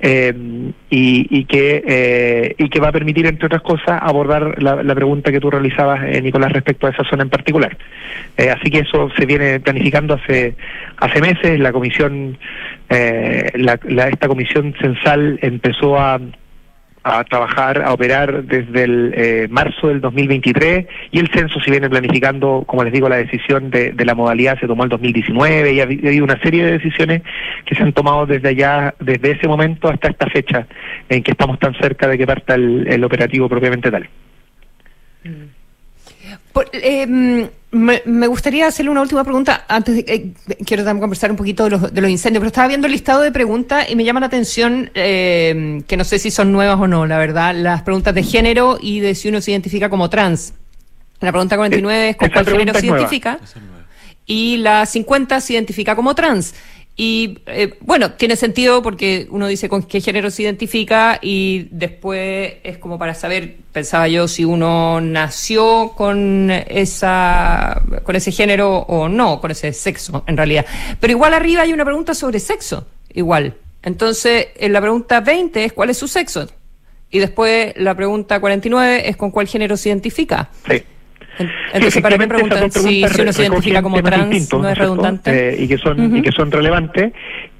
eh, 0.00 0.32
y, 0.88 1.44
que, 1.44 1.84
eh, 1.86 2.54
y 2.56 2.70
que 2.70 2.80
va 2.80 2.88
a 2.88 2.92
permitir, 2.92 3.26
entre 3.26 3.48
otras 3.48 3.60
cosas, 3.60 4.00
abordar 4.00 4.62
la, 4.62 4.94
pregunta 4.94 5.30
que 5.30 5.40
tú 5.40 5.50
realizabas, 5.50 6.00
Nicolás, 6.22 6.50
respecto 6.50 6.86
a 6.86 6.90
esa 6.90 7.04
zona 7.04 7.24
en 7.24 7.28
particular. 7.28 7.76
así 8.38 8.70
que 8.70 8.78
eso 8.78 9.10
se 9.14 9.26
viene 9.26 9.60
planificando 9.60 10.14
hace, 10.14 10.54
hace 10.96 11.20
meses. 11.20 11.60
La 11.60 11.70
comisión, 11.70 12.38
la, 12.88 14.08
esta 14.08 14.26
comisión 14.26 14.74
censal 14.80 15.38
empezó 15.42 16.00
a 16.00 16.18
a 17.02 17.24
trabajar, 17.24 17.82
a 17.82 17.92
operar 17.92 18.44
desde 18.44 18.84
el 18.84 19.12
eh, 19.16 19.48
marzo 19.50 19.88
del 19.88 20.00
2023 20.00 20.86
y 21.10 21.18
el 21.18 21.28
censo 21.28 21.58
se 21.60 21.70
viene 21.70 21.88
planificando, 21.88 22.64
como 22.66 22.84
les 22.84 22.92
digo, 22.92 23.08
la 23.08 23.16
decisión 23.16 23.70
de, 23.70 23.94
la 24.04 24.14
modalidad 24.14 24.58
se 24.60 24.66
tomó 24.66 24.84
el 24.84 24.90
2019 24.90 25.72
y 25.72 25.80
ha, 25.80 25.84
habido 25.84 26.24
una 26.24 26.38
serie 26.40 26.64
de 26.64 26.72
decisiones 26.72 27.22
que 27.64 27.74
se 27.74 27.82
han 27.82 27.92
tomado 27.92 28.26
desde 28.26 28.48
allá, 28.48 28.94
desde 29.00 29.32
ese 29.32 29.48
momento 29.48 29.88
hasta 29.88 30.08
esta 30.08 30.26
fecha 30.26 30.66
en 31.08 31.22
que 31.22 31.30
estamos 31.30 31.58
tan 31.58 31.74
cerca 31.74 32.06
de 32.06 32.18
que 32.18 32.26
parta 32.26 32.54
el, 32.54 33.02
operativo 33.02 33.48
propiamente 33.48 33.90
tal. 33.90 34.08
Mm. 35.24 35.59
Em, 36.72 37.48
me, 37.70 38.26
gustaría 38.26 38.66
hacerle 38.66 38.90
una 38.90 39.00
última 39.02 39.22
pregunta 39.22 39.64
antes 39.68 39.94
de 39.94 40.04
eh, 40.06 40.32
quiero 40.64 40.84
también 40.84 41.00
conversar 41.00 41.30
un 41.30 41.36
poquito 41.36 41.64
de 41.64 41.70
los, 41.70 41.94
de 41.94 42.00
los, 42.00 42.10
incendios, 42.10 42.40
pero 42.40 42.48
estaba 42.48 42.68
viendo 42.68 42.86
el 42.86 42.92
listado 42.92 43.20
de 43.20 43.30
preguntas 43.30 43.88
y 43.88 43.96
me 43.96 44.04
llama 44.04 44.20
la 44.20 44.26
atención 44.26 44.90
em, 44.94 45.82
que 45.82 45.96
no 45.96 46.04
sé 46.04 46.18
si 46.18 46.30
son 46.30 46.52
nuevas 46.52 46.78
o 46.80 46.88
no, 46.88 47.06
la 47.06 47.18
verdad, 47.18 47.54
las 47.54 47.82
preguntas 47.82 48.14
de 48.14 48.22
género 48.22 48.78
y 48.80 49.00
de 49.00 49.14
si 49.14 49.28
uno 49.28 49.40
se 49.40 49.52
identifica 49.52 49.88
como 49.88 50.10
trans. 50.10 50.54
La 51.20 51.32
pregunta 51.32 51.56
49 51.56 52.08
es 52.10 52.16
con 52.16 52.30
cuál 52.30 52.46
género 52.46 52.74
se 52.74 52.86
identifica 52.86 53.38
y 54.26 54.58
la 54.58 54.86
50 54.86 55.40
se 55.40 55.52
identifica 55.54 55.94
como 55.94 56.14
trans. 56.14 56.54
Y 57.02 57.38
eh, 57.46 57.78
bueno, 57.80 58.12
tiene 58.12 58.36
sentido 58.36 58.82
porque 58.82 59.26
uno 59.30 59.46
dice 59.46 59.70
con 59.70 59.84
qué 59.84 60.02
género 60.02 60.30
se 60.30 60.42
identifica 60.42 61.18
y 61.22 61.66
después 61.70 62.56
es 62.62 62.76
como 62.76 62.98
para 62.98 63.14
saber, 63.14 63.56
pensaba 63.72 64.06
yo, 64.06 64.28
si 64.28 64.44
uno 64.44 65.00
nació 65.00 65.94
con 65.96 66.50
esa 66.50 67.80
con 68.02 68.16
ese 68.16 68.32
género 68.32 68.80
o 68.80 69.08
no, 69.08 69.40
con 69.40 69.50
ese 69.50 69.72
sexo 69.72 70.24
en 70.26 70.36
realidad. 70.36 70.66
Pero 71.00 71.10
igual 71.12 71.32
arriba 71.32 71.62
hay 71.62 71.72
una 71.72 71.86
pregunta 71.86 72.12
sobre 72.12 72.38
sexo, 72.38 72.86
igual. 73.14 73.54
Entonces, 73.82 74.48
en 74.56 74.74
la 74.74 74.82
pregunta 74.82 75.20
20 75.20 75.64
es 75.64 75.72
cuál 75.72 75.88
es 75.88 75.96
su 75.96 76.06
sexo. 76.06 76.50
Y 77.10 77.18
después 77.18 77.72
la 77.76 77.94
pregunta 77.94 78.38
49 78.38 79.08
es 79.08 79.16
con 79.16 79.30
cuál 79.30 79.48
género 79.48 79.78
se 79.78 79.88
identifica. 79.88 80.50
Sí. 80.68 80.82
Entonces, 81.72 82.02
¿para 82.02 82.18
qué 82.18 82.26
preguntan 82.26 82.70
si, 82.70 83.04
si, 83.08 83.20
uno 83.22 83.32
se 83.32 83.42
identifica 83.42 83.82
como 83.82 84.02
trans 84.02 84.52
no 84.52 84.68
es 84.68 84.78
redundante? 84.78 85.50
Eh, 85.50 85.62
y, 85.62 85.68
que 85.68 85.78
son, 85.78 86.16
y 86.16 86.22
que 86.22 86.32
son 86.32 86.50
relevantes. 86.50 87.12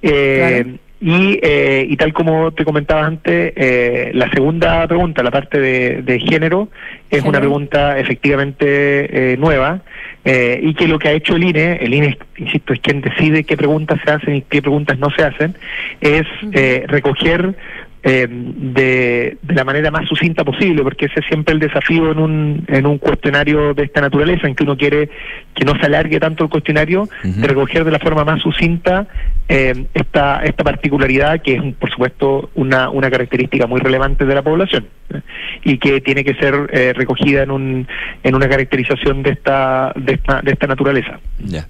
Eh, 0.03 0.77
y, 1.03 1.39
eh, 1.43 1.87
y 1.89 1.97
tal 1.97 2.13
como 2.13 2.53
te 2.53 2.65
comentaba 2.65 3.07
antes, 3.07 3.55
eh, 3.57 4.11
la 4.13 4.31
segunda 4.31 4.87
pregunta, 4.87 5.23
la 5.23 5.31
parte 5.31 5.59
de, 5.59 6.03
de 6.03 6.21
género, 6.21 6.69
es 7.09 7.25
una 7.25 7.39
pregunta 7.39 7.99
efectivamente 7.99 9.33
eh, 9.33 9.37
nueva 9.39 9.81
eh, 10.27 10.61
y 10.63 10.75
que 10.75 10.87
lo 10.87 10.99
que 10.99 11.09
ha 11.09 11.13
hecho 11.13 11.37
el 11.37 11.45
INE, 11.45 11.79
el 11.81 11.95
INE, 11.95 12.19
insisto, 12.37 12.75
es 12.75 12.81
quien 12.81 13.01
decide 13.01 13.45
qué 13.45 13.57
preguntas 13.57 13.99
se 14.05 14.11
hacen 14.11 14.37
y 14.37 14.43
qué 14.43 14.61
preguntas 14.61 14.99
no 14.99 15.09
se 15.11 15.23
hacen, 15.23 15.57
es 16.03 16.27
eh, 16.53 16.85
recoger 16.87 17.55
eh, 18.03 18.27
de, 18.31 19.37
de, 19.43 19.55
la 19.55 19.65
manera 19.65 19.91
más 19.91 20.09
sucinta 20.09 20.45
posible, 20.45 20.83
porque 20.83 21.07
ese 21.07 21.21
es 21.21 21.27
siempre 21.27 21.53
el 21.55 21.61
desafío 21.61 22.13
en 22.13 22.19
un, 22.19 22.65
en 22.67 22.87
un 22.87 22.99
cuestionario 22.99 23.75
de 23.75 23.85
esta 23.85 24.01
naturaleza, 24.01 24.47
en 24.47 24.55
que 24.55 24.65
uno 24.65 24.77
quiere 24.77 25.11
que 25.55 25.65
no 25.65 25.79
se 25.79 25.87
alargue 25.87 26.19
tanto 26.19 26.45
el 26.45 26.51
cuestionario, 26.51 27.09
de 27.23 27.47
recoger 27.47 27.85
de 27.85 27.91
la 27.91 27.99
forma 27.99 28.25
más 28.25 28.41
sucinta 28.41 29.07
eh, 29.49 29.87
esta, 29.93 30.43
esta 30.45 30.65
particularidad, 30.65 31.43
que 31.43 31.57
es, 31.57 31.75
por 31.75 31.91
supuesto, 31.91 32.51
una, 32.55 32.89
una 32.89 33.11
característica 33.11 33.67
muy 33.67 33.81
relevante 33.81 34.25
de 34.25 34.35
la 34.35 34.43
población 34.43 34.87
¿eh? 35.13 35.21
y 35.65 35.79
que 35.79 36.01
tiene 36.01 36.25
que 36.25 36.35
ser 36.35 36.71
eh, 36.73 36.93
recogida 36.95 37.43
en, 37.43 37.51
un, 37.51 37.89
en 38.23 38.35
una 38.35 38.49
caracterización 38.49 39.23
de 39.23 39.31
esta, 39.31 39.93
de 39.97 40.15
esta, 40.15 40.41
de 40.41 40.53
esta 40.53 40.67
naturaleza. 40.67 41.21
Ya. 41.39 41.67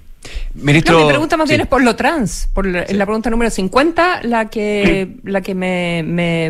Ministro, 0.53 0.99
no, 0.99 1.05
mi 1.05 1.09
pregunta 1.09 1.37
más 1.37 1.49
bien 1.49 1.61
es 1.61 1.67
por 1.67 1.83
lo 1.83 1.95
trans, 1.95 2.49
por 2.53 2.65
la, 2.65 2.85
la 2.89 3.05
pregunta 3.05 3.29
número 3.29 3.49
50, 3.49 4.23
la 4.23 4.49
que, 4.49 5.15
la 5.23 5.41
que 5.41 5.55
me, 5.55 6.03
me, 6.03 6.49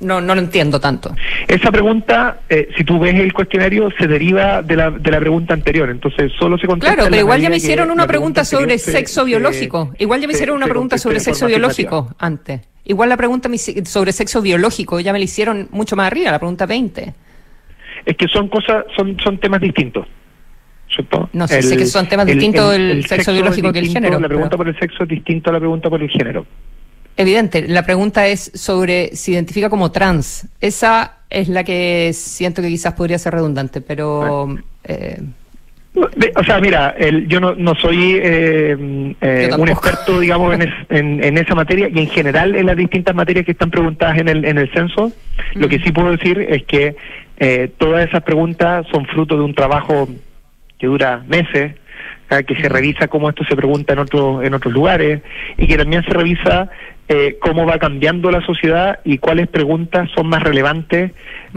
no, 0.00 0.20
no 0.20 0.34
lo 0.34 0.40
entiendo 0.40 0.80
tanto. 0.80 1.14
Esa 1.46 1.70
pregunta, 1.70 2.40
eh, 2.48 2.68
si 2.76 2.84
tú 2.84 2.98
ves 2.98 3.14
el 3.14 3.32
cuestionario, 3.32 3.90
se 3.98 4.06
deriva 4.06 4.62
de 4.62 4.76
la, 4.76 4.90
de 4.90 5.10
la 5.10 5.20
pregunta 5.20 5.54
anterior, 5.54 5.90
entonces 5.90 6.32
solo 6.38 6.58
se 6.58 6.66
contesta. 6.66 6.94
Claro, 6.94 7.10
pero 7.10 7.20
igual 7.20 7.40
ya 7.40 7.50
me 7.50 7.56
hicieron 7.56 7.90
una 7.90 8.06
pregunta, 8.06 8.44
sobre 8.44 8.78
sexo 8.78 9.24
biológico. 9.24 9.92
igual 9.98 10.20
ya 10.20 10.26
me 10.26 10.32
hicieron 10.32 10.56
una 10.56 10.66
pregunta 10.66 10.98
sobre 10.98 11.20
sexo 11.20 11.46
biológico 11.46 12.14
antes. 12.18 12.62
Igual 12.84 13.10
la 13.10 13.16
pregunta 13.16 13.48
sobre 13.84 14.12
sexo 14.12 14.40
biológico 14.40 15.00
ya 15.00 15.12
me 15.12 15.18
la 15.18 15.24
hicieron 15.24 15.68
mucho 15.70 15.96
más 15.96 16.06
arriba, 16.06 16.30
la 16.30 16.38
pregunta 16.38 16.66
20. 16.66 17.14
Es 18.06 18.16
que 18.16 18.26
son 18.28 18.48
cosas, 18.48 18.84
son, 18.96 19.18
son 19.22 19.38
temas 19.38 19.60
distintos. 19.60 20.06
No 21.32 21.48
sé, 21.48 21.62
sé 21.62 21.76
que 21.76 21.86
son 21.86 22.08
temas 22.08 22.26
distintos 22.26 22.74
el, 22.74 23.04
sexo, 23.06 23.32
biológico 23.32 23.72
que 23.72 23.78
el 23.78 23.88
género. 23.88 24.18
La 24.18 24.28
pregunta 24.28 24.56
por 24.56 24.68
el 24.68 24.78
sexo 24.78 25.04
es 25.04 25.08
distinta 25.08 25.50
a 25.50 25.52
la 25.54 25.58
pregunta 25.58 25.88
por 25.88 26.02
el 26.02 26.10
género. 26.10 26.46
Evidente, 27.16 27.68
la 27.68 27.84
pregunta 27.84 28.26
es 28.26 28.50
sobre 28.54 29.14
si 29.14 29.32
identifica 29.32 29.68
como 29.68 29.92
trans. 29.92 30.48
Esa 30.60 31.18
es 31.28 31.48
la 31.48 31.64
que 31.64 32.12
siento 32.14 32.62
que 32.62 32.68
quizás 32.68 32.94
podría 32.94 33.18
ser 33.18 33.34
redundante, 33.34 33.80
pero... 33.80 34.56
Eh, 34.84 35.20
o 36.36 36.44
sea, 36.44 36.60
mira, 36.60 36.94
yo 37.26 37.40
no, 37.40 37.54
no 37.56 37.74
soy 37.74 38.14
eh, 38.22 39.14
eh, 39.20 39.50
un 39.58 39.68
experto, 39.68 40.20
digamos, 40.20 40.56
en, 40.88 41.24
en, 41.24 41.36
esa 41.36 41.54
materia 41.54 41.88
y 41.92 41.98
en 41.98 42.08
general 42.08 42.54
en 42.54 42.66
las 42.66 42.76
distintas 42.76 43.14
materias 43.14 43.44
que 43.44 43.52
están 43.52 43.70
preguntadas 43.70 44.18
en 44.18 44.28
el, 44.28 44.44
en 44.44 44.58
el 44.58 44.72
censo. 44.72 45.12
Lo 45.54 45.68
que 45.68 45.80
sí 45.80 45.90
puedo 45.90 46.12
decir 46.12 46.40
es 46.48 46.62
que 46.64 46.96
todas 47.78 48.06
esas 48.06 48.22
preguntas 48.22 48.86
son 48.90 49.04
fruto 49.06 49.36
de 49.36 49.42
un 49.42 49.54
trabajo 49.54 50.08
que 50.80 50.86
dura 50.86 51.22
meses, 51.28 51.74
que 52.46 52.54
se 52.54 52.68
revisa 52.68 53.08
cómo 53.08 53.28
esto 53.28 53.44
se 53.44 53.56
pregunta 53.56 53.92
en, 53.92 53.98
otros 53.98 54.44
en 54.44 54.54
otros 54.54 54.72
lugares 54.72 55.20
y 55.58 55.66
que 55.66 55.76
también 55.76 56.04
se 56.04 56.10
revisa 56.10 56.70
eh, 57.12 57.38
cómo 57.40 57.66
va 57.66 57.76
cambiando 57.78 58.30
la 58.30 58.40
sociedad 58.46 59.00
y 59.02 59.18
cuáles 59.18 59.48
preguntas 59.48 60.08
son 60.14 60.28
más 60.28 60.44
relevantes, 60.44 61.10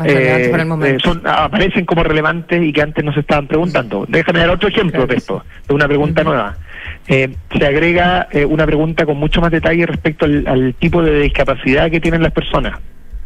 eh, 0.03 0.51
eh, 0.51 0.97
son, 1.03 1.21
aparecen 1.27 1.85
como 1.85 2.03
relevantes 2.03 2.59
y 2.63 2.73
que 2.73 2.81
antes 2.81 3.05
no 3.05 3.13
se 3.13 3.19
estaban 3.19 3.45
preguntando. 3.45 4.03
Déjame 4.09 4.39
dar 4.39 4.49
otro 4.49 4.67
ejemplo 4.67 5.05
de 5.05 5.17
esto, 5.17 5.45
de 5.67 5.75
una 5.75 5.87
pregunta 5.87 6.23
nueva. 6.23 6.57
se 7.05 7.37
agrega 7.63 8.27
una 8.49 8.65
pregunta 8.65 9.05
con 9.05 9.17
mucho 9.17 9.41
más 9.41 9.51
detalle 9.51 9.85
respecto 9.85 10.25
al, 10.25 10.73
tipo 10.79 11.03
de 11.03 11.19
discapacidad 11.19 11.91
que 11.91 12.01
tienen 12.01 12.23
las 12.23 12.33
personas. 12.33 12.79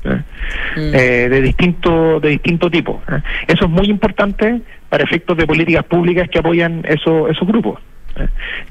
Mm. 0.04 0.91
de 0.91 1.41
distinto 1.41 2.20
de 2.20 2.30
distinto 2.30 2.70
tipo. 2.70 3.02
Eso 3.48 3.66
es 3.66 3.70
muy 3.70 3.88
importante 3.88 4.62
para 4.89 5.04
efectos 5.04 5.36
de 5.38 5.45
políticas 5.45 5.84
públicas 5.86 6.30
que 6.30 6.39
apoyan 6.39 6.84
eso, 6.88 7.28
esos 7.28 7.48
grupos. 7.48 7.80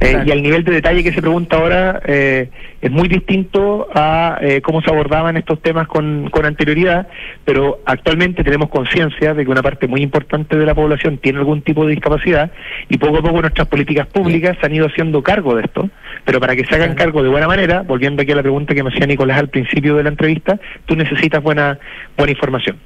Eh, 0.00 0.22
y 0.26 0.30
el 0.30 0.42
nivel 0.42 0.64
de 0.64 0.72
detalle 0.72 1.02
que 1.02 1.12
se 1.12 1.20
pregunta 1.20 1.56
ahora 1.56 2.00
eh, 2.04 2.50
es 2.80 2.90
muy 2.90 3.08
distinto 3.08 3.88
a 3.94 4.38
eh, 4.40 4.60
cómo 4.60 4.82
se 4.82 4.90
abordaban 4.90 5.36
estos 5.36 5.60
temas 5.62 5.88
con, 5.88 6.28
con 6.30 6.44
anterioridad, 6.44 7.08
pero 7.44 7.80
actualmente 7.86 8.44
tenemos 8.44 8.68
conciencia 8.68 9.34
de 9.34 9.44
que 9.44 9.50
una 9.50 9.62
parte 9.62 9.86
muy 9.86 10.02
importante 10.02 10.56
de 10.56 10.66
la 10.66 10.74
población 10.74 11.18
tiene 11.18 11.38
algún 11.38 11.62
tipo 11.62 11.84
de 11.84 11.92
discapacidad 11.94 12.50
y 12.88 12.98
poco 12.98 13.18
a 13.18 13.22
poco 13.22 13.40
nuestras 13.40 13.68
políticas 13.68 14.06
públicas 14.06 14.56
se 14.60 14.66
han 14.66 14.74
ido 14.74 14.86
haciendo 14.86 15.22
cargo 15.22 15.54
de 15.56 15.62
esto, 15.64 15.88
pero 16.24 16.40
para 16.40 16.54
que 16.54 16.64
se 16.64 16.74
hagan 16.74 16.94
cargo 16.94 17.22
de 17.22 17.28
buena 17.28 17.46
manera, 17.46 17.82
volviendo 17.82 18.22
aquí 18.22 18.32
a 18.32 18.36
la 18.36 18.42
pregunta 18.42 18.74
que 18.74 18.82
me 18.82 18.90
hacía 18.90 19.06
Nicolás 19.06 19.38
al 19.38 19.48
principio 19.48 19.96
de 19.96 20.02
la 20.02 20.10
entrevista, 20.10 20.58
tú 20.84 20.96
necesitas 20.96 21.42
buena, 21.42 21.78
buena 22.16 22.32
información. 22.32 22.76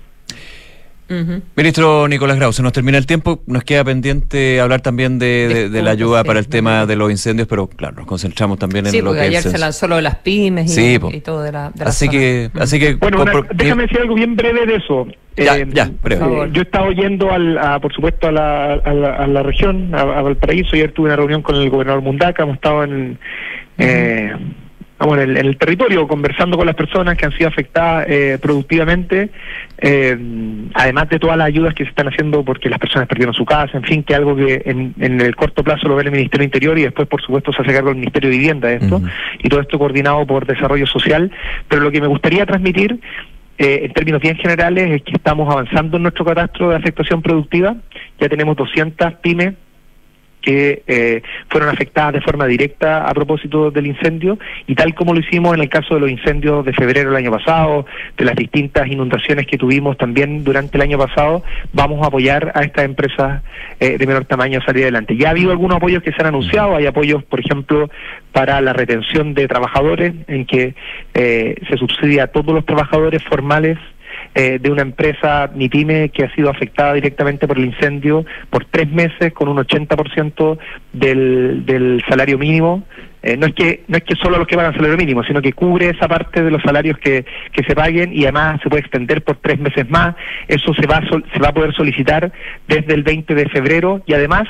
Ministro 1.56 2.06
Nicolás 2.06 2.36
Grau, 2.36 2.52
se 2.52 2.62
nos 2.62 2.72
termina 2.72 2.96
el 2.96 3.04
tiempo, 3.04 3.42
nos 3.46 3.64
queda 3.64 3.82
pendiente 3.82 4.60
hablar 4.60 4.80
también 4.80 5.18
de, 5.18 5.68
la 5.82 5.90
ayuda 5.90 6.22
para 6.22 6.38
el 6.38 6.46
tema 6.46 6.86
de 6.86 6.94
los 6.94 7.10
incendios, 7.10 7.48
pero 7.48 7.66
claro, 7.66 7.96
nos 7.96 8.06
concentramos 8.06 8.58
también 8.58 8.86
en 8.86 9.04
lo 9.04 9.12
que 9.12 9.20
ayer 9.20 9.42
se 9.42 9.58
lanzó 9.58 9.88
lo 9.88 9.96
de 9.96 10.02
las 10.02 10.16
pymes 10.16 10.76
y, 10.78 10.98
todo 11.20 11.42
de 11.42 11.52
la, 11.52 11.72
así 11.84 12.08
que 12.08 12.50
así 12.58 12.78
que 12.78 12.94
bueno 12.94 13.24
déjame 13.54 13.82
decir 13.82 13.98
algo 14.00 14.14
bien 14.14 14.36
breve 14.36 14.66
de 14.66 14.76
eso. 14.76 15.06
Ya, 15.36 15.56
eh, 15.56 15.66
ya 15.72 15.90
breve. 16.02 16.24
Eh, 16.24 16.50
yo 16.52 16.60
he 16.60 16.64
estado 16.64 16.92
yendo 16.92 17.30
al, 17.32 17.58
por 17.80 17.92
supuesto 17.92 18.28
a 18.28 18.32
la, 18.32 18.74
a 18.74 19.26
la, 19.26 19.42
región 19.42 19.94
a, 19.94 20.04
Valparaíso 20.04 20.74
ayer 20.74 20.92
tuve 20.92 21.06
una 21.06 21.16
reunión 21.16 21.42
con 21.42 21.56
el 21.56 21.70
gobernador 21.70 22.02
Mundaca 22.02 22.42
hemos 22.42 22.56
estado 22.56 22.84
en 22.84 23.18
eh, 23.78 24.32
vamos, 25.00 25.18
en 25.18 25.36
el, 25.36 25.56
territorio, 25.56 26.06
conversando 26.06 26.58
con 26.58 26.66
las 26.66 26.76
personas 26.76 27.16
que 27.16 27.24
han 27.24 27.32
sido 27.32 27.48
afectadas 27.48 28.06
eh, 28.08 28.38
productivamente, 28.40 29.30
eh, 29.78 30.16
además 30.74 31.08
de 31.08 31.18
todas 31.18 31.38
las 31.38 31.46
ayudas 31.46 31.74
que 31.74 31.84
se 31.84 31.90
están 31.90 32.08
haciendo 32.08 32.44
porque 32.44 32.68
las 32.68 32.78
personas 32.78 33.08
perdieron 33.08 33.34
su 33.34 33.46
casa, 33.46 33.78
en 33.78 33.82
fin, 33.82 34.02
que 34.02 34.14
algo 34.14 34.36
que 34.36 34.62
en, 34.66 35.20
el 35.20 35.34
corto 35.34 35.64
plazo 35.64 35.88
lo 35.88 35.96
ve 35.96 36.02
el 36.02 36.12
Ministerio 36.12 36.44
Interior 36.44 36.78
y 36.78 36.82
después, 36.82 37.08
por 37.08 37.22
supuesto, 37.22 37.50
se 37.50 37.62
hace 37.62 37.72
cargo 37.72 37.88
el 37.88 37.96
Ministerio 37.96 38.28
de 38.28 38.36
Vivienda 38.36 38.68
de 38.68 38.76
esto, 38.76 39.00
y 39.42 39.48
todo 39.48 39.60
esto 39.60 39.78
coordinado 39.78 40.26
por 40.26 40.46
Desarrollo 40.46 40.86
Social. 40.86 41.32
Pero 41.66 41.82
lo 41.82 41.90
que 41.90 42.02
me 42.02 42.06
gustaría 42.06 42.44
transmitir 42.44 43.00
eh, 43.56 43.80
en 43.84 43.92
términos 43.94 44.20
bien 44.20 44.36
generales 44.36 44.90
es 44.90 45.02
que 45.02 45.12
estamos 45.12 45.50
avanzando 45.50 45.96
en 45.96 46.02
nuestro 46.02 46.26
catastro 46.26 46.68
de 46.68 46.76
afectación 46.76 47.22
productiva. 47.22 47.74
Ya 48.20 48.28
tenemos 48.28 48.54
200 48.56 49.14
pymes 49.14 49.54
que 50.40 50.82
eh, 50.86 51.22
fueron 51.48 51.68
afectadas 51.70 52.14
de 52.14 52.20
forma 52.20 52.46
directa 52.46 53.08
a 53.08 53.14
propósito 53.14 53.70
del 53.70 53.86
incendio 53.86 54.38
y 54.66 54.74
tal 54.74 54.94
como 54.94 55.14
lo 55.14 55.20
hicimos 55.20 55.54
en 55.54 55.60
el 55.60 55.68
caso 55.68 55.94
de 55.94 56.00
los 56.00 56.10
incendios 56.10 56.64
de 56.64 56.72
febrero 56.72 57.10
del 57.10 57.18
año 57.18 57.30
pasado, 57.30 57.86
de 58.16 58.24
las 58.24 58.36
distintas 58.36 58.86
inundaciones 58.88 59.46
que 59.46 59.58
tuvimos 59.58 59.96
también 59.96 60.44
durante 60.44 60.76
el 60.76 60.82
año 60.82 60.98
pasado, 60.98 61.42
vamos 61.72 62.02
a 62.02 62.06
apoyar 62.06 62.52
a 62.54 62.62
estas 62.62 62.84
empresas 62.84 63.42
eh, 63.78 63.98
de 63.98 64.06
menor 64.06 64.24
tamaño 64.24 64.60
a 64.60 64.64
salir 64.64 64.84
adelante. 64.84 65.16
Ya 65.16 65.28
ha 65.28 65.30
habido 65.30 65.50
algunos 65.50 65.76
apoyos 65.76 66.02
que 66.02 66.12
se 66.12 66.20
han 66.20 66.28
anunciado, 66.28 66.76
hay 66.76 66.86
apoyos, 66.86 67.22
por 67.24 67.40
ejemplo, 67.40 67.90
para 68.32 68.60
la 68.60 68.72
retención 68.72 69.34
de 69.34 69.48
trabajadores, 69.48 70.14
en 70.28 70.46
que 70.46 70.74
eh, 71.14 71.56
se 71.68 71.76
subsidia 71.76 72.24
a 72.24 72.26
todos 72.28 72.54
los 72.54 72.64
trabajadores 72.64 73.22
formales 73.24 73.78
eh, 74.34 74.58
de 74.60 74.70
una 74.70 74.82
empresa 74.82 75.50
MIPYME 75.54 76.10
que 76.10 76.24
ha 76.24 76.34
sido 76.34 76.50
afectada 76.50 76.94
directamente 76.94 77.48
por 77.48 77.58
el 77.58 77.64
incendio 77.64 78.24
por 78.48 78.64
tres 78.64 78.88
meses 78.88 79.32
con 79.32 79.48
un 79.48 79.56
80% 79.56 80.58
del, 80.92 81.66
del 81.66 82.02
salario 82.08 82.38
mínimo. 82.38 82.84
Eh, 83.22 83.36
no 83.36 83.46
es 83.46 83.54
que 83.54 83.84
no 83.88 83.98
es 83.98 84.04
que 84.04 84.14
solo 84.14 84.38
los 84.38 84.46
que 84.46 84.56
pagan 84.56 84.72
salario 84.72 84.96
mínimo, 84.96 85.22
sino 85.24 85.42
que 85.42 85.52
cubre 85.52 85.90
esa 85.90 86.08
parte 86.08 86.42
de 86.42 86.50
los 86.50 86.62
salarios 86.62 86.96
que, 86.98 87.26
que 87.52 87.64
se 87.64 87.74
paguen 87.74 88.12
y 88.14 88.22
además 88.22 88.60
se 88.62 88.70
puede 88.70 88.82
extender 88.82 89.22
por 89.22 89.36
tres 89.36 89.58
meses 89.58 89.90
más. 89.90 90.14
Eso 90.48 90.72
se 90.74 90.86
va, 90.86 91.02
se 91.32 91.38
va 91.40 91.48
a 91.48 91.54
poder 91.54 91.74
solicitar 91.74 92.32
desde 92.66 92.94
el 92.94 93.02
20 93.02 93.34
de 93.34 93.48
febrero 93.48 94.00
y 94.06 94.14
además 94.14 94.48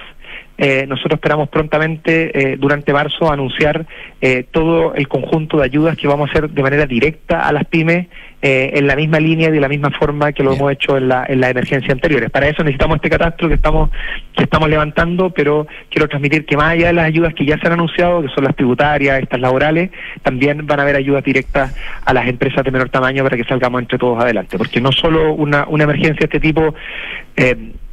eh, 0.63 0.85
nosotros 0.87 1.15
esperamos 1.15 1.49
prontamente, 1.49 2.53
eh, 2.53 2.57
durante 2.59 2.93
marzo, 2.93 3.33
anunciar 3.33 3.87
eh, 4.21 4.45
todo 4.51 4.95
el 4.95 5.09
conjunto 5.09 5.57
de 5.57 5.65
ayudas 5.65 5.97
que 5.97 6.07
vamos 6.07 6.29
a 6.29 6.33
hacer 6.33 6.51
de 6.51 6.63
manera 6.63 6.85
directa 6.85 7.49
a 7.49 7.53
las 7.53 7.65
pymes 7.65 8.09
en 8.43 8.87
la 8.87 8.97
misma 8.97 9.21
línea 9.21 9.49
y 9.49 9.53
de 9.53 9.61
la 9.61 9.69
misma 9.69 9.91
forma 9.91 10.33
que 10.33 10.43
lo 10.43 10.55
hemos 10.55 10.73
hecho 10.73 10.97
en 10.97 11.09
la, 11.09 11.27
en 11.29 11.43
la 11.43 11.51
emergencia 11.51 11.93
anteriores. 11.93 12.31
Para 12.31 12.49
eso 12.49 12.63
necesitamos 12.63 12.97
este 12.97 13.11
catastro 13.11 13.49
que 13.49 13.55
estamos, 13.55 13.91
que 14.35 14.45
estamos 14.45 14.71
levantando, 14.71 15.29
pero 15.29 15.67
quiero 15.91 16.09
transmitir 16.09 16.47
que 16.47 16.57
más 16.57 16.71
allá 16.71 16.87
de 16.87 16.93
las 16.95 17.05
ayudas 17.05 17.35
que 17.35 17.45
ya 17.45 17.59
se 17.59 17.67
han 17.67 17.75
anunciado, 17.75 18.23
que 18.23 18.29
son 18.29 18.45
las 18.45 18.57
tributarias, 18.57 19.21
estas 19.21 19.41
laborales, 19.41 19.91
también 20.23 20.67
van 20.67 20.79
a 20.79 20.85
haber 20.85 20.97
ayudas 20.97 21.23
directas 21.23 21.77
a 22.03 22.15
las 22.15 22.27
empresas 22.29 22.65
de 22.65 22.71
menor 22.71 22.89
tamaño 22.89 23.23
para 23.25 23.37
que 23.37 23.45
salgamos 23.45 23.83
entre 23.83 23.99
todos 23.99 24.19
adelante. 24.19 24.57
Porque 24.57 24.81
no 24.81 24.91
solo 24.91 25.35
una, 25.35 25.67
una 25.69 25.85
emergencia 25.85 26.21
de 26.21 26.25
este 26.25 26.41
tipo, 26.41 26.75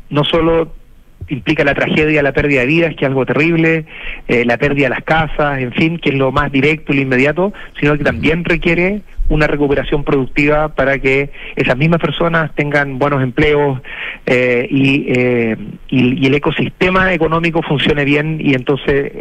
no 0.09 0.23
solo 0.23 0.71
implica 1.29 1.63
la 1.63 1.73
tragedia, 1.73 2.21
la 2.23 2.31
pérdida 2.31 2.61
de 2.61 2.67
vidas, 2.67 2.95
que 2.95 3.05
es 3.05 3.09
algo 3.09 3.25
terrible, 3.25 3.85
eh, 4.27 4.45
la 4.45 4.57
pérdida 4.57 4.85
de 4.85 4.89
las 4.91 5.03
casas, 5.03 5.59
en 5.59 5.71
fin, 5.73 5.99
que 5.99 6.09
es 6.09 6.15
lo 6.15 6.31
más 6.31 6.51
directo 6.51 6.93
y 6.93 6.97
lo 6.97 7.01
inmediato, 7.01 7.53
sino 7.79 7.97
que 7.97 8.03
también 8.03 8.43
requiere 8.43 9.01
una 9.29 9.45
recuperación 9.45 10.05
productiva 10.05 10.69
para 10.69 10.99
que 10.99 11.31
esas 11.57 11.75
mismas 11.75 11.99
personas 11.99 12.55
tengan 12.55 12.97
buenos 12.97 13.21
empleos 13.21 13.81
eh, 14.25 14.69
eh, 14.71 15.57
y, 15.89 16.23
y, 16.23 16.25
el 16.27 16.33
ecosistema 16.33 17.13
económico 17.13 17.61
funcione 17.61 18.05
bien 18.05 18.39
y 18.39 18.53
entonces 18.53 19.11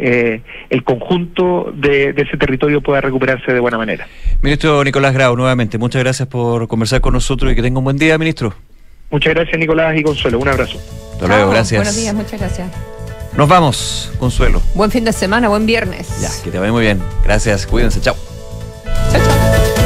el 0.69 0.83
conjunto 0.85 1.73
de, 1.75 2.13
de, 2.13 2.21
ese 2.21 2.37
territorio 2.37 2.79
pueda 2.79 3.01
recuperarse 3.01 3.51
de 3.51 3.59
buena 3.59 3.77
manera. 3.77 4.07
Ministro 4.41 4.81
Nicolás 4.85 5.13
Grau, 5.13 5.35
nuevamente, 5.35 5.77
muchas 5.77 6.01
gracias 6.01 6.29
por 6.29 6.69
conversar 6.69 7.01
con 7.01 7.11
nosotros 7.13 7.51
y 7.51 7.55
que 7.55 7.61
tenga 7.61 7.79
un 7.79 7.83
buen 7.83 7.97
día, 7.97 8.17
ministro. 8.17 8.53
Muchas 9.09 9.33
gracias, 9.33 9.57
Nicolás 9.57 9.97
y 9.97 10.03
Consuelo. 10.03 10.39
Un 10.39 10.47
abrazo. 10.49 10.79
Hasta 11.17 11.27
luego, 11.27 11.49
gracias. 11.49 11.79
Buenos 11.79 11.95
días, 11.95 12.13
muchas 12.13 12.39
gracias. 12.39 12.69
Nos 13.35 13.49
vamos, 13.49 14.11
Consuelo. 14.19 14.61
Buen 14.75 14.91
fin 14.91 15.03
de 15.03 15.13
semana, 15.13 15.47
buen 15.49 15.65
viernes. 15.65 16.07
Ya, 16.21 16.29
que 16.43 16.51
te 16.51 16.59
vaya 16.59 16.71
muy 16.71 16.83
bien. 16.83 17.01
Gracias, 17.23 17.65
cuídense. 17.65 17.99
Chao. 18.01 18.15
Chao, 19.11 19.21
chao. 19.23 19.76